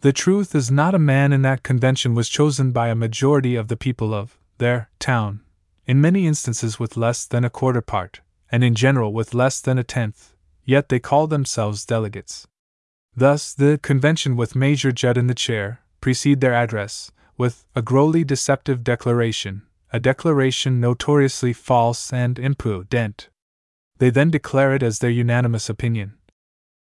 The 0.00 0.12
truth 0.12 0.54
is, 0.54 0.70
not 0.70 0.94
a 0.94 0.98
man 0.98 1.32
in 1.32 1.42
that 1.42 1.62
convention 1.62 2.14
was 2.14 2.28
chosen 2.28 2.70
by 2.70 2.88
a 2.88 2.94
majority 2.94 3.56
of 3.56 3.68
the 3.68 3.76
people 3.76 4.12
of 4.12 4.38
their 4.58 4.90
town, 4.98 5.40
in 5.86 6.00
many 6.00 6.26
instances 6.26 6.78
with 6.78 6.96
less 6.96 7.24
than 7.26 7.44
a 7.44 7.50
quarter 7.50 7.80
part, 7.80 8.20
and 8.52 8.62
in 8.62 8.74
general 8.74 9.12
with 9.12 9.34
less 9.34 9.60
than 9.60 9.78
a 9.78 9.84
tenth, 9.84 10.34
yet 10.64 10.88
they 10.88 10.98
call 10.98 11.26
themselves 11.26 11.86
delegates. 11.86 12.46
Thus, 13.16 13.54
the 13.54 13.78
convention 13.82 14.36
with 14.36 14.54
Major 14.54 14.92
Judd 14.92 15.16
in 15.16 15.26
the 15.26 15.34
chair 15.34 15.80
precede 16.00 16.40
their 16.40 16.54
address 16.54 17.10
with 17.38 17.64
a 17.74 17.82
grossly 17.82 18.24
deceptive 18.24 18.84
declaration, 18.84 19.62
a 19.92 19.98
declaration 19.98 20.80
notoriously 20.80 21.54
false 21.54 22.12
and 22.12 22.38
impudent. 22.38 23.30
They 23.98 24.10
then 24.10 24.30
declare 24.30 24.74
it 24.74 24.82
as 24.82 24.98
their 24.98 25.10
unanimous 25.10 25.70
opinion 25.70 26.18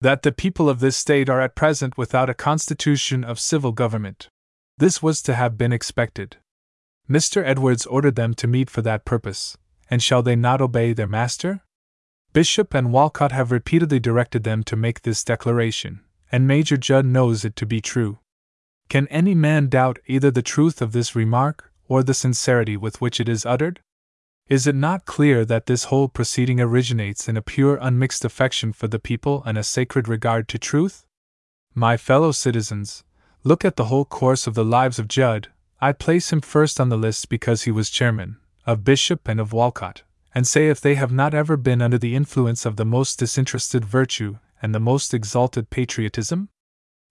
that 0.02 0.22
the 0.22 0.32
people 0.32 0.70
of 0.70 0.80
this 0.80 0.98
state 0.98 1.30
are 1.30 1.42
at 1.42 1.56
present 1.56 1.98
without 1.98 2.30
a 2.30 2.34
constitution 2.34 3.24
of 3.24 3.40
civil 3.40 3.72
government. 3.72 4.30
This 4.78 5.02
was 5.02 5.22
to 5.24 5.36
have 5.36 5.58
been 5.58 5.72
expected. 5.72 6.38
Mr. 7.10 7.44
Edwards 7.46 7.86
ordered 7.86 8.16
them 8.16 8.34
to 8.34 8.48
meet 8.48 8.70
for 8.70 8.82
that 8.82 9.06
purpose, 9.06 9.58
and 9.90 10.02
shall 10.02 10.22
they 10.22 10.36
not 10.36 10.62
obey 10.62 10.92
their 10.92 11.08
master? 11.08 11.62
Bishop 12.34 12.74
and 12.74 12.92
Wolcott 12.92 13.32
have 13.32 13.52
repeatedly 13.52 14.00
directed 14.00 14.44
them 14.44 14.64
to 14.64 14.76
make 14.76 15.04
this 15.04 15.24
declaration, 15.24 16.02
and 16.32 16.48
Major 16.48 16.76
Judd 16.76 17.06
knows 17.06 17.46
it 17.46 17.56
to 17.56 17.66
be 17.66 17.80
true. 17.80 18.20
Can 18.90 19.08
any 19.08 19.34
man 19.34 19.70
doubt 19.70 20.00
either 20.06 20.32
the 20.32 20.42
truth 20.42 20.82
of 20.82 20.92
this 20.92 21.16
remark 21.16 21.72
or 21.88 22.04
the 22.04 22.14
sincerity 22.14 22.76
with 22.76 23.00
which 23.00 23.20
it 23.20 23.30
is 23.30 23.46
uttered? 23.46 23.80
Is 24.48 24.68
it 24.68 24.76
not 24.76 25.06
clear 25.06 25.44
that 25.44 25.66
this 25.66 25.86
whole 25.86 26.08
proceeding 26.08 26.62
originates 26.62 27.28
in 27.28 27.36
a 27.36 27.42
pure, 27.42 27.80
unmixed 27.82 28.24
affection 28.24 28.74
for 28.74 28.88
the 28.88 29.00
people 29.00 29.42
and 29.44 29.58
a 29.58 29.64
sacred 29.64 30.08
regard 30.08 30.48
to 30.50 30.60
truth? 30.60 31.08
My 31.74 31.98
fellow 31.98 32.32
citizens, 32.32 33.04
look 33.44 33.66
at 33.66 33.76
the 33.76 33.86
whole 33.86 34.06
course 34.06 34.46
of 34.46 34.54
the 34.54 34.64
lives 34.64 35.00
of 35.00 35.08
Judd. 35.08 35.48
I 35.82 35.94
place 35.94 36.32
him 36.32 36.42
first 36.42 36.80
on 36.80 36.90
the 36.90 36.98
list 36.98 37.28
because 37.28 37.64
he 37.64 37.72
was 37.72 37.90
chairman, 37.90 38.38
of 38.68 38.84
Bishop 38.84 39.28
and 39.28 39.40
of 39.40 39.52
Wolcott, 39.52 40.04
and 40.36 40.46
say 40.46 40.70
if 40.70 40.80
they 40.80 40.94
have 40.94 41.12
not 41.12 41.34
ever 41.34 41.58
been 41.58 41.82
under 41.82 41.98
the 41.98 42.16
influence 42.16 42.68
of 42.68 42.76
the 42.76 42.86
most 42.86 43.18
disinterested 43.18 43.84
virtue 43.84 44.38
and 44.62 44.76
the 44.76 44.80
most 44.80 45.12
exalted 45.12 45.72
patriotism? 45.72 46.50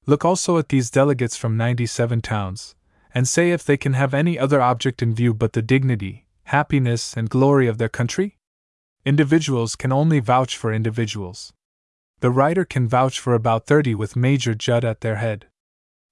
Look 0.07 0.25
also 0.25 0.57
at 0.57 0.69
these 0.69 0.89
delegates 0.89 1.37
from 1.37 1.57
97 1.57 2.21
towns, 2.21 2.77
and 3.13 3.27
say 3.27 3.51
if 3.51 3.65
they 3.65 3.77
can 3.77 3.95
have 3.95 4.15
any 4.15 4.39
other 4.39 4.63
object 4.63 5.03
in 5.03 5.17
view 5.17 5.35
but 5.35 5.53
the 5.53 5.63
dignity, 5.63 6.24
happiness, 6.45 7.17
and 7.17 7.31
glory 7.31 7.67
of 7.67 7.79
their 7.79 7.89
country? 7.89 8.39
Individuals 9.05 9.77
can 9.77 9.93
only 9.93 10.21
vouch 10.21 10.57
for 10.57 10.73
individuals. 10.73 11.53
The 12.21 12.31
writer 12.31 12.65
can 12.65 12.89
vouch 12.89 13.21
for 13.21 13.35
about 13.35 13.67
30 13.67 13.95
with 13.95 14.17
Major 14.17 14.55
Judd 14.55 14.85
at 14.85 15.03
their 15.03 15.17
head. 15.17 15.47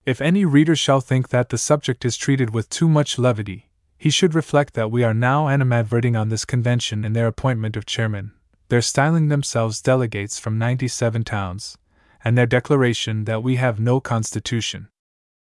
If 0.05 0.20
any 0.20 0.45
reader 0.45 0.76
shall 0.76 1.01
think 1.01 1.28
that 1.28 1.49
the 1.49 1.59
subject 1.59 2.05
is 2.05 2.16
treated 2.16 2.51
with 2.51 2.68
too 2.68 2.89
much 2.89 3.18
levity, 3.18 3.70
he 3.97 4.11
should 4.11 4.35
reflect 4.35 4.74
that 4.74 4.91
we 4.91 5.05
are 5.05 5.14
now 5.14 5.47
animadverting 5.47 6.18
on 6.20 6.28
this 6.28 6.45
convention 6.45 7.05
in 7.05 7.12
their 7.12 7.28
appointment 7.28 7.76
of 7.76 7.87
chairman, 7.87 8.33
their 8.68 8.83
styling 8.83 9.28
themselves 9.28 9.80
delegates 9.80 10.41
from 10.41 10.59
97 10.59 11.22
towns, 11.22 11.78
and 12.24 12.37
their 12.37 12.47
declaration 12.47 13.26
that 13.26 13.43
we 13.43 13.57
have 13.57 13.78
no 13.78 14.01
constitution. 14.01 14.89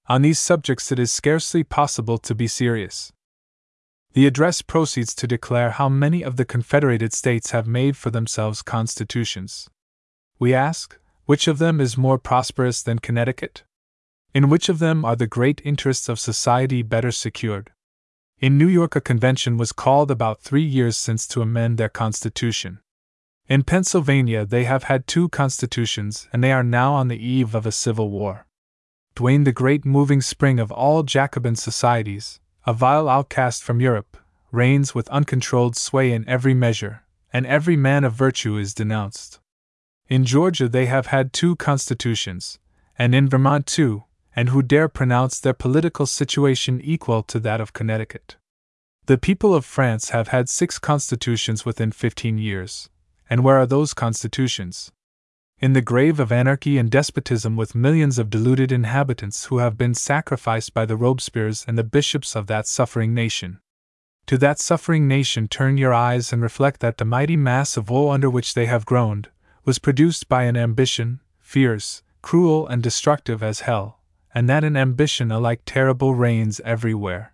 On 0.07 0.21
these 0.21 0.39
subjects 0.39 0.91
it 0.91 0.99
is 0.99 1.11
scarcely 1.11 1.63
possible 1.63 2.17
to 2.19 2.35
be 2.35 2.47
serious. 2.47 3.11
The 4.13 4.27
address 4.27 4.61
proceeds 4.61 5.15
to 5.15 5.27
declare 5.27 5.71
how 5.71 5.89
many 5.89 6.21
of 6.21 6.35
the 6.35 6.45
Confederated 6.45 7.13
States 7.13 7.49
have 7.49 7.65
made 7.65 7.97
for 7.97 8.11
themselves 8.11 8.61
constitutions. 8.61 9.69
We 10.37 10.53
ask, 10.53 10.99
which 11.25 11.47
of 11.47 11.57
them 11.57 11.81
is 11.81 11.97
more 11.97 12.19
prosperous 12.19 12.83
than 12.83 12.99
Connecticut? 12.99 13.63
In 14.31 14.49
which 14.49 14.69
of 14.69 14.77
them 14.77 15.03
are 15.03 15.15
the 15.15 15.25
great 15.25 15.61
interests 15.65 16.09
of 16.09 16.19
society 16.19 16.83
better 16.83 17.11
secured? 17.11 17.71
In 18.39 18.55
New 18.55 18.67
York, 18.67 18.95
a 18.95 19.01
convention 19.01 19.57
was 19.57 19.71
called 19.71 20.11
about 20.11 20.41
three 20.41 20.63
years 20.63 20.95
since 20.95 21.25
to 21.29 21.41
amend 21.41 21.79
their 21.79 21.89
constitution. 21.89 22.81
In 23.47 23.63
Pennsylvania, 23.63 24.45
they 24.45 24.65
have 24.65 24.83
had 24.83 25.07
two 25.07 25.27
constitutions, 25.29 26.27
and 26.31 26.43
they 26.43 26.51
are 26.51 26.63
now 26.63 26.93
on 26.93 27.07
the 27.07 27.23
eve 27.25 27.55
of 27.55 27.65
a 27.65 27.71
civil 27.71 28.11
war. 28.11 28.45
Duane, 29.15 29.43
the 29.43 29.51
great 29.51 29.85
moving 29.85 30.21
spring 30.21 30.59
of 30.59 30.71
all 30.71 31.01
Jacobin 31.01 31.55
societies, 31.55 32.39
a 32.65 32.73
vile 32.73 33.09
outcast 33.09 33.63
from 33.63 33.81
Europe, 33.81 34.17
reigns 34.51 34.95
with 34.95 35.09
uncontrolled 35.09 35.75
sway 35.75 36.11
in 36.11 36.27
every 36.27 36.53
measure, 36.53 37.03
and 37.31 37.45
every 37.45 37.75
man 37.75 38.03
of 38.03 38.13
virtue 38.13 38.57
is 38.57 38.73
denounced. 38.73 39.39
In 40.07 40.25
Georgia 40.25 40.69
they 40.69 40.85
have 40.85 41.07
had 41.07 41.33
two 41.33 41.55
constitutions, 41.55 42.59
and 42.97 43.15
in 43.15 43.27
Vermont 43.27 43.65
too, 43.65 44.03
and 44.35 44.49
who 44.49 44.61
dare 44.61 44.87
pronounce 44.87 45.39
their 45.39 45.53
political 45.53 46.05
situation 46.05 46.79
equal 46.81 47.23
to 47.23 47.39
that 47.39 47.59
of 47.59 47.73
Connecticut? 47.73 48.37
The 49.05 49.17
people 49.17 49.53
of 49.53 49.65
France 49.65 50.11
have 50.11 50.29
had 50.29 50.47
six 50.47 50.79
constitutions 50.79 51.65
within 51.65 51.91
fifteen 51.91 52.37
years, 52.37 52.89
and 53.29 53.43
where 53.43 53.57
are 53.57 53.65
those 53.65 53.93
constitutions? 53.93 54.91
In 55.59 55.73
the 55.73 55.81
grave 55.81 56.19
of 56.19 56.31
anarchy 56.31 56.77
and 56.77 56.89
despotism 56.89 57.55
with 57.55 57.75
millions 57.75 58.19
of 58.19 58.29
deluded 58.29 58.71
inhabitants 58.71 59.45
who 59.45 59.59
have 59.59 59.77
been 59.77 59.93
sacrificed 59.93 60.73
by 60.73 60.85
the 60.85 60.97
Robespierres 60.97 61.63
and 61.67 61.77
the 61.77 61.83
bishops 61.83 62.35
of 62.35 62.47
that 62.47 62.67
suffering 62.67 63.13
nation. 63.13 63.59
To 64.27 64.37
that 64.37 64.59
suffering 64.59 65.07
nation 65.07 65.47
turn 65.47 65.77
your 65.77 65.93
eyes 65.93 66.31
and 66.31 66.41
reflect 66.41 66.79
that 66.79 66.97
the 66.97 67.05
mighty 67.05 67.35
mass 67.35 67.77
of 67.77 67.89
woe 67.89 68.09
under 68.09 68.29
which 68.29 68.53
they 68.53 68.65
have 68.65 68.85
groaned 68.85 69.29
was 69.65 69.79
produced 69.79 70.27
by 70.27 70.43
an 70.43 70.57
ambition, 70.57 71.19
fierce, 71.39 72.03
cruel, 72.21 72.67
and 72.67 72.81
destructive 72.81 73.43
as 73.43 73.61
hell, 73.61 73.99
and 74.33 74.49
that 74.49 74.63
an 74.63 74.75
ambition 74.75 75.31
alike 75.31 75.61
terrible 75.65 76.15
reigns 76.15 76.59
everywhere. 76.61 77.33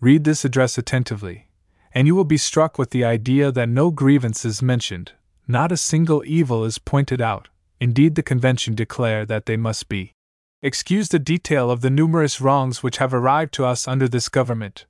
Read 0.00 0.24
this 0.24 0.44
address 0.44 0.78
attentively, 0.78 1.48
and 1.92 2.06
you 2.06 2.14
will 2.14 2.24
be 2.24 2.36
struck 2.36 2.78
with 2.78 2.90
the 2.90 3.04
idea 3.04 3.52
that 3.52 3.68
no 3.68 3.90
grievance 3.90 4.44
is 4.44 4.62
mentioned, 4.62 5.12
not 5.46 5.72
a 5.72 5.76
single 5.76 6.22
evil 6.26 6.64
is 6.64 6.78
pointed 6.78 7.20
out, 7.20 7.48
Indeed, 7.82 8.14
the 8.14 8.22
convention 8.22 8.76
declare 8.76 9.26
that 9.26 9.46
they 9.46 9.56
must 9.56 9.88
be 9.88 10.12
excused 10.62 11.10
the 11.10 11.18
detail 11.18 11.68
of 11.68 11.80
the 11.80 11.90
numerous 11.90 12.40
wrongs 12.40 12.80
which 12.80 12.98
have 12.98 13.12
arrived 13.12 13.52
to 13.54 13.64
us 13.64 13.88
under 13.88 14.06
this 14.06 14.28
government. 14.28 14.86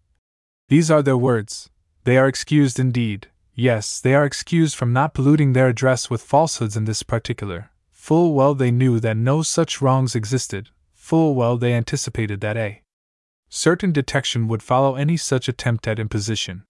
These 0.68 0.90
are 0.90 1.00
their 1.00 1.16
words. 1.16 1.70
They 2.04 2.18
are 2.18 2.28
excused 2.28 2.78
indeed. 2.78 3.28
Yes, 3.54 3.98
they 3.98 4.14
are 4.14 4.26
excused 4.26 4.76
from 4.76 4.92
not 4.92 5.14
polluting 5.14 5.54
their 5.54 5.68
address 5.68 6.10
with 6.10 6.20
falsehoods 6.20 6.76
in 6.76 6.84
this 6.84 7.02
particular. 7.02 7.70
Full 7.90 8.34
well 8.34 8.54
they 8.54 8.70
knew 8.70 9.00
that 9.00 9.16
no 9.16 9.40
such 9.40 9.80
wrongs 9.80 10.14
existed, 10.14 10.68
full 10.92 11.34
well 11.34 11.56
they 11.56 11.72
anticipated 11.72 12.42
that 12.42 12.58
a 12.58 12.82
certain 13.48 13.90
detection 13.90 14.48
would 14.48 14.62
follow 14.62 14.96
any 14.96 15.16
such 15.16 15.48
attempt 15.48 15.88
at 15.88 15.98
imposition. 15.98 16.64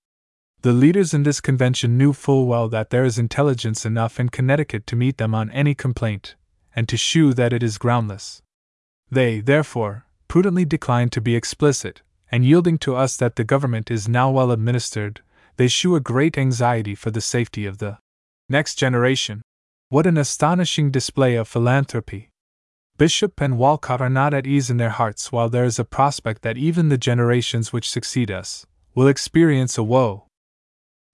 The 0.62 0.72
leaders 0.72 1.12
in 1.12 1.24
this 1.24 1.40
convention 1.40 1.98
knew 1.98 2.12
full 2.12 2.46
well 2.46 2.68
that 2.68 2.90
there 2.90 3.04
is 3.04 3.18
intelligence 3.18 3.84
enough 3.84 4.20
in 4.20 4.28
Connecticut 4.28 4.86
to 4.86 4.94
meet 4.94 5.18
them 5.18 5.34
on 5.34 5.50
any 5.50 5.74
complaint, 5.74 6.36
and 6.76 6.88
to 6.88 6.96
shew 6.96 7.34
that 7.34 7.52
it 7.52 7.64
is 7.64 7.78
groundless. 7.78 8.42
They, 9.10 9.40
therefore, 9.40 10.06
prudently 10.28 10.64
declined 10.64 11.10
to 11.12 11.20
be 11.20 11.34
explicit, 11.34 12.02
and 12.30 12.44
yielding 12.44 12.78
to 12.78 12.94
us 12.94 13.16
that 13.16 13.34
the 13.34 13.42
government 13.42 13.90
is 13.90 14.08
now 14.08 14.30
well 14.30 14.52
administered, 14.52 15.20
they 15.56 15.66
shew 15.66 15.96
a 15.96 16.00
great 16.00 16.38
anxiety 16.38 16.94
for 16.94 17.10
the 17.10 17.20
safety 17.20 17.66
of 17.66 17.78
the 17.78 17.98
next 18.48 18.76
generation. 18.76 19.42
What 19.88 20.06
an 20.06 20.16
astonishing 20.16 20.92
display 20.92 21.34
of 21.34 21.48
philanthropy! 21.48 22.30
Bishop 22.98 23.40
and 23.40 23.58
Wolcott 23.58 24.00
are 24.00 24.08
not 24.08 24.32
at 24.32 24.46
ease 24.46 24.70
in 24.70 24.76
their 24.76 24.90
hearts 24.90 25.32
while 25.32 25.48
there 25.48 25.64
is 25.64 25.80
a 25.80 25.84
prospect 25.84 26.42
that 26.42 26.56
even 26.56 26.88
the 26.88 26.96
generations 26.96 27.72
which 27.72 27.90
succeed 27.90 28.30
us 28.30 28.64
will 28.94 29.08
experience 29.08 29.76
a 29.76 29.82
woe 29.82 30.28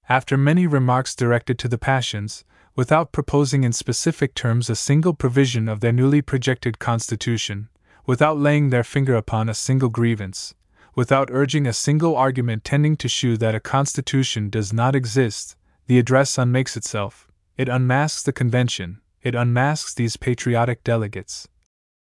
after 0.09 0.37
many 0.37 0.67
remarks 0.67 1.15
directed 1.15 1.59
to 1.59 1.69
the 1.69 1.79
passions, 1.79 2.45
without 2.75 3.13
proposing 3.13 3.65
in 3.65 3.73
specific 3.73 4.35
terms 4.35 4.71
a 4.71 4.77
single 4.77 5.13
provision 5.13 5.69
of 5.69 5.81
their 5.81 5.93
newly 5.93 6.23
projected 6.23 6.79
constitution, 6.79 7.69
without 8.07 8.39
laying 8.39 8.71
their 8.71 8.85
finger 8.85 9.17
upon 9.17 9.49
a 9.49 9.55
single 9.55 9.91
grievance, 9.91 10.55
without 10.95 11.29
urging 11.31 11.67
a 11.67 11.73
single 11.73 12.17
argument 12.17 12.65
tending 12.65 12.97
to 12.97 13.09
shew 13.09 13.37
that 13.37 13.55
a 13.55 13.61
constitution 13.61 14.49
does 14.49 14.73
not 14.73 14.95
exist, 14.95 15.57
the 15.87 15.99
address 15.99 16.39
unmakes 16.39 16.77
itself, 16.77 17.29
it 17.57 17.69
unmasks 17.69 18.23
the 18.23 18.33
convention, 18.33 19.01
it 19.23 19.35
unmasks 19.35 19.93
these 19.95 20.17
patriotic 20.17 20.83
delegates, 20.85 21.49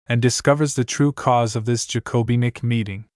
and 0.06 0.22
discovers 0.22 0.74
the 0.74 0.84
true 0.84 1.12
cause 1.12 1.56
of 1.56 1.64
this 1.64 1.86
Jacobinic 1.86 2.62
meeting. 2.62 3.06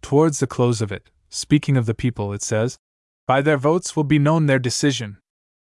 Towards 0.00 0.40
the 0.40 0.46
close 0.46 0.80
of 0.80 0.90
it, 0.90 1.10
speaking 1.28 1.76
of 1.76 1.86
the 1.86 1.94
people, 1.94 2.32
it 2.32 2.42
says, 2.42 2.78
by 3.26 3.40
their 3.40 3.56
votes 3.56 3.96
will 3.96 4.04
be 4.04 4.18
known 4.18 4.46
their 4.46 4.58
decision. 4.58 5.18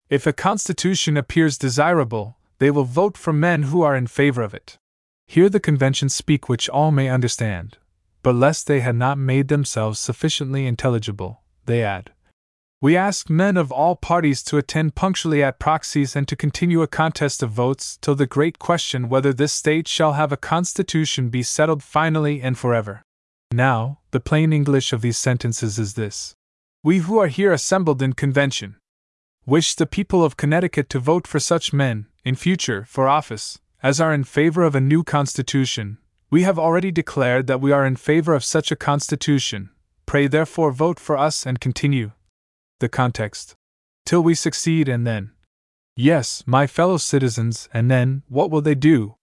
If 0.08 0.26
a 0.26 0.32
constitution 0.32 1.16
appears 1.16 1.58
desirable, 1.58 2.36
they 2.58 2.70
will 2.70 2.84
vote 2.84 3.16
for 3.16 3.32
men 3.32 3.64
who 3.64 3.82
are 3.82 3.96
in 3.96 4.06
favor 4.06 4.42
of 4.42 4.54
it. 4.54 4.78
Here 5.26 5.48
the 5.48 5.60
convention 5.60 6.08
speak 6.08 6.48
which 6.48 6.68
all 6.68 6.92
may 6.92 7.08
understand, 7.08 7.78
but 8.22 8.34
lest 8.34 8.66
they 8.66 8.80
had 8.80 8.94
not 8.94 9.18
made 9.18 9.48
themselves 9.48 9.98
sufficiently 9.98 10.66
intelligible, 10.66 11.42
they 11.66 11.82
add 11.82 12.12
We 12.80 12.96
ask 12.96 13.28
men 13.28 13.56
of 13.56 13.72
all 13.72 13.96
parties 13.96 14.42
to 14.44 14.58
attend 14.58 14.94
punctually 14.94 15.42
at 15.42 15.58
proxies 15.58 16.14
and 16.14 16.28
to 16.28 16.36
continue 16.36 16.82
a 16.82 16.86
contest 16.86 17.42
of 17.42 17.50
votes 17.50 17.98
till 18.00 18.14
the 18.14 18.26
great 18.26 18.60
question 18.60 19.08
whether 19.08 19.32
this 19.32 19.52
state 19.52 19.88
shall 19.88 20.12
have 20.12 20.30
a 20.30 20.36
constitution 20.36 21.28
be 21.28 21.42
settled 21.42 21.82
finally 21.82 22.40
and 22.40 22.56
forever. 22.56 23.02
Now, 23.50 23.98
the 24.12 24.20
plain 24.20 24.52
English 24.52 24.92
of 24.92 25.00
these 25.00 25.18
sentences 25.18 25.78
is 25.78 25.94
this 25.94 26.35
We 26.86 26.98
who 26.98 27.18
are 27.18 27.26
here 27.26 27.52
assembled 27.52 28.00
in 28.00 28.12
convention 28.12 28.76
wish 29.44 29.74
the 29.74 29.86
people 29.86 30.22
of 30.24 30.36
Connecticut 30.36 30.88
to 30.90 31.00
vote 31.00 31.26
for 31.26 31.40
such 31.40 31.72
men, 31.72 32.06
in 32.24 32.36
future, 32.36 32.84
for 32.84 33.08
office, 33.08 33.58
as 33.82 34.00
are 34.00 34.14
in 34.14 34.22
favor 34.22 34.62
of 34.62 34.76
a 34.76 34.80
new 34.80 35.02
constitution. 35.02 35.98
We 36.30 36.44
have 36.44 36.60
already 36.60 36.92
declared 36.92 37.48
that 37.48 37.60
we 37.60 37.72
are 37.72 37.84
in 37.84 37.96
favor 37.96 38.34
of 38.34 38.44
such 38.44 38.70
a 38.70 38.76
constitution. 38.76 39.70
Pray 40.06 40.28
therefore 40.28 40.70
vote 40.70 41.00
for 41.00 41.18
us 41.18 41.44
and 41.44 41.60
continue, 41.60 42.12
the 42.78 42.88
context. 42.88 43.56
Till 44.04 44.22
we 44.22 44.36
succeed, 44.36 44.88
and 44.88 45.04
then. 45.04 45.32
Yes, 45.96 46.44
my 46.46 46.68
fellow 46.68 46.98
citizens, 46.98 47.68
and 47.74 47.90
then, 47.90 48.22
what 48.28 48.48
will 48.48 48.62
they 48.62 48.76
do? 48.76 49.16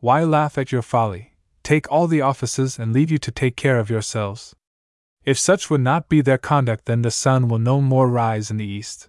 Why 0.00 0.24
laugh 0.24 0.56
at 0.56 0.72
your 0.72 0.80
folly, 0.80 1.34
take 1.62 1.86
all 1.92 2.06
the 2.06 2.22
offices, 2.22 2.78
and 2.78 2.94
leave 2.94 3.10
you 3.10 3.18
to 3.18 3.30
take 3.30 3.56
care 3.56 3.78
of 3.78 3.90
yourselves? 3.90 4.56
If 5.24 5.38
such 5.38 5.70
would 5.70 5.80
not 5.80 6.10
be 6.10 6.20
their 6.20 6.38
conduct, 6.38 6.84
then 6.84 7.00
the 7.00 7.10
sun 7.10 7.48
will 7.48 7.58
no 7.58 7.80
more 7.80 8.08
rise 8.08 8.50
in 8.50 8.58
the 8.58 8.66
east. 8.66 9.08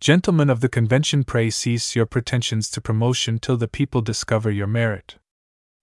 Gentlemen 0.00 0.50
of 0.50 0.60
the 0.60 0.68
convention, 0.68 1.22
pray 1.22 1.50
cease 1.50 1.94
your 1.94 2.04
pretensions 2.04 2.68
to 2.70 2.80
promotion 2.80 3.38
till 3.38 3.56
the 3.56 3.68
people 3.68 4.00
discover 4.00 4.50
your 4.50 4.66
merit. 4.66 5.16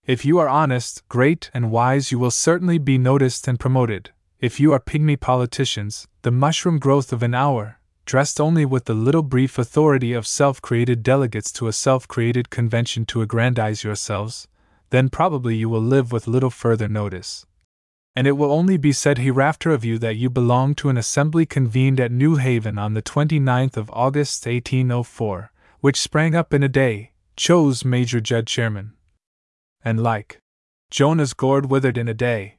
If 0.06 0.24
you 0.24 0.38
are 0.38 0.48
honest, 0.48 1.02
great, 1.08 1.50
and 1.54 1.70
wise, 1.70 2.12
you 2.12 2.18
will 2.18 2.30
certainly 2.30 2.76
be 2.76 2.98
noticed 2.98 3.48
and 3.48 3.58
promoted. 3.58 4.10
If 4.38 4.60
you 4.60 4.74
are 4.74 4.80
pygmy 4.80 5.18
politicians, 5.18 6.06
the 6.20 6.30
mushroom 6.30 6.78
growth 6.78 7.10
of 7.10 7.22
an 7.22 7.34
hour, 7.34 7.78
dressed 8.04 8.38
only 8.38 8.66
with 8.66 8.84
the 8.84 8.92
little 8.92 9.22
brief 9.22 9.58
authority 9.58 10.12
of 10.12 10.26
self 10.26 10.60
created 10.60 11.02
delegates 11.02 11.50
to 11.52 11.68
a 11.68 11.72
self 11.72 12.06
created 12.06 12.50
convention 12.50 13.06
to 13.06 13.22
aggrandize 13.22 13.82
yourselves, 13.82 14.46
then 14.90 15.08
probably 15.08 15.56
you 15.56 15.70
will 15.70 15.80
live 15.80 16.12
with 16.12 16.28
little 16.28 16.50
further 16.50 16.86
notice. 16.86 17.46
And 18.16 18.26
it 18.26 18.32
will 18.32 18.52
only 18.52 18.76
be 18.76 18.92
said 18.92 19.18
hereafter 19.18 19.70
of 19.70 19.84
you 19.84 19.98
that 19.98 20.16
you 20.16 20.30
belong 20.30 20.74
to 20.76 20.88
an 20.88 20.96
assembly 20.96 21.46
convened 21.46 21.98
at 21.98 22.12
New 22.12 22.36
Haven 22.36 22.78
on 22.78 22.94
the 22.94 23.02
29th 23.02 23.76
of 23.76 23.90
August 23.92 24.46
1804, 24.46 25.50
which 25.80 26.00
sprang 26.00 26.34
up 26.34 26.54
in 26.54 26.62
a 26.62 26.68
day, 26.68 27.12
chose 27.36 27.84
Major 27.84 28.20
Judd 28.20 28.46
chairman. 28.46 28.92
And 29.84 30.02
like 30.02 30.38
Jonah's 30.90 31.34
gourd 31.34 31.66
withered 31.66 31.98
in 31.98 32.08
a 32.08 32.14
day, 32.14 32.58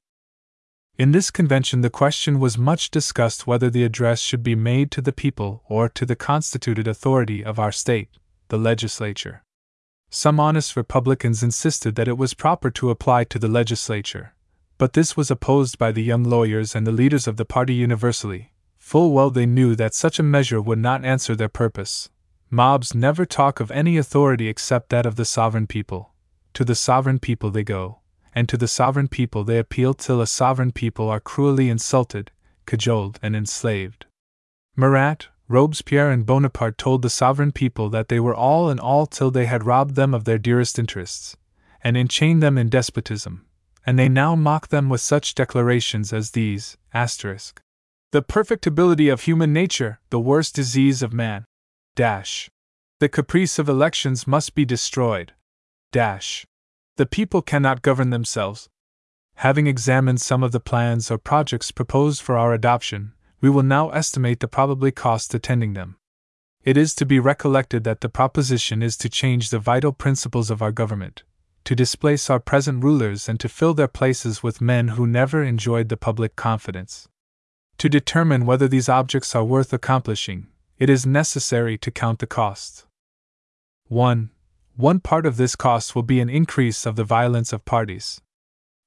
in 0.98 1.12
this 1.12 1.30
convention, 1.30 1.82
the 1.82 1.90
question 1.90 2.40
was 2.40 2.58
much 2.58 2.90
discussed 2.90 3.46
whether 3.46 3.70
the 3.70 3.84
address 3.84 4.22
should 4.22 4.44
be 4.44 4.56
made 4.56 4.92
to 4.92 5.02
the 5.02 5.12
people 5.12 5.62
or 5.68 5.90
to 5.90 6.06
the 6.06 6.16
constituted 6.16 6.88
authority 6.88 7.44
of 7.44 7.60
our 7.60 7.72
state, 7.74 8.08
the 8.48 8.58
legislature. 8.58 9.44
Some 10.10 10.40
honest 10.40 10.78
Republicans 10.78 11.44
insisted 11.44 11.96
that 11.96 12.08
it 12.08 12.18
was 12.18 12.34
proper 12.34 12.72
to 12.72 12.92
apply 12.92 13.26
to 13.26 13.38
the 13.38 13.50
legislature, 13.50 14.35
but 14.78 14.94
this 14.94 15.16
was 15.16 15.32
opposed 15.32 15.78
by 15.78 15.92
the 15.92 16.04
young 16.04 16.24
lawyers 16.24 16.76
and 16.76 16.86
the 16.86 16.92
leaders 16.92 17.28
of 17.28 17.38
the 17.38 17.46
party 17.46 17.74
universally. 17.74 18.52
Full 18.78 19.12
well 19.12 19.30
they 19.30 19.46
knew 19.46 19.76
that 19.76 19.94
such 19.94 20.20
a 20.20 20.24
measure 20.24 20.62
would 20.62 20.80
not 20.80 21.06
answer 21.06 21.36
their 21.36 21.50
purpose. 21.50 22.10
Mobs 22.50 22.94
never 22.94 23.26
talk 23.26 23.60
of 23.60 23.72
any 23.72 23.98
authority 23.98 24.48
except 24.48 24.90
that 24.90 25.06
of 25.06 25.16
the 25.16 25.26
sovereign 25.26 25.68
people. 25.68 26.14
To 26.54 26.64
the 26.64 26.76
sovereign 26.76 27.20
people 27.20 27.52
they 27.52 27.64
go 27.64 28.00
and 28.36 28.50
to 28.50 28.58
the 28.58 28.68
sovereign 28.68 29.08
people 29.08 29.46
they 29.46 29.58
appeal 29.58 29.94
till 29.94 30.20
a 30.20 30.28
sovereign 30.28 30.74
people 30.74 31.10
are 31.10 31.22
cruelly 31.22 31.70
insulted, 31.70 32.32
cajoled, 32.66 33.18
and 33.24 33.34
enslaved. 33.36 34.06
Marat, 34.76 35.30
Robespierre, 35.48 36.12
and 36.12 36.26
Bonaparte 36.26 36.78
told 36.78 37.02
the 37.02 37.10
sovereign 37.10 37.54
people 37.54 37.90
that 37.90 38.10
they 38.10 38.20
were 38.20 38.36
all 38.36 38.70
in 38.70 38.78
all 38.78 39.06
till 39.06 39.32
they 39.32 39.46
had 39.46 39.66
robbed 39.66 39.96
them 39.96 40.14
of 40.14 40.26
their 40.26 40.38
dearest 40.38 40.78
interests, 40.78 41.38
and 41.82 41.96
enchained 41.96 42.44
them 42.44 42.58
in 42.58 42.68
despotism, 42.68 43.45
and 43.86 44.00
they 44.00 44.10
now 44.10 44.36
mock 44.36 44.70
them 44.70 44.90
with 44.90 45.02
such 45.02 45.36
declarations 45.36 46.12
as 46.12 46.32
these 46.32 46.78
asterisk. 46.94 47.62
The 48.12 48.22
perfectibility 48.22 49.10
of 49.10 49.22
human 49.22 49.54
nature, 49.54 50.00
the 50.10 50.20
worst 50.20 50.56
disease 50.56 51.04
of 51.04 51.14
man. 51.14 51.46
Dash. 51.96 52.50
The 53.00 53.10
caprice 53.10 53.60
of 53.60 53.70
elections 53.70 54.26
must 54.26 54.56
be 54.56 54.66
destroyed. 54.66 55.34
Dash. 55.92 56.46
The 56.98 57.06
people 57.06 57.42
cannot 57.42 57.82
govern 57.82 58.10
themselves. 58.10 58.70
Having 59.36 59.68
examined 59.68 60.22
some 60.22 60.44
of 60.44 60.54
the 60.54 60.62
plans 60.62 61.12
or 61.12 61.18
projects 61.18 61.72
proposed 61.72 62.22
for 62.22 62.38
our 62.38 62.54
adoption, 62.54 63.14
we 63.42 63.50
will 63.50 63.64
now 63.64 63.90
estimate 63.90 64.40
the 64.40 64.48
probably 64.48 64.92
cost 64.92 65.34
attending 65.34 65.74
them. 65.74 65.98
It 66.64 66.78
is 66.78 66.96
to 66.96 67.06
be 67.06 67.20
recollected 67.20 67.84
that 67.84 68.02
the 68.02 68.10
proposition 68.10 68.82
is 68.82 68.96
to 68.98 69.10
change 69.10 69.50
the 69.50 69.60
vital 69.60 69.92
principles 69.92 70.50
of 70.50 70.62
our 70.62 70.72
government, 70.72 71.24
to 71.66 71.76
displace 71.76 72.30
our 72.30 72.40
present 72.40 72.84
rulers 72.84 73.28
and 73.28 73.40
to 73.40 73.50
fill 73.50 73.74
their 73.74 73.88
places 73.88 74.42
with 74.42 74.62
men 74.62 74.90
who 74.90 75.06
never 75.06 75.44
enjoyed 75.44 75.90
the 75.90 75.98
public 75.98 76.36
confidence. 76.36 77.08
To 77.80 77.90
determine 77.90 78.46
whether 78.46 78.68
these 78.68 78.88
objects 78.88 79.36
are 79.36 79.44
worth 79.44 79.74
accomplishing, 79.74 80.48
it 80.78 80.90
is 80.90 81.06
necessary 81.06 81.78
to 81.80 81.92
count 81.92 82.20
the 82.20 82.28
cost. 82.28 82.86
1. 83.88 84.30
One 84.78 85.00
part 85.00 85.26
of 85.26 85.38
this 85.38 85.56
cost 85.56 85.96
will 85.96 86.04
be 86.04 86.20
an 86.20 86.30
increase 86.30 86.86
of 86.86 86.96
the 86.96 87.04
violence 87.04 87.52
of 87.52 87.66
parties. 87.66 88.22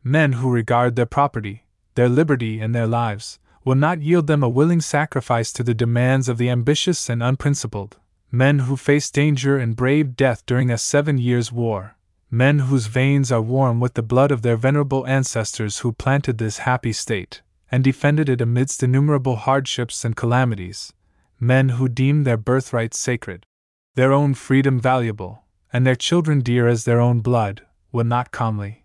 Men 0.05 0.35
who 0.35 0.51
regard 0.51 0.97
their 0.97 1.07
property, 1.07 1.65
their 1.97 2.09
liberty, 2.09 2.61
and 2.61 2.75
their 2.75 2.87
lives 2.87 3.39
will 3.65 3.75
not 3.75 4.01
yield 4.01 4.29
them 4.29 4.43
a 4.43 4.49
willing 4.49 4.81
sacrifice 4.81 5.53
to 5.53 5.63
the 5.63 5.75
demands 5.75 6.29
of 6.29 6.39
the 6.39 6.49
ambitious 6.49 7.11
and 7.11 7.23
unprincipled. 7.23 7.99
Men 8.31 8.61
who 8.61 8.77
faced 8.77 9.15
danger 9.15 9.59
and 9.59 9.75
braved 9.75 10.15
death 10.15 10.47
during 10.47 10.71
a 10.71 10.79
seven 10.79 11.19
years' 11.19 11.51
war. 11.51 11.97
Men 12.31 12.61
whose 12.61 12.87
veins 12.87 13.33
are 13.33 13.41
warm 13.41 13.81
with 13.81 13.95
the 13.95 14.03
blood 14.03 14.31
of 14.31 14.43
their 14.43 14.57
venerable 14.57 15.07
ancestors 15.07 15.79
who 15.79 15.93
planted 15.93 16.39
this 16.39 16.59
happy 16.59 16.93
state, 16.93 17.43
and 17.71 17.83
defended 17.85 18.29
it 18.29 18.41
amidst 18.41 18.83
innumerable 18.83 19.37
hardships 19.37 20.05
and 20.05 20.17
calamities. 20.17 20.93
Men 21.41 21.71
who 21.71 21.89
deemed 21.89 22.27
their 22.27 22.37
birthright 22.37 22.95
sacred, 22.95 23.47
their 23.95 24.13
own 24.13 24.35
freedom 24.35 24.81
valuable, 24.81 25.45
and 25.73 25.87
their 25.87 25.97
children 25.97 26.41
dear 26.41 26.67
as 26.67 26.85
their 26.85 27.01
own 27.01 27.21
blood, 27.21 27.63
will 27.93 28.05
not 28.05 28.31
calmly 28.31 28.85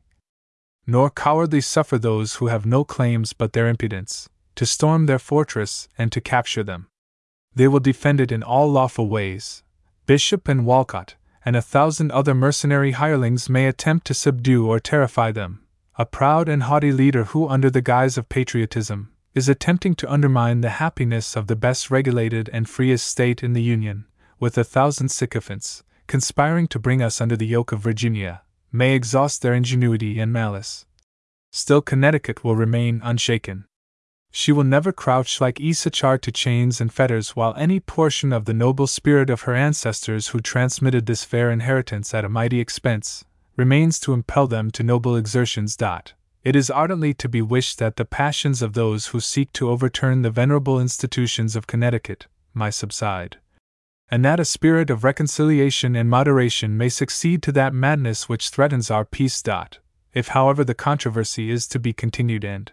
nor 0.86 1.10
cowardly 1.10 1.62
suffer 1.62 1.98
those 1.98 2.36
who 2.36 2.48
have 2.48 2.66
no 2.66 2.84
claims 2.84 3.34
but 3.34 3.54
their 3.54 3.68
impudence 3.68 4.30
to 4.56 4.66
storm 4.66 5.06
their 5.06 5.20
fortress 5.20 5.88
and 5.98 6.12
to 6.12 6.22
capture 6.22 6.64
them. 6.64 6.88
They 7.56 7.68
will 7.68 7.80
defend 7.80 8.20
it 8.20 8.32
in 8.32 8.44
all 8.44 8.72
lawful 8.72 9.08
ways. 9.08 9.64
Bishop 10.06 10.48
and 10.48 10.66
Wolcott, 10.66 11.16
and 11.46 11.56
a 11.56 11.62
thousand 11.62 12.12
other 12.12 12.34
mercenary 12.34 12.92
hirelings 12.92 13.50
may 13.50 13.68
attempt 13.68 14.08
to 14.08 14.14
subdue 14.14 14.68
or 14.68 14.80
terrify 14.80 15.32
them. 15.32 15.62
A 15.98 16.06
proud 16.06 16.50
and 16.50 16.64
haughty 16.64 16.92
leader 16.92 17.26
who, 17.26 17.48
under 17.48 17.70
the 17.70 17.82
guise 17.82 18.18
of 18.18 18.30
patriotism, 18.30 19.12
is 19.36 19.50
attempting 19.50 19.96
to 19.96 20.12
undermine 20.12 20.62
the 20.62 20.70
happiness 20.82 21.36
of 21.36 21.48
the 21.48 21.56
best 21.56 21.92
regulated 21.92 22.50
and 22.54 22.70
freest 22.70 23.06
state 23.08 23.44
in 23.44 23.54
the 23.54 23.62
Union, 23.62 24.06
with 24.40 24.58
a 24.58 24.64
thousand 24.64 25.10
sycophants, 25.10 25.84
conspiring 26.08 26.68
to 26.68 26.80
bring 26.80 27.02
us 27.02 27.22
under 27.22 27.36
the 27.36 27.48
yoke 27.48 27.72
of 27.72 27.80
Virginia, 27.80 28.42
may 28.72 28.94
exhaust 28.94 29.42
their 29.42 29.54
ingenuity 29.54 30.20
and 30.20 30.32
malice. 30.34 30.86
Still, 31.52 31.82
Connecticut 31.82 32.44
will 32.44 32.56
remain 32.56 33.02
unshaken. 33.04 33.66
She 34.36 34.52
will 34.52 34.64
never 34.64 34.92
crouch 34.92 35.40
like 35.40 35.62
Issachar 35.62 36.18
to 36.18 36.32
chains 36.32 36.82
and 36.82 36.92
fetters 36.92 37.36
while 37.36 37.54
any 37.56 37.80
portion 37.80 38.34
of 38.34 38.46
the 38.46 38.54
noble 38.54 38.88
spirit 38.88 39.30
of 39.30 39.42
her 39.42 39.54
ancestors 39.54 40.30
who 40.30 40.40
transmitted 40.40 41.06
this 41.06 41.24
fair 41.24 41.52
inheritance 41.52 42.16
at 42.16 42.26
a 42.26 42.30
mighty 42.30 42.60
expense 42.60 43.24
remains 43.56 44.00
to 44.00 44.12
impel 44.12 44.48
them 44.48 44.72
to 44.72 44.82
noble 44.82 45.16
exertions. 45.16 45.78
It 46.44 46.56
is 46.56 46.72
ardently 46.72 47.14
to 47.14 47.30
be 47.30 47.44
wished 47.44 47.78
that 47.78 47.96
the 47.96 48.06
passions 48.06 48.64
of 48.64 48.74
those 48.74 49.08
who 49.08 49.20
seek 49.20 49.54
to 49.54 49.70
overturn 49.70 50.24
the 50.24 50.32
venerable 50.32 50.82
institutions 50.82 51.56
of 51.56 51.68
Connecticut 51.68 52.26
may 52.56 52.72
subside 52.72 53.38
and 54.10 54.26
that 54.26 54.40
a 54.40 54.46
spirit 54.46 54.90
of 54.90 55.04
reconciliation 55.04 55.96
and 55.96 56.10
moderation 56.10 56.78
may 56.78 56.90
succeed 56.90 57.42
to 57.42 57.52
that 57.52 57.74
madness 57.74 58.28
which 58.28 58.50
threatens 58.50 58.92
our 58.92 59.06
peace. 59.06 59.44
If, 60.14 60.30
however, 60.30 60.64
the 60.64 60.76
controversy 60.76 61.50
is 61.50 61.68
to 61.68 61.80
be 61.80 61.94
continued 61.94 62.44
and 62.44 62.72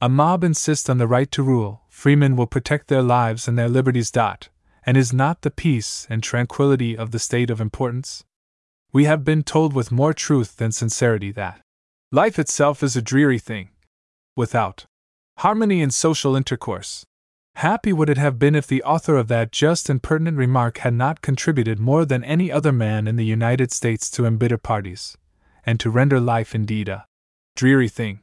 a 0.00 0.08
mob 0.08 0.42
insist 0.42 0.88
on 0.88 0.98
the 0.98 1.06
right 1.06 1.30
to 1.30 1.42
rule, 1.42 1.82
freemen 1.88 2.36
will 2.36 2.46
protect 2.46 2.88
their 2.88 3.02
lives 3.02 3.46
and 3.46 3.58
their 3.58 3.68
liberties. 3.68 4.12
And 4.86 4.96
is 4.96 5.12
not 5.12 5.42
the 5.42 5.50
peace 5.50 6.06
and 6.08 6.22
tranquility 6.22 6.96
of 6.96 7.10
the 7.10 7.18
state 7.18 7.50
of 7.50 7.60
importance? 7.60 8.24
We 8.92 9.04
have 9.04 9.24
been 9.24 9.42
told 9.42 9.74
with 9.74 9.92
more 9.92 10.14
truth 10.14 10.56
than 10.56 10.72
sincerity 10.72 11.32
that 11.32 11.60
life 12.10 12.38
itself 12.38 12.82
is 12.82 12.96
a 12.96 13.02
dreary 13.02 13.38
thing. 13.38 13.68
Without 14.36 14.86
harmony 15.38 15.82
in 15.82 15.90
social 15.90 16.34
intercourse, 16.34 17.04
Happy 17.56 17.92
would 17.92 18.08
it 18.08 18.16
have 18.16 18.38
been 18.38 18.54
if 18.54 18.66
the 18.66 18.82
author 18.82 19.16
of 19.16 19.28
that 19.28 19.52
just 19.52 19.90
and 19.90 20.02
pertinent 20.02 20.38
remark 20.38 20.78
had 20.78 20.94
not 20.94 21.20
contributed 21.20 21.78
more 21.78 22.04
than 22.04 22.24
any 22.24 22.50
other 22.50 22.72
man 22.72 23.06
in 23.06 23.16
the 23.16 23.24
United 23.24 23.70
States 23.70 24.10
to 24.12 24.24
embitter 24.24 24.56
parties, 24.56 25.18
and 25.66 25.78
to 25.78 25.90
render 25.90 26.18
life 26.18 26.54
indeed 26.54 26.88
a 26.88 27.04
dreary 27.56 27.88
thing. 27.88 28.20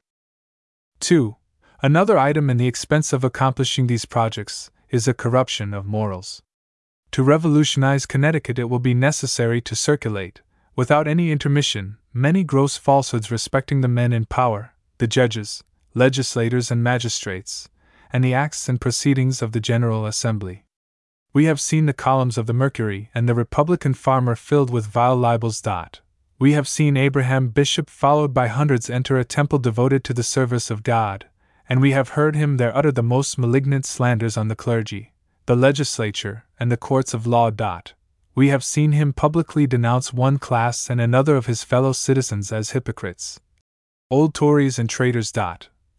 2. 1.01 1.36
Another 1.83 2.17
item 2.17 2.49
in 2.49 2.57
the 2.57 2.67
expense 2.67 3.13
of 3.13 3.23
accomplishing 3.23 3.85
these 3.85 4.05
projects 4.05 4.71
is 4.89 5.07
a 5.07 5.13
corruption 5.13 5.75
of 5.75 5.85
morals. 5.85 6.41
To 7.11 7.21
revolutionize 7.21 8.07
Connecticut, 8.07 8.57
it 8.57 8.67
will 8.69 8.79
be 8.79 8.95
necessary 8.95 9.61
to 9.61 9.75
circulate, 9.75 10.41
without 10.75 11.07
any 11.07 11.31
intermission, 11.31 11.97
many 12.11 12.43
gross 12.43 12.77
falsehoods 12.77 13.29
respecting 13.29 13.81
the 13.81 13.87
men 13.87 14.11
in 14.11 14.25
power, 14.25 14.73
the 14.97 15.05
judges, 15.05 15.63
legislators, 15.93 16.71
and 16.71 16.83
magistrates, 16.83 17.69
and 18.11 18.23
the 18.23 18.33
acts 18.33 18.67
and 18.67 18.81
proceedings 18.81 19.43
of 19.43 19.51
the 19.51 19.59
General 19.59 20.07
Assembly. 20.07 20.65
We 21.31 21.45
have 21.45 21.61
seen 21.61 21.85
the 21.85 21.93
columns 21.93 22.39
of 22.39 22.47
the 22.47 22.53
Mercury 22.53 23.11
and 23.13 23.29
the 23.29 23.35
Republican 23.35 23.93
Farmer 23.93 24.35
filled 24.35 24.71
with 24.71 24.87
vile 24.87 25.15
libels. 25.15 25.61
We 26.39 26.53
have 26.53 26.67
seen 26.67 26.97
Abraham 26.97 27.49
Bishop 27.49 27.87
followed 27.87 28.33
by 28.33 28.47
hundreds 28.47 28.89
enter 28.89 29.19
a 29.19 29.23
temple 29.23 29.59
devoted 29.59 30.03
to 30.05 30.13
the 30.15 30.23
service 30.23 30.71
of 30.71 30.81
God, 30.81 31.27
and 31.69 31.81
we 31.81 31.91
have 31.91 32.09
heard 32.09 32.35
him 32.35 32.57
there 32.57 32.75
utter 32.75 32.91
the 32.91 33.03
most 33.03 33.37
malignant 33.37 33.85
slanders 33.85 34.37
on 34.37 34.47
the 34.47 34.55
clergy, 34.55 35.13
the 35.45 35.55
legislature, 35.55 36.45
and 36.59 36.71
the 36.71 36.77
courts 36.77 37.13
of 37.13 37.27
law. 37.27 37.51
We 38.35 38.49
have 38.49 38.63
seen 38.63 38.91
him 38.91 39.13
publicly 39.13 39.65
denounce 39.67 40.13
one 40.13 40.37
class 40.37 40.89
and 40.89 41.01
another 41.01 41.35
of 41.35 41.47
his 41.47 41.63
fellow 41.63 41.91
citizens 41.91 42.51
as 42.51 42.71
hypocrites. 42.71 43.39
Old 44.09 44.33
Tories 44.33 44.79
and 44.79 44.89
traitors. 44.89 45.33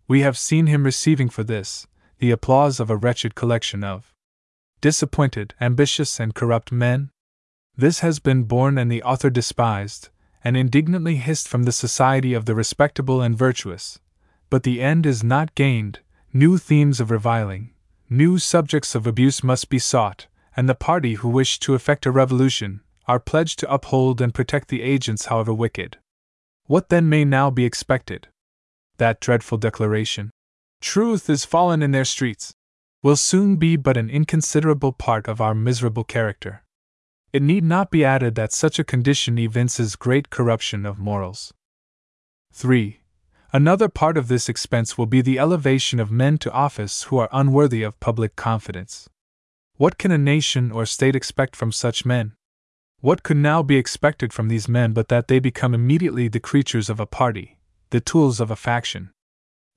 We 0.06 0.20
have 0.22 0.38
seen 0.38 0.66
him 0.66 0.84
receiving 0.84 1.28
for 1.28 1.44
this 1.44 1.86
the 2.18 2.30
applause 2.30 2.80
of 2.80 2.90
a 2.90 2.96
wretched 2.96 3.34
collection 3.34 3.84
of 3.84 4.14
disappointed, 4.80 5.54
ambitious, 5.60 6.20
and 6.20 6.34
corrupt 6.34 6.72
men? 6.72 7.10
This 7.76 8.00
has 8.00 8.18
been 8.18 8.44
borne 8.44 8.78
and 8.78 8.90
the 8.90 9.02
author 9.02 9.30
despised, 9.30 10.08
and 10.42 10.56
indignantly 10.56 11.16
hissed 11.16 11.48
from 11.48 11.64
the 11.64 11.72
society 11.72 12.34
of 12.34 12.44
the 12.44 12.54
respectable 12.54 13.20
and 13.20 13.36
virtuous. 13.36 13.98
But 14.50 14.62
the 14.62 14.80
end 14.80 15.04
is 15.04 15.22
not 15.22 15.54
gained, 15.54 16.00
new 16.32 16.58
themes 16.58 17.00
of 17.00 17.10
reviling, 17.10 17.74
new 18.08 18.38
subjects 18.38 18.94
of 18.94 19.06
abuse 19.06 19.44
must 19.44 19.68
be 19.68 19.78
sought, 19.78 20.26
and 20.56 20.68
the 20.68 20.74
party 20.74 21.14
who 21.14 21.28
wish 21.28 21.58
to 21.60 21.74
effect 21.74 22.06
a 22.06 22.10
revolution 22.10 22.80
are 23.06 23.20
pledged 23.20 23.58
to 23.58 23.72
uphold 23.72 24.20
and 24.20 24.34
protect 24.34 24.68
the 24.68 24.82
agents, 24.82 25.26
however 25.26 25.52
wicked. 25.52 25.98
What 26.66 26.88
then 26.88 27.08
may 27.08 27.24
now 27.24 27.50
be 27.50 27.64
expected? 27.64 28.28
That 28.98 29.20
dreadful 29.20 29.58
declaration 29.58 30.30
Truth 30.80 31.28
is 31.28 31.44
fallen 31.44 31.82
in 31.82 31.90
their 31.90 32.04
streets 32.04 32.54
will 33.02 33.16
soon 33.16 33.56
be 33.56 33.76
but 33.76 33.96
an 33.96 34.10
inconsiderable 34.10 34.92
part 34.92 35.28
of 35.28 35.40
our 35.40 35.54
miserable 35.54 36.04
character. 36.04 36.62
It 37.32 37.42
need 37.42 37.64
not 37.64 37.90
be 37.90 38.04
added 38.04 38.34
that 38.34 38.52
such 38.52 38.78
a 38.78 38.84
condition 38.84 39.38
evinces 39.38 39.96
great 39.96 40.30
corruption 40.30 40.84
of 40.86 40.98
morals. 40.98 41.52
3. 42.52 43.00
Another 43.50 43.88
part 43.88 44.18
of 44.18 44.28
this 44.28 44.50
expense 44.50 44.98
will 44.98 45.06
be 45.06 45.22
the 45.22 45.38
elevation 45.38 45.98
of 45.98 46.10
men 46.10 46.36
to 46.38 46.52
office 46.52 47.04
who 47.04 47.16
are 47.16 47.30
unworthy 47.32 47.82
of 47.82 47.98
public 47.98 48.36
confidence. 48.36 49.08
What 49.76 49.96
can 49.96 50.10
a 50.10 50.18
nation 50.18 50.70
or 50.70 50.84
state 50.84 51.16
expect 51.16 51.56
from 51.56 51.72
such 51.72 52.04
men? 52.04 52.34
What 53.00 53.22
could 53.22 53.38
now 53.38 53.62
be 53.62 53.76
expected 53.76 54.34
from 54.34 54.48
these 54.48 54.68
men 54.68 54.92
but 54.92 55.08
that 55.08 55.28
they 55.28 55.38
become 55.38 55.72
immediately 55.72 56.28
the 56.28 56.40
creatures 56.40 56.90
of 56.90 57.00
a 57.00 57.06
party, 57.06 57.56
the 57.88 58.00
tools 58.00 58.38
of 58.38 58.50
a 58.50 58.56
faction? 58.56 59.12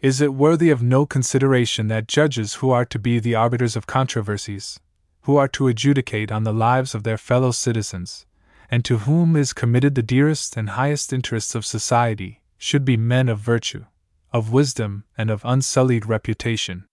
Is 0.02 0.20
it 0.20 0.34
worthy 0.34 0.70
of 0.70 0.84
no 0.84 1.06
consideration 1.06 1.88
that 1.88 2.08
judges 2.08 2.56
who 2.56 2.72
are 2.72 2.86
to 2.86 3.00
be 3.00 3.20
the 3.20 3.36
arbiters 3.36 3.78
of 3.78 3.88
controversies, 3.88 4.82
who 5.22 5.38
are 5.38 5.48
to 5.50 5.68
adjudicate 5.68 6.30
on 6.30 6.44
the 6.44 6.54
lives 6.54 6.94
of 6.94 7.04
their 7.04 7.18
fellow 7.18 7.52
citizens, 7.52 8.26
and 8.70 8.84
to 8.84 8.98
whom 9.00 9.38
is 9.38 9.54
committed 9.54 9.96
the 9.96 10.04
dearest 10.04 10.58
and 10.58 10.72
highest 10.72 11.14
interests 11.14 11.56
of 11.56 11.66
society, 11.66 12.41
should 12.62 12.86
be 12.86 12.96
men 12.96 13.28
of 13.28 13.40
virtue, 13.40 13.84
of 14.32 14.52
wisdom, 14.52 15.04
and 15.18 15.32
of 15.32 15.42
unsullied 15.44 16.06
reputation? 16.06 16.86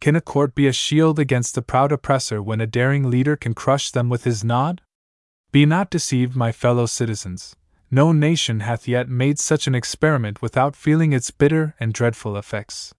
Can 0.00 0.14
a 0.14 0.20
court 0.20 0.54
be 0.54 0.66
a 0.66 0.72
shield 0.72 1.18
against 1.18 1.54
the 1.54 1.62
proud 1.62 1.92
oppressor 1.92 2.42
when 2.42 2.60
a 2.60 2.66
daring 2.66 3.08
leader 3.08 3.34
can 3.34 3.54
crush 3.54 3.90
them 3.90 4.10
with 4.10 4.24
his 4.24 4.44
nod? 4.44 4.82
Be 5.50 5.64
not 5.64 5.88
deceived, 5.88 6.36
my 6.36 6.52
fellow 6.52 6.84
citizens. 6.84 7.56
No 7.90 8.12
nation 8.12 8.60
hath 8.60 8.86
yet 8.86 9.08
made 9.08 9.38
such 9.38 9.66
an 9.66 9.74
experiment 9.74 10.42
without 10.42 10.76
feeling 10.76 11.14
its 11.14 11.30
bitter 11.30 11.74
and 11.80 11.94
dreadful 11.94 12.36
effects. 12.36 12.94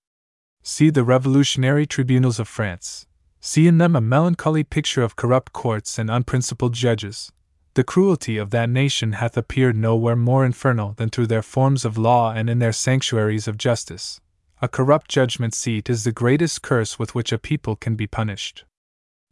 See 0.63 0.89
the 0.89 1.03
revolutionary 1.03 1.85
tribunals 1.85 2.39
of 2.39 2.47
France. 2.47 3.05
See 3.39 3.67
in 3.67 3.77
them 3.77 3.95
a 3.95 4.01
melancholy 4.01 4.63
picture 4.63 5.03
of 5.03 5.15
corrupt 5.15 5.53
courts 5.53 5.99
and 5.99 6.09
unprincipled 6.09 6.73
judges. 6.73 7.31
The 7.75 7.83
cruelty 7.83 8.37
of 8.37 8.49
that 8.49 8.69
nation 8.69 9.13
hath 9.13 9.37
appeared 9.37 9.75
nowhere 9.75 10.15
more 10.15 10.43
infernal 10.43 10.93
than 10.93 11.09
through 11.09 11.27
their 11.27 11.43
forms 11.43 11.85
of 11.85 11.97
law 11.97 12.31
and 12.33 12.49
in 12.49 12.59
their 12.59 12.73
sanctuaries 12.73 13.47
of 13.47 13.57
justice. 13.57 14.19
A 14.61 14.67
corrupt 14.67 15.09
judgment 15.09 15.53
seat 15.53 15.89
is 15.89 16.03
the 16.03 16.11
greatest 16.11 16.61
curse 16.61 16.99
with 16.99 17.15
which 17.15 17.31
a 17.31 17.37
people 17.37 17.75
can 17.75 17.95
be 17.95 18.07
punished. 18.07 18.65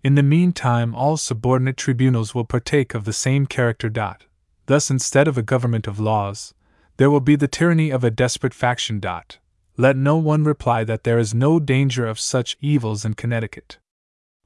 In 0.04 0.16
the 0.16 0.24
meantime, 0.24 0.94
all 0.96 1.18
subordinate 1.18 1.76
tribunals 1.76 2.36
will 2.36 2.46
partake 2.46 2.94
of 2.94 3.04
the 3.04 3.12
same 3.12 3.46
character. 3.46 3.90
Dot. 3.90 4.26
Thus, 4.68 4.90
instead 4.90 5.28
of 5.28 5.38
a 5.38 5.42
government 5.42 5.88
of 5.88 6.00
laws, 6.00 6.54
there 6.98 7.10
will 7.10 7.20
be 7.20 7.36
the 7.36 7.48
tyranny 7.48 7.90
of 7.90 8.04
a 8.04 8.12
desperate 8.12 8.54
faction. 8.54 9.00
Dot. 9.00 9.40
Let 9.76 9.98
no 9.98 10.16
one 10.18 10.44
reply 10.44 10.84
that 10.84 11.04
there 11.04 11.20
is 11.20 11.34
no 11.34 11.60
danger 11.60 12.08
of 12.08 12.20
such 12.20 12.56
evils 12.62 13.04
in 13.04 13.16
Connecticut. 13.16 13.80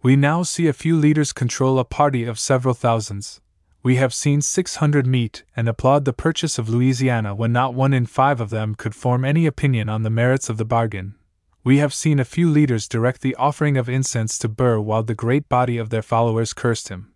We 0.01 0.15
now 0.15 0.43
see 0.43 0.67
a 0.67 0.73
few 0.73 0.97
leaders 0.97 1.31
control 1.33 1.77
a 1.77 1.85
party 1.85 2.23
of 2.23 2.39
several 2.39 2.73
thousands. 2.73 3.39
We 3.83 3.95
have 3.95 4.13
seen 4.13 4.41
600 4.41 5.07
meet 5.07 5.43
and 5.55 5.67
applaud 5.67 6.05
the 6.05 6.13
purchase 6.13 6.59
of 6.59 6.69
Louisiana 6.69 7.33
when 7.33 7.51
not 7.51 7.73
one 7.73 7.93
in 7.93 8.05
five 8.05 8.39
of 8.39 8.51
them 8.51 8.75
could 8.75 8.93
form 8.93 9.25
any 9.25 9.47
opinion 9.47 9.89
on 9.89 10.03
the 10.03 10.11
merits 10.11 10.49
of 10.49 10.57
the 10.57 10.65
bargain. 10.65 11.15
We 11.63 11.79
have 11.79 11.91
seen 11.91 12.19
a 12.19 12.25
few 12.25 12.47
leaders 12.47 12.87
direct 12.87 13.21
the 13.21 13.35
offering 13.35 13.77
of 13.77 13.89
incense 13.89 14.37
to 14.39 14.47
Burr 14.47 14.79
while 14.79 15.01
the 15.01 15.15
great 15.15 15.49
body 15.49 15.77
of 15.79 15.89
their 15.89 16.03
followers 16.03 16.53
cursed 16.53 16.89
him. 16.89 17.11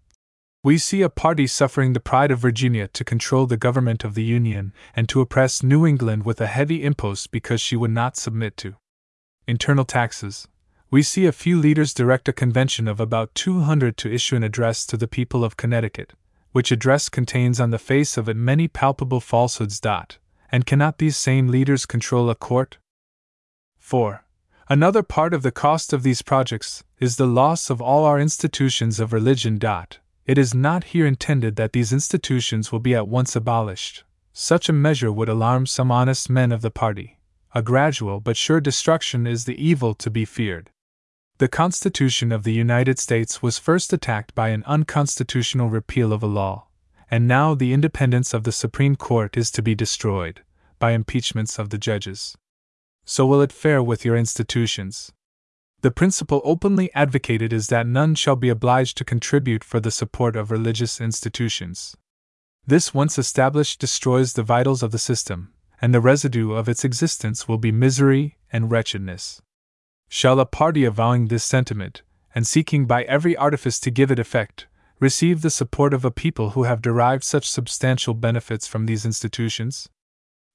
We 0.64 0.80
see 0.80 1.04
a 1.04 1.10
party 1.10 1.46
suffering 1.46 1.94
the 1.94 2.00
pride 2.00 2.32
of 2.32 2.40
Virginia 2.40 2.88
to 2.88 3.04
control 3.04 3.46
the 3.46 3.58
government 3.58 4.04
of 4.04 4.16
the 4.16 4.24
Union 4.24 4.74
and 4.96 5.08
to 5.10 5.22
oppress 5.22 5.62
New 5.62 5.86
England 5.86 6.26
with 6.26 6.42
a 6.42 6.48
heavy 6.48 6.84
impost 6.84 7.30
because 7.30 7.62
she 7.62 7.76
would 7.76 7.92
not 7.92 8.18
submit 8.18 8.58
to 8.58 8.76
internal 9.48 9.86
taxes. 9.86 10.48
We 10.90 11.04
see 11.04 11.28
a 11.28 11.32
few 11.32 11.60
leaders 11.60 11.94
direct 11.94 12.28
a 12.28 12.34
convention 12.34 12.88
of 12.88 13.00
about 13.00 13.36
200 13.36 13.98
to 13.98 14.12
issue 14.12 14.36
an 14.36 14.44
address 14.44 14.88
to 14.88 14.98
the 14.98 15.08
people 15.08 15.44
of 15.44 15.58
Connecticut, 15.58 16.14
which 16.56 16.72
address 16.72 17.10
contains 17.10 17.60
on 17.60 17.72
the 17.72 17.78
face 17.78 18.16
of 18.16 18.30
it 18.30 18.38
many 18.38 18.66
palpable 18.66 19.20
falsehoods. 19.20 19.82
And 20.50 20.66
cannot 20.66 21.00
these 21.00 21.18
same 21.18 21.50
leaders 21.50 21.86
control 21.86 22.30
a 22.30 22.36
court? 22.36 22.78
4. 23.78 24.24
Another 24.70 25.04
part 25.04 25.34
of 25.34 25.44
the 25.44 25.52
cost 25.52 25.92
of 25.92 26.04
these 26.04 26.22
projects 26.22 26.82
is 26.98 27.18
the 27.18 27.28
loss 27.28 27.70
of 27.70 27.82
all 27.82 28.06
our 28.06 28.18
institutions 28.18 29.02
of 29.02 29.12
religion. 29.12 29.60
It 30.26 30.38
is 30.38 30.54
not 30.54 30.86
here 30.86 31.06
intended 31.06 31.58
that 31.58 31.74
these 31.74 31.92
institutions 31.92 32.72
will 32.72 32.80
be 32.80 32.96
at 32.96 33.10
once 33.10 33.36
abolished. 33.36 34.06
Such 34.32 34.70
a 34.70 34.80
measure 34.88 35.12
would 35.12 35.28
alarm 35.28 35.66
some 35.66 35.92
honest 35.92 36.30
men 36.30 36.54
of 36.54 36.62
the 36.62 36.72
party. 36.72 37.20
A 37.54 37.62
gradual 37.62 38.22
but 38.22 38.38
sure 38.38 38.62
destruction 38.62 39.28
is 39.28 39.44
the 39.44 39.62
evil 39.62 39.94
to 39.96 40.10
be 40.10 40.24
feared. 40.24 40.70
The 41.38 41.50
Constitution 41.50 42.32
of 42.32 42.44
the 42.44 42.54
United 42.54 42.98
States 42.98 43.42
was 43.42 43.58
first 43.58 43.92
attacked 43.92 44.34
by 44.36 44.50
an 44.50 44.64
unconstitutional 44.66 45.70
repeal 45.70 46.14
of 46.14 46.24
a 46.24 46.28
law, 46.28 46.68
and 47.12 47.28
now 47.28 47.54
the 47.54 47.74
independence 47.74 48.34
of 48.34 48.46
the 48.46 48.54
Supreme 48.54 48.96
Court 48.96 49.36
is 49.36 49.52
to 49.52 49.62
be 49.62 49.76
destroyed 49.76 50.44
by 50.80 50.92
impeachments 50.92 51.60
of 51.60 51.72
the 51.72 51.78
judges. 51.78 52.38
So 53.04 53.26
will 53.26 53.42
it 53.42 53.52
fare 53.52 53.84
with 53.84 54.06
your 54.06 54.16
institutions. 54.16 55.12
The 55.82 55.92
principle 55.92 56.42
openly 56.46 56.90
advocated 56.96 57.52
is 57.52 57.68
that 57.68 57.86
none 57.86 58.16
shall 58.16 58.38
be 58.38 58.48
obliged 58.48 58.96
to 58.98 59.04
contribute 59.04 59.64
for 59.66 59.82
the 59.82 59.92
support 59.92 60.38
of 60.38 60.52
religious 60.52 61.02
institutions. 61.02 61.98
This 62.66 62.94
once 62.94 63.20
established 63.20 63.82
destroys 63.82 64.34
the 64.34 64.44
vitals 64.44 64.82
of 64.82 64.92
the 64.92 64.98
system, 64.98 65.54
and 65.82 65.94
the 65.94 66.00
residue 66.00 66.54
of 66.54 66.70
its 66.70 66.86
existence 66.86 67.46
will 67.46 67.58
be 67.58 67.74
misery 67.74 68.38
and 68.54 68.72
wretchedness. 68.72 69.42
Shall 70.18 70.40
a 70.40 70.46
party 70.46 70.86
avowing 70.86 71.28
this 71.28 71.44
sentiment, 71.44 72.02
and 72.34 72.48
seeking 72.48 72.86
by 72.86 73.04
every 73.04 73.36
artifice 73.36 73.82
to 73.82 73.92
give 73.92 74.12
it 74.12 74.18
effect, 74.18 74.66
receive 74.98 75.42
the 75.42 75.50
support 75.50 75.94
of 75.94 76.06
a 76.06 76.10
people 76.10 76.52
who 76.52 76.64
have 76.64 76.82
derived 76.82 77.26
such 77.26 77.50
substantial 77.50 78.14
benefits 78.14 78.66
from 78.66 78.86
these 78.86 79.04
institutions? 79.04 79.90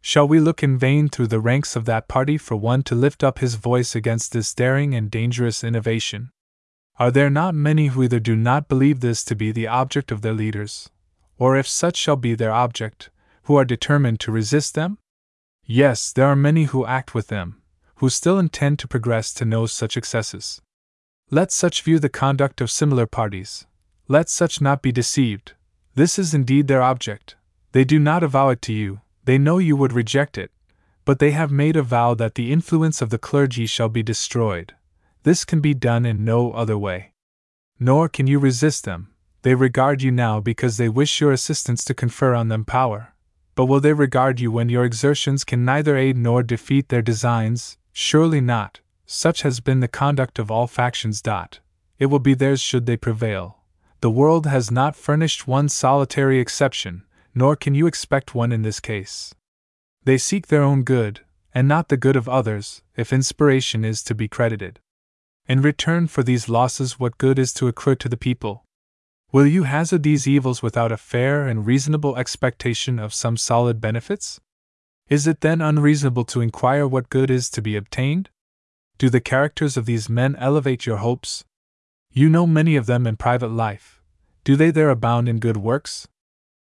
Shall 0.01 0.27
we 0.27 0.41
look 0.41 0.63
in 0.63 0.79
vain 0.79 1.11
through 1.11 1.27
the 1.27 1.41
ranks 1.41 1.77
of 1.77 1.85
that 1.85 2.09
party 2.09 2.39
for 2.39 2.57
one 2.57 2.83
to 2.85 2.95
lift 2.95 3.23
up 3.23 3.41
his 3.41 3.57
voice 3.57 3.95
against 3.95 4.33
this 4.33 4.55
daring 4.55 4.95
and 4.95 5.11
dangerous 5.11 5.63
innovation? 5.63 6.31
Are 6.99 7.11
there 7.11 7.29
not 7.29 7.55
many 7.55 7.89
who 7.89 8.03
either 8.03 8.19
do 8.19 8.35
not 8.35 8.67
believe 8.67 9.01
this 9.01 9.23
to 9.25 9.37
be 9.37 9.53
the 9.53 9.67
object 9.67 10.11
of 10.11 10.23
their 10.23 10.33
leaders, 10.33 10.89
or 11.37 11.59
if 11.59 11.69
such 11.69 11.99
shall 11.99 12.17
be 12.17 12.35
their 12.35 12.55
object, 12.55 13.11
who 13.43 13.57
are 13.57 13.67
determined 13.67 14.21
to 14.21 14.33
resist 14.33 14.75
them? 14.75 14.97
Yes, 15.67 16.15
there 16.15 16.29
are 16.29 16.35
many 16.35 16.65
who 16.65 16.87
act 16.87 17.15
with 17.15 17.27
them, 17.27 17.60
who 18.01 18.09
still 18.09 18.39
intend 18.39 18.79
to 18.79 18.89
progress 18.89 19.31
to 19.35 19.45
no 19.45 19.67
such 19.67 19.95
excesses. 19.95 20.63
Let 21.31 21.53
such 21.53 21.83
view 21.83 21.99
the 21.99 22.09
conduct 22.09 22.63
of 22.63 22.71
similar 22.71 23.07
parties. 23.07 23.67
Let 24.09 24.31
such 24.31 24.59
not 24.59 24.81
be 24.81 24.91
deceived. 24.91 25.53
This 25.95 26.19
is 26.19 26.33
indeed 26.33 26.67
their 26.67 26.81
object. 26.81 27.37
They 27.73 27.85
do 27.85 27.99
not 27.99 28.23
avow 28.23 28.49
it 28.49 28.63
to 28.63 28.73
you, 28.73 29.03
they 29.27 29.37
know 29.37 29.59
you 29.59 29.77
would 29.77 29.93
reject 29.93 30.39
it, 30.39 30.51
but 31.05 31.19
they 31.19 31.33
have 31.33 31.51
made 31.51 31.77
a 31.77 31.83
vow 31.83 32.15
that 32.15 32.37
the 32.37 32.51
influence 32.51 33.03
of 33.03 33.11
the 33.11 33.19
clergy 33.19 33.67
shall 33.67 33.91
be 33.91 34.03
destroyed. 34.03 34.75
This 35.25 35.45
can 35.45 35.61
be 35.61 35.75
done 35.75 36.07
in 36.07 36.25
no 36.25 36.53
other 36.53 36.79
way. 36.79 37.13
Nor 37.79 38.09
can 38.09 38.27
you 38.27 38.39
resist 38.39 38.85
them. 38.85 39.13
They 39.43 39.55
regard 39.55 40.01
you 40.01 40.11
now 40.11 40.41
because 40.41 40.79
they 40.79 40.89
wish 40.89 41.21
your 41.21 41.33
assistance 41.33 41.85
to 41.85 41.93
confer 41.93 42.35
on 42.35 42.49
them 42.49 42.65
power. 42.65 43.15
But 43.55 43.67
will 43.67 43.81
they 43.81 43.93
regard 43.93 44.41
you 44.41 44.51
when 44.51 44.71
your 44.71 44.87
exertions 44.87 45.45
can 45.45 45.67
neither 45.67 45.99
aid 45.99 46.17
nor 46.17 46.43
defeat 46.43 46.89
their 46.89 47.03
designs? 47.03 47.77
Surely 47.93 48.41
not. 48.41 48.81
Such 49.07 49.43
has 49.43 49.61
been 49.61 49.81
the 49.81 49.89
conduct 49.89 50.39
of 50.39 50.51
all 50.51 50.67
factions. 50.67 51.23
It 51.99 52.07
will 52.07 52.19
be 52.19 52.35
theirs 52.35 52.61
should 52.61 52.87
they 52.87 52.97
prevail. 52.97 53.59
The 54.01 54.11
world 54.11 54.47
has 54.47 54.71
not 54.71 54.97
furnished 54.97 55.47
one 55.47 55.69
solitary 55.69 56.39
exception, 56.39 57.05
nor 57.35 57.57
can 57.57 57.75
you 57.75 57.87
expect 57.87 58.35
one 58.35 58.53
in 58.53 58.63
this 58.63 58.81
case. 58.81 59.35
They 60.05 60.17
seek 60.17 60.47
their 60.47 60.63
own 60.63 60.85
good, 60.85 61.21
and 61.55 61.69
not 61.69 61.89
the 61.89 61.97
good 61.97 62.17
of 62.17 62.29
others, 62.29 62.83
if 62.97 63.13
inspiration 63.13 63.85
is 63.85 64.03
to 64.05 64.15
be 64.15 64.29
credited. 64.29 64.81
In 65.47 65.61
return 65.61 66.07
for 66.07 66.23
these 66.23 66.49
losses, 66.49 66.99
what 66.99 67.19
good 67.19 67.39
is 67.39 67.53
to 67.55 67.69
accrue 67.69 67.97
to 67.97 68.09
the 68.09 68.17
people? 68.17 68.65
Will 69.33 69.47
you 69.47 69.65
hazard 69.65 70.03
these 70.03 70.27
evils 70.27 70.63
without 70.63 70.93
a 70.93 70.97
fair 70.97 71.47
and 71.47 71.67
reasonable 71.67 72.17
expectation 72.17 72.99
of 72.99 73.13
some 73.13 73.37
solid 73.37 73.81
benefits? 73.81 74.41
Is 75.11 75.27
it 75.27 75.41
then 75.41 75.61
unreasonable 75.61 76.25
to 76.27 76.41
inquire 76.41 76.87
what 76.87 77.11
good 77.11 77.33
is 77.33 77.51
to 77.51 77.61
be 77.61 77.75
obtained? 77.75 78.31
Do 78.97 79.11
the 79.11 79.21
characters 79.21 79.77
of 79.77 79.85
these 79.85 80.09
men 80.09 80.37
elevate 80.37 80.87
your 80.87 80.99
hopes? 80.99 81.45
You 82.13 82.29
know 82.29 82.47
many 82.47 82.77
of 82.77 82.87
them 82.87 83.09
in 83.09 83.17
private 83.17 83.51
life. 83.51 84.01
Do 84.45 84.55
they 84.55 84.71
there 84.71 84.89
abound 84.89 85.29
in 85.29 85.41
good 85.41 85.57
works? 85.57 86.07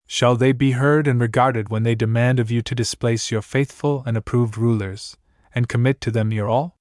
Shall 0.07 0.35
they 0.35 0.53
be 0.53 0.71
heard 0.71 1.07
and 1.07 1.21
regarded 1.21 1.69
when 1.69 1.83
they 1.83 1.93
demand 1.93 2.39
of 2.39 2.49
you 2.49 2.63
to 2.63 2.73
displace 2.73 3.29
your 3.29 3.43
faithful 3.43 4.01
and 4.07 4.17
approved 4.17 4.57
rulers, 4.57 5.17
and 5.53 5.69
commit 5.69 6.01
to 6.01 6.09
them 6.09 6.33
your 6.33 6.49
all? 6.49 6.79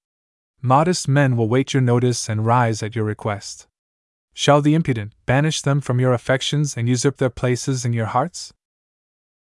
Modest 0.63 1.09
men 1.09 1.37
will 1.37 1.49
wait 1.49 1.75
your 1.75 1.83
notice 1.83 2.27
and 2.31 2.47
rise 2.47 2.83
at 2.83 2.97
your 2.97 3.05
request. 3.05 3.69
Shall 4.33 4.63
the 4.63 4.75
impudent 4.75 5.13
banish 5.27 5.61
them 5.61 5.83
from 5.83 6.01
your 6.01 6.15
affections 6.15 6.79
and 6.79 6.89
usurp 6.89 7.19
their 7.19 7.29
places 7.29 7.85
in 7.85 7.93
your 7.93 8.07
hearts? 8.07 8.55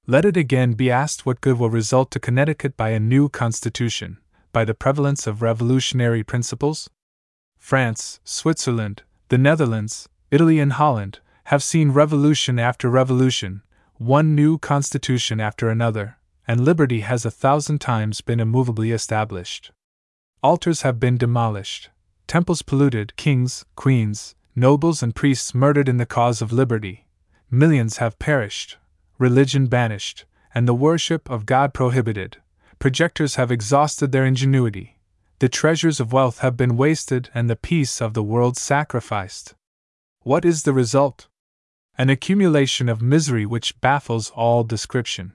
Let 0.06 0.26
it 0.26 0.36
again 0.36 0.74
be 0.74 0.92
asked 0.92 1.26
what 1.26 1.40
good 1.40 1.58
will 1.58 1.70
result 1.70 2.12
to 2.12 2.20
Connecticut 2.20 2.76
by 2.76 2.90
a 2.90 3.00
new 3.00 3.30
constitution, 3.30 4.18
by 4.52 4.66
the 4.66 4.74
prevalence 4.74 5.28
of 5.28 5.42
revolutionary 5.42 6.24
principles? 6.24 6.90
France, 7.58 8.20
Switzerland, 8.26 9.04
the 9.30 9.38
Netherlands, 9.38 10.10
Italy, 10.30 10.60
and 10.60 10.74
Holland 10.74 11.20
have 11.46 11.64
seen 11.64 11.92
revolution 11.92 12.60
after 12.60 12.90
revolution, 12.90 13.62
one 13.96 14.36
new 14.36 14.58
constitution 14.58 15.40
after 15.40 15.70
another, 15.70 16.18
and 16.46 16.66
liberty 16.66 17.00
has 17.00 17.24
a 17.24 17.32
thousand 17.32 17.80
times 17.80 18.20
been 18.20 18.42
immovably 18.42 18.92
established. 18.92 19.72
Altars 20.42 20.82
have 20.82 21.00
been 21.00 21.18
demolished, 21.18 21.90
temples 22.28 22.62
polluted, 22.62 23.16
kings, 23.16 23.64
queens, 23.78 24.36
nobles, 24.54 25.02
and 25.02 25.16
priests 25.16 25.56
murdered 25.56 25.88
in 25.88 25.96
the 25.96 26.06
cause 26.06 26.42
of 26.42 26.52
liberty. 26.52 27.06
Millions 27.50 27.98
have 27.98 28.20
perished, 28.20 28.76
religion 29.18 29.68
banished, 29.68 30.26
and 30.54 30.68
the 30.68 30.74
worship 30.74 31.30
of 31.30 31.46
God 31.46 31.74
prohibited. 31.74 32.38
Projectors 32.80 33.36
have 33.36 33.52
exhausted 33.52 34.12
their 34.12 34.26
ingenuity, 34.26 34.98
the 35.44 35.50
treasures 35.50 36.00
of 36.00 36.14
wealth 36.14 36.40
have 36.40 36.56
been 36.56 36.78
wasted 36.78 37.30
and 37.34 37.50
the 37.50 37.58
peace 37.58 38.02
of 38.02 38.14
the 38.14 38.24
world 38.24 38.56
sacrificed. 38.56 39.56
What 40.22 40.46
is 40.46 40.64
the 40.64 40.72
result? 40.72 41.28
An 41.98 42.10
accumulation 42.10 42.88
of 42.88 43.02
misery 43.02 43.46
which 43.46 43.82
baffles 43.82 44.30
all 44.30 44.64
description. 44.64 45.34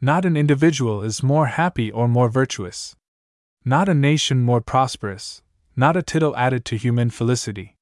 Not 0.00 0.24
an 0.24 0.36
individual 0.36 1.02
is 1.02 1.24
more 1.24 1.46
happy 1.46 1.90
or 1.90 2.06
more 2.06 2.28
virtuous. 2.28 2.94
Not 3.64 3.88
a 3.88 3.94
nation 3.94 4.42
more 4.42 4.60
prosperous, 4.60 5.42
not 5.74 5.96
a 5.96 6.02
tittle 6.02 6.36
added 6.36 6.64
to 6.66 6.76
human 6.76 7.10
felicity. 7.10 7.76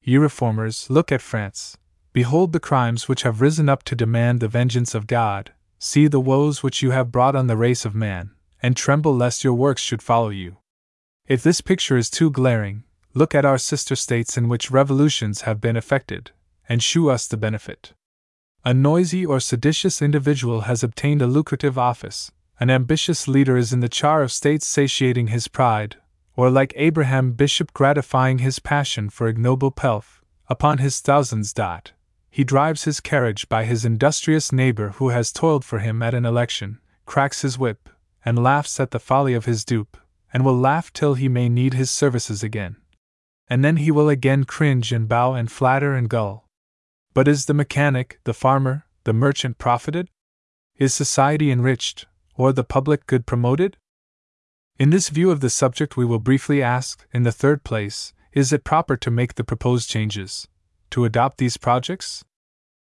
Ye 0.00 0.16
reformers, 0.16 0.88
look 0.88 1.12
at 1.12 1.20
France. 1.20 1.76
Behold 2.14 2.52
the 2.52 2.60
crimes 2.60 3.08
which 3.08 3.24
have 3.24 3.40
risen 3.40 3.68
up 3.68 3.82
to 3.82 3.96
demand 3.96 4.38
the 4.38 4.46
vengeance 4.46 4.94
of 4.94 5.08
God. 5.08 5.52
See 5.80 6.06
the 6.06 6.20
woes 6.20 6.62
which 6.62 6.80
you 6.80 6.92
have 6.92 7.10
brought 7.10 7.34
on 7.34 7.48
the 7.48 7.56
race 7.56 7.84
of 7.84 7.92
man, 7.92 8.30
and 8.62 8.76
tremble 8.76 9.16
lest 9.16 9.42
your 9.42 9.54
works 9.54 9.82
should 9.82 10.00
follow 10.00 10.28
you. 10.28 10.58
If 11.26 11.42
this 11.42 11.60
picture 11.60 11.96
is 11.96 12.08
too 12.08 12.30
glaring, 12.30 12.84
look 13.14 13.34
at 13.34 13.44
our 13.44 13.58
sister 13.58 13.96
states 13.96 14.38
in 14.38 14.48
which 14.48 14.70
revolutions 14.70 15.40
have 15.40 15.60
been 15.60 15.76
effected, 15.76 16.30
and 16.68 16.80
shew 16.80 17.10
us 17.10 17.26
the 17.26 17.36
benefit. 17.36 17.94
A 18.64 18.72
noisy 18.72 19.26
or 19.26 19.40
seditious 19.40 20.00
individual 20.00 20.62
has 20.62 20.84
obtained 20.84 21.20
a 21.20 21.26
lucrative 21.26 21.76
office, 21.76 22.30
an 22.60 22.70
ambitious 22.70 23.26
leader 23.26 23.56
is 23.56 23.72
in 23.72 23.80
the 23.80 23.88
char 23.88 24.22
of 24.22 24.30
states 24.30 24.68
satiating 24.68 25.26
his 25.26 25.48
pride, 25.48 25.96
or 26.36 26.48
like 26.48 26.72
Abraham 26.76 27.32
Bishop 27.32 27.72
gratifying 27.72 28.38
his 28.38 28.60
passion 28.60 29.10
for 29.10 29.26
ignoble 29.26 29.72
pelf, 29.72 30.22
upon 30.48 30.78
his 30.78 31.00
thousands. 31.00 31.52
Dot. 31.52 31.90
He 32.34 32.42
drives 32.42 32.82
his 32.82 32.98
carriage 32.98 33.48
by 33.48 33.64
his 33.64 33.84
industrious 33.84 34.50
neighbor 34.50 34.88
who 34.96 35.10
has 35.10 35.30
toiled 35.30 35.64
for 35.64 35.78
him 35.78 36.02
at 36.02 36.14
an 36.14 36.26
election, 36.26 36.80
cracks 37.06 37.42
his 37.42 37.60
whip, 37.60 37.88
and 38.24 38.42
laughs 38.42 38.80
at 38.80 38.90
the 38.90 38.98
folly 38.98 39.34
of 39.34 39.44
his 39.44 39.64
dupe, 39.64 39.96
and 40.32 40.44
will 40.44 40.58
laugh 40.58 40.92
till 40.92 41.14
he 41.14 41.28
may 41.28 41.48
need 41.48 41.74
his 41.74 41.92
services 41.92 42.42
again. 42.42 42.74
And 43.46 43.64
then 43.64 43.76
he 43.76 43.92
will 43.92 44.08
again 44.08 44.42
cringe 44.42 44.90
and 44.90 45.08
bow 45.08 45.34
and 45.34 45.48
flatter 45.48 45.94
and 45.94 46.10
gull. 46.10 46.48
But 47.12 47.28
is 47.28 47.46
the 47.46 47.54
mechanic, 47.54 48.18
the 48.24 48.34
farmer, 48.34 48.86
the 49.04 49.12
merchant 49.12 49.58
profited? 49.58 50.10
Is 50.74 50.92
society 50.92 51.52
enriched, 51.52 52.06
or 52.34 52.52
the 52.52 52.64
public 52.64 53.06
good 53.06 53.26
promoted? 53.26 53.76
In 54.76 54.90
this 54.90 55.08
view 55.08 55.30
of 55.30 55.38
the 55.38 55.50
subject, 55.50 55.96
we 55.96 56.04
will 56.04 56.18
briefly 56.18 56.60
ask, 56.60 57.06
in 57.12 57.22
the 57.22 57.30
third 57.30 57.62
place, 57.62 58.12
is 58.32 58.52
it 58.52 58.64
proper 58.64 58.96
to 58.96 59.10
make 59.12 59.36
the 59.36 59.44
proposed 59.44 59.88
changes? 59.88 60.48
To 60.94 61.04
adopt 61.04 61.38
these 61.38 61.56
projects? 61.56 62.24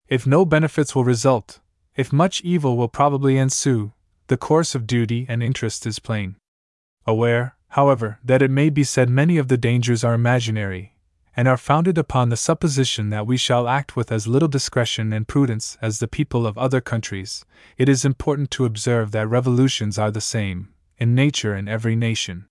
If 0.07 0.26
no 0.26 0.43
benefits 0.43 0.95
will 0.95 1.03
result, 1.03 1.60
if 1.95 2.12
much 2.12 2.41
evil 2.41 2.76
will 2.76 2.88
probably 2.88 3.38
ensue, 3.38 3.93
the 4.26 4.36
course 4.36 4.74
of 4.74 4.88
duty 4.88 5.28
and 5.30 5.43
interest 5.43 5.86
is 5.86 5.99
plain 5.99 6.36
aware, 7.05 7.55
however, 7.68 8.18
that 8.24 8.41
it 8.41 8.49
may 8.49 8.72
be 8.72 8.84
said 8.84 9.12
many 9.12 9.38
of 9.38 9.47
the 9.47 9.57
dangers 9.57 10.03
are 10.03 10.16
imaginary, 10.16 10.95
and 11.38 11.47
are 11.47 11.55
founded 11.55 11.99
upon 11.99 12.30
the 12.30 12.36
supposition 12.36 13.12
that 13.12 13.28
we 13.28 13.38
shall 13.38 13.68
act 13.68 13.95
with 13.95 14.12
as 14.12 14.26
little 14.26 14.47
discretion 14.47 15.14
and 15.14 15.28
prudence 15.28 15.78
as 15.80 15.99
the 15.99 16.07
people 16.07 16.47
of 16.47 16.57
other 16.57 16.82
countries, 16.82 17.45
it 17.78 17.88
is 17.88 18.03
important 18.03 18.49
to 18.49 18.66
observe 18.66 19.12
that 19.12 19.28
revolutions 19.28 19.99
are 19.99 20.10
the 20.10 20.20
same, 20.20 20.70
in 20.97 21.14
nature 21.14 21.55
in 21.55 21.68
every 21.68 21.95
nation. 21.95 22.47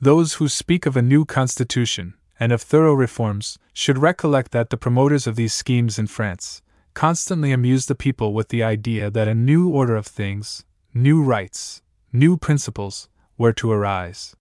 Those 0.00 0.34
who 0.34 0.48
speak 0.48 0.86
of 0.86 0.96
a 0.96 1.02
new 1.02 1.26
constitution, 1.26 2.14
and 2.38 2.52
of 2.52 2.62
thorough 2.62 2.94
reforms, 2.94 3.58
should 3.72 3.98
recollect 3.98 4.52
that 4.52 4.70
the 4.70 4.76
promoters 4.76 5.26
of 5.26 5.36
these 5.36 5.54
schemes 5.54 5.98
in 5.98 6.06
France 6.06 6.62
constantly 6.94 7.52
amuse 7.52 7.86
the 7.86 7.94
people 7.94 8.32
with 8.32 8.48
the 8.48 8.62
idea 8.62 9.10
that 9.10 9.28
a 9.28 9.34
new 9.34 9.68
order 9.68 9.96
of 9.96 10.06
things, 10.06 10.64
new 10.94 11.22
rights, 11.22 11.82
new 12.12 12.36
principles, 12.36 13.08
were 13.36 13.52
to 13.52 13.70
arise. 13.70 14.34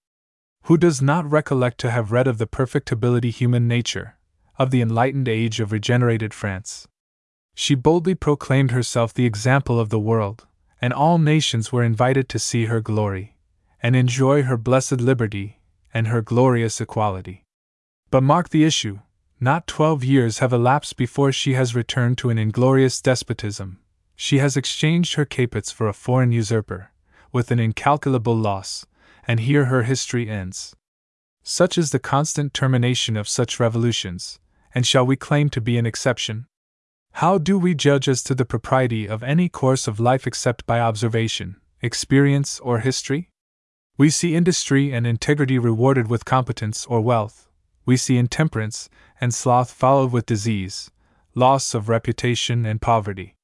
Who 0.64 0.78
does 0.78 1.02
not 1.02 1.30
recollect 1.30 1.78
to 1.80 1.92
have 1.92 2.12
read 2.12 2.28
of 2.28 2.38
the 2.38 2.48
perfectibility 2.48 3.30
human 3.30 3.68
nature, 3.68 4.18
of 4.58 4.72
the 4.72 4.82
enlightened 4.82 5.28
age 5.28 5.60
of 5.60 5.72
regenerated 5.72 6.34
France? 6.34 6.88
She 7.54 7.76
boldly 7.76 8.16
proclaimed 8.16 8.72
herself 8.72 9.14
the 9.14 9.26
example 9.26 9.80
of 9.80 9.90
the 9.90 10.00
world, 10.00 10.48
and 10.82 10.92
all 10.92 11.18
nations 11.18 11.72
were 11.72 11.84
invited 11.84 12.28
to 12.30 12.40
see 12.40 12.66
her 12.66 12.82
glory, 12.82 13.38
and 13.82 13.96
enjoy 13.96 14.44
her 14.44 14.58
blessed 14.58 15.00
liberty, 15.00 15.60
and 15.94 16.08
her 16.08 16.22
glorious 16.22 16.82
equality. 16.82 17.45
But 18.16 18.24
mark 18.24 18.48
the 18.48 18.64
issue 18.64 19.00
not 19.42 19.68
twelve 19.68 20.02
years 20.02 20.40
have 20.40 20.54
elapsed 20.54 20.96
before 20.96 21.34
she 21.34 21.56
has 21.56 21.76
returned 21.76 22.18
to 22.20 22.30
an 22.30 22.38
inglorious 22.38 23.02
despotism. 23.02 23.80
She 24.16 24.38
has 24.38 24.56
exchanged 24.56 25.16
her 25.16 25.26
capets 25.26 25.70
for 25.70 25.90
a 25.90 25.94
foreign 25.94 26.32
usurper, 26.32 26.92
with 27.34 27.52
an 27.52 27.60
incalculable 27.60 28.34
loss, 28.34 28.86
and 29.28 29.42
here 29.42 29.66
her 29.66 29.84
history 29.84 30.30
ends. 30.30 30.78
Such 31.44 31.78
is 31.78 31.92
the 31.92 32.00
constant 32.00 32.54
termination 32.54 33.18
of 33.18 33.28
such 33.28 33.60
revolutions, 33.60 34.40
and 34.74 34.88
shall 34.88 35.06
we 35.06 35.18
claim 35.18 35.50
to 35.50 35.60
be 35.60 35.78
an 35.78 35.86
exception? 35.86 36.46
How 37.16 37.38
do 37.38 37.60
we 37.60 37.76
judge 37.76 38.08
as 38.08 38.24
to 38.24 38.34
the 38.34 38.46
propriety 38.46 39.10
of 39.10 39.24
any 39.24 39.50
course 39.50 39.90
of 39.90 40.00
life 40.00 40.26
except 40.26 40.66
by 40.66 40.80
observation, 40.80 41.58
experience, 41.82 42.62
or 42.62 42.80
history? 42.80 43.30
We 43.98 44.10
see 44.10 44.36
industry 44.36 44.94
and 44.94 45.06
integrity 45.06 45.60
rewarded 45.60 46.10
with 46.10 46.24
competence 46.24 46.86
or 46.86 47.02
wealth, 47.02 47.50
we 47.86 47.98
see 47.98 48.18
intemperance 48.18 48.90
and 49.22 49.34
sloth 49.34 49.72
followed 49.72 50.12
with 50.12 50.26
disease, 50.26 50.92
loss 51.34 51.74
of 51.74 51.90
reputation 51.90 52.66
and 52.66 52.82
poverty. 52.82 53.36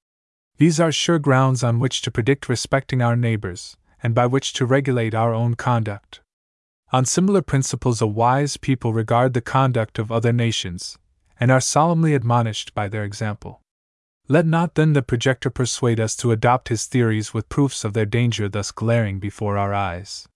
These 0.57 0.79
are 0.79 0.91
sure 0.91 1.19
grounds 1.19 1.63
on 1.63 1.79
which 1.79 2.01
to 2.03 2.11
predict 2.11 2.49
respecting 2.49 3.01
our 3.01 3.15
neighbors, 3.15 3.77
and 4.03 4.13
by 4.13 4.25
which 4.25 4.53
to 4.53 4.65
regulate 4.65 5.13
our 5.13 5.33
own 5.33 5.55
conduct. 5.55 6.21
On 6.91 7.05
similar 7.05 7.41
principles, 7.41 8.01
a 8.01 8.07
wise 8.07 8.57
people 8.57 8.93
regard 8.93 9.33
the 9.33 9.41
conduct 9.41 9.97
of 9.97 10.11
other 10.11 10.33
nations, 10.33 10.97
and 11.39 11.49
are 11.49 11.61
solemnly 11.61 12.13
admonished 12.13 12.73
by 12.73 12.87
their 12.87 13.03
example. 13.03 13.61
Let 14.27 14.45
not 14.45 14.75
then 14.75 14.93
the 14.93 15.01
projector 15.01 15.49
persuade 15.49 15.99
us 15.99 16.15
to 16.17 16.31
adopt 16.31 16.69
his 16.69 16.85
theories 16.85 17.33
with 17.33 17.49
proofs 17.49 17.83
of 17.83 17.93
their 17.93 18.05
danger 18.05 18.47
thus 18.47 18.71
glaring 18.71 19.19
before 19.19 19.57
our 19.57 19.73
eyes. 19.73 20.27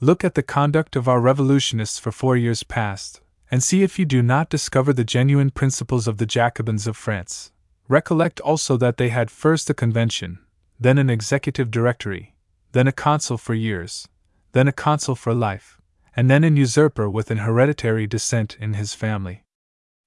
Look 0.00 0.24
at 0.24 0.34
the 0.34 0.42
conduct 0.42 0.96
of 0.96 1.08
our 1.08 1.20
revolutionists 1.20 1.98
for 1.98 2.12
four 2.12 2.36
years 2.36 2.62
past, 2.62 3.20
and 3.54 3.62
see 3.62 3.84
if 3.84 4.00
you 4.00 4.04
do 4.04 4.20
not 4.20 4.50
discover 4.50 4.92
the 4.92 5.04
genuine 5.04 5.48
principles 5.48 6.08
of 6.08 6.16
the 6.16 6.26
Jacobins 6.26 6.88
of 6.88 6.96
France. 6.96 7.52
Recollect 7.86 8.40
also 8.40 8.76
that 8.76 8.96
they 8.96 9.10
had 9.10 9.30
first 9.30 9.70
a 9.70 9.74
convention, 9.74 10.40
then 10.80 10.98
an 10.98 11.08
executive 11.08 11.70
directory, 11.70 12.34
then 12.72 12.88
a 12.88 12.90
consul 12.90 13.38
for 13.38 13.54
years, 13.54 14.08
then 14.50 14.66
a 14.66 14.72
consul 14.72 15.14
for 15.14 15.32
life, 15.32 15.80
and 16.16 16.28
then 16.28 16.42
an 16.42 16.56
usurper 16.56 17.08
with 17.08 17.30
an 17.30 17.38
hereditary 17.38 18.08
descent 18.08 18.56
in 18.58 18.74
his 18.74 18.92
family. 18.92 19.44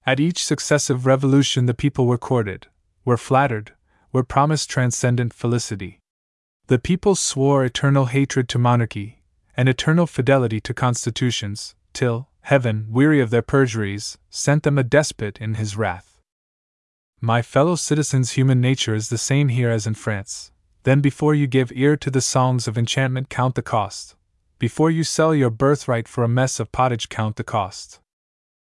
At 0.06 0.20
each 0.20 0.44
successive 0.44 1.06
revolution, 1.06 1.68
the 1.68 1.74
people 1.74 2.06
were 2.06 2.18
courted, 2.18 2.68
were 3.06 3.16
flattered, 3.16 3.72
were 4.12 4.26
promised 4.26 4.70
transcendent 4.70 5.34
felicity. 5.34 6.02
The 6.66 6.80
people 6.80 7.16
swore 7.16 7.64
eternal 7.64 8.08
hatred 8.08 8.50
to 8.50 8.60
monarchy, 8.60 9.24
and 9.56 9.70
eternal 9.70 10.06
fidelity 10.06 10.60
to 10.60 10.74
constitutions, 10.74 11.76
till, 11.94 12.28
heaven, 12.48 12.88
weary 12.90 13.20
of 13.20 13.30
their 13.30 13.42
perjuries, 13.42 14.18
sent 14.30 14.64
them 14.64 14.78
a 14.78 14.84
despot 14.84 15.38
in 15.42 15.56
his 15.56 15.76
wrath. 15.76 16.22
My 17.20 17.42
fellow 17.42 17.76
citizens, 17.76 18.32
human 18.32 18.62
nature 18.62 18.96
is 18.96 19.10
the 19.10 19.18
same 19.18 19.50
here 19.50 19.70
as 19.70 19.86
in 19.86 19.96
France. 19.96 20.54
Then, 20.84 21.02
before 21.02 21.36
you 21.36 21.46
give 21.46 21.74
ear 21.76 21.98
to 21.98 22.10
the 22.10 22.22
songs 22.22 22.66
of 22.66 22.78
enchantment, 22.78 23.30
count 23.30 23.56
the 23.56 23.62
cost. 23.62 24.16
Before 24.60 24.90
you 24.90 25.04
sell 25.04 25.36
your 25.36 25.50
birthright 25.50 26.08
for 26.08 26.24
a 26.24 26.30
mess 26.30 26.58
of 26.62 26.72
pottage, 26.72 27.10
count 27.10 27.36
the 27.36 27.44
cost. 27.44 28.00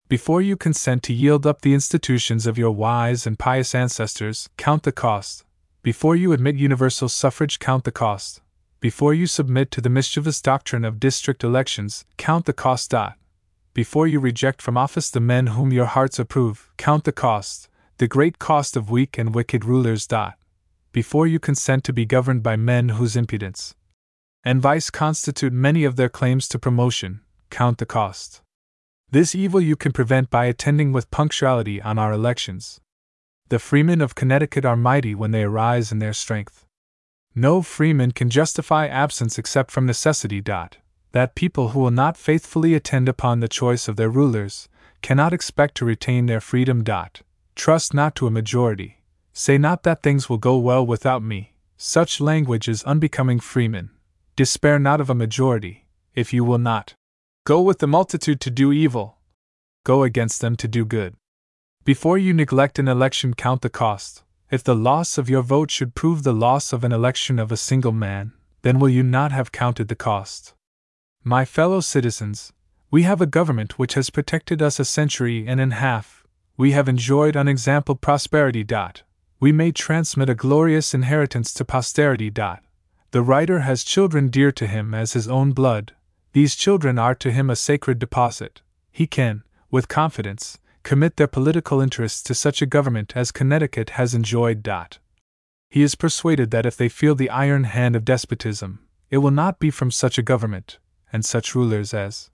Before 0.08 0.42
you 0.42 0.56
consent 0.56 1.04
to 1.04 1.12
yield 1.12 1.46
up 1.46 1.60
the 1.60 1.72
institutions 1.72 2.44
of 2.44 2.58
your 2.58 2.72
wise 2.72 3.24
and 3.24 3.38
pious 3.38 3.72
ancestors, 3.72 4.48
count 4.56 4.82
the 4.82 4.90
cost. 4.90 5.44
Before 5.84 6.16
you 6.16 6.32
admit 6.32 6.56
universal 6.56 7.08
suffrage, 7.08 7.60
count 7.60 7.84
the 7.84 7.92
cost. 7.92 8.40
Before 8.80 9.14
you 9.14 9.28
submit 9.28 9.70
to 9.70 9.80
the 9.80 9.88
mischievous 9.88 10.40
doctrine 10.42 10.84
of 10.84 10.98
district 10.98 11.44
elections, 11.44 12.04
count 12.16 12.46
the 12.46 12.52
cost. 12.52 12.92
Before 13.76 14.06
you 14.06 14.20
reject 14.20 14.62
from 14.62 14.78
office 14.78 15.10
the 15.10 15.20
men 15.20 15.48
whom 15.48 15.70
your 15.70 15.84
hearts 15.84 16.18
approve, 16.18 16.70
count 16.78 17.04
the 17.04 17.12
cost, 17.12 17.68
the 17.98 18.08
great 18.08 18.38
cost 18.38 18.74
of 18.74 18.88
weak 18.88 19.18
and 19.18 19.34
wicked 19.34 19.66
rulers. 19.66 20.08
Before 20.92 21.26
you 21.26 21.38
consent 21.38 21.84
to 21.84 21.92
be 21.92 22.06
governed 22.06 22.42
by 22.42 22.56
men 22.56 22.88
whose 22.88 23.16
impudence 23.16 23.74
and 24.42 24.62
vice 24.62 24.88
constitute 24.88 25.52
many 25.52 25.84
of 25.84 25.96
their 25.96 26.08
claims 26.08 26.48
to 26.48 26.58
promotion, 26.58 27.20
count 27.50 27.76
the 27.76 27.84
cost. 27.84 28.40
This 29.10 29.34
evil 29.34 29.60
you 29.60 29.76
can 29.76 29.92
prevent 29.92 30.30
by 30.30 30.46
attending 30.46 30.90
with 30.90 31.10
punctuality 31.10 31.82
on 31.82 31.98
our 31.98 32.12
elections. 32.12 32.80
The 33.50 33.58
freemen 33.58 34.00
of 34.00 34.14
Connecticut 34.14 34.64
are 34.64 34.74
mighty 34.74 35.14
when 35.14 35.32
they 35.32 35.42
arise 35.42 35.92
in 35.92 35.98
their 35.98 36.14
strength. 36.14 36.64
No 37.34 37.60
freeman 37.60 38.12
can 38.12 38.30
justify 38.30 38.86
absence 38.86 39.38
except 39.38 39.70
from 39.70 39.84
necessity. 39.84 40.42
That 41.16 41.34
people 41.34 41.70
who 41.70 41.80
will 41.80 41.90
not 41.90 42.18
faithfully 42.18 42.74
attend 42.74 43.08
upon 43.08 43.40
the 43.40 43.48
choice 43.48 43.88
of 43.88 43.96
their 43.96 44.10
rulers 44.10 44.68
cannot 45.00 45.32
expect 45.32 45.74
to 45.76 45.86
retain 45.86 46.26
their 46.26 46.42
freedom. 46.42 46.84
Trust 47.54 47.94
not 47.94 48.14
to 48.16 48.26
a 48.26 48.30
majority. 48.30 49.00
Say 49.32 49.56
not 49.56 49.82
that 49.84 50.02
things 50.02 50.28
will 50.28 50.36
go 50.36 50.58
well 50.58 50.84
without 50.84 51.22
me. 51.22 51.54
Such 51.78 52.20
language 52.20 52.68
is 52.68 52.84
unbecoming 52.84 53.40
freemen. 53.40 53.88
Despair 54.36 54.78
not 54.78 55.00
of 55.00 55.08
a 55.08 55.14
majority, 55.14 55.86
if 56.14 56.34
you 56.34 56.44
will 56.44 56.58
not. 56.58 56.92
Go 57.44 57.62
with 57.62 57.78
the 57.78 57.86
multitude 57.86 58.38
to 58.42 58.50
do 58.50 58.70
evil. 58.70 59.16
Go 59.84 60.02
against 60.02 60.42
them 60.42 60.54
to 60.56 60.68
do 60.68 60.84
good. 60.84 61.14
Before 61.82 62.18
you 62.18 62.34
neglect 62.34 62.78
an 62.78 62.88
election, 62.88 63.32
count 63.32 63.62
the 63.62 63.70
cost. 63.70 64.22
If 64.50 64.62
the 64.62 64.76
loss 64.76 65.16
of 65.16 65.30
your 65.30 65.40
vote 65.40 65.70
should 65.70 65.94
prove 65.94 66.24
the 66.24 66.34
loss 66.34 66.74
of 66.74 66.84
an 66.84 66.92
election 66.92 67.38
of 67.38 67.50
a 67.50 67.56
single 67.56 67.92
man, 67.92 68.34
then 68.60 68.78
will 68.78 68.90
you 68.90 69.02
not 69.02 69.32
have 69.32 69.50
counted 69.50 69.88
the 69.88 69.96
cost? 69.96 70.52
My 71.28 71.44
fellow 71.44 71.80
citizens, 71.80 72.52
we 72.88 73.02
have 73.02 73.20
a 73.20 73.26
government 73.26 73.80
which 73.80 73.94
has 73.94 74.10
protected 74.10 74.62
us 74.62 74.78
a 74.78 74.84
century 74.84 75.44
and 75.48 75.60
a 75.60 75.74
half. 75.74 76.24
We 76.56 76.70
have 76.70 76.88
enjoyed 76.88 77.36
unexampled 77.36 78.00
prosperity. 78.00 78.64
We 79.40 79.50
may 79.50 79.72
transmit 79.72 80.30
a 80.30 80.36
glorious 80.36 80.94
inheritance 80.94 81.52
to 81.54 81.64
posterity. 81.64 82.30
The 82.30 83.22
writer 83.22 83.58
has 83.62 83.82
children 83.82 84.28
dear 84.28 84.52
to 84.52 84.68
him 84.68 84.94
as 84.94 85.14
his 85.14 85.26
own 85.26 85.50
blood, 85.50 85.94
these 86.32 86.54
children 86.54 86.96
are 86.96 87.16
to 87.16 87.32
him 87.32 87.50
a 87.50 87.56
sacred 87.56 87.98
deposit. 87.98 88.62
He 88.92 89.08
can, 89.08 89.42
with 89.68 89.88
confidence, 89.88 90.58
commit 90.84 91.16
their 91.16 91.26
political 91.26 91.80
interests 91.80 92.22
to 92.22 92.36
such 92.36 92.62
a 92.62 92.66
government 92.66 93.14
as 93.16 93.32
Connecticut 93.32 93.90
has 93.98 94.14
enjoyed. 94.14 94.64
He 95.70 95.82
is 95.82 95.96
persuaded 95.96 96.52
that 96.52 96.66
if 96.66 96.76
they 96.76 96.88
feel 96.88 97.16
the 97.16 97.30
iron 97.30 97.64
hand 97.64 97.96
of 97.96 98.04
despotism, 98.04 98.78
it 99.10 99.18
will 99.18 99.32
not 99.32 99.58
be 99.58 99.72
from 99.72 99.90
such 99.90 100.18
a 100.18 100.22
government, 100.22 100.78
and 101.12 101.24
such 101.24 101.54
rulers 101.54 101.94
as 101.94 102.30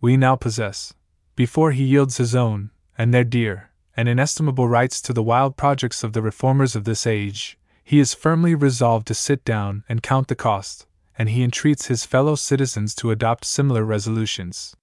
we 0.00 0.16
now 0.16 0.36
possess, 0.36 0.94
before 1.34 1.72
he 1.72 1.84
yields 1.84 2.16
his 2.18 2.34
own, 2.34 2.70
and 2.96 3.12
their 3.12 3.24
dear, 3.24 3.70
and 3.96 4.08
inestimable 4.08 4.68
rights 4.68 5.00
to 5.00 5.12
the 5.12 5.22
wild 5.22 5.56
projects 5.56 6.04
of 6.04 6.12
the 6.12 6.22
reformers 6.22 6.76
of 6.76 6.84
this 6.84 7.06
age, 7.06 7.58
he 7.82 7.98
is 7.98 8.14
firmly 8.14 8.54
resolved 8.54 9.06
to 9.06 9.14
sit 9.14 9.44
down 9.44 9.82
and 9.88 10.02
count 10.02 10.28
the 10.28 10.36
cost, 10.36 10.86
and 11.18 11.30
he 11.30 11.42
entreats 11.42 11.86
his 11.86 12.04
fellow 12.04 12.34
citizens 12.34 12.94
to 12.94 13.10
adopt 13.10 13.44
similar 13.44 13.84
resolutions. 13.84 14.76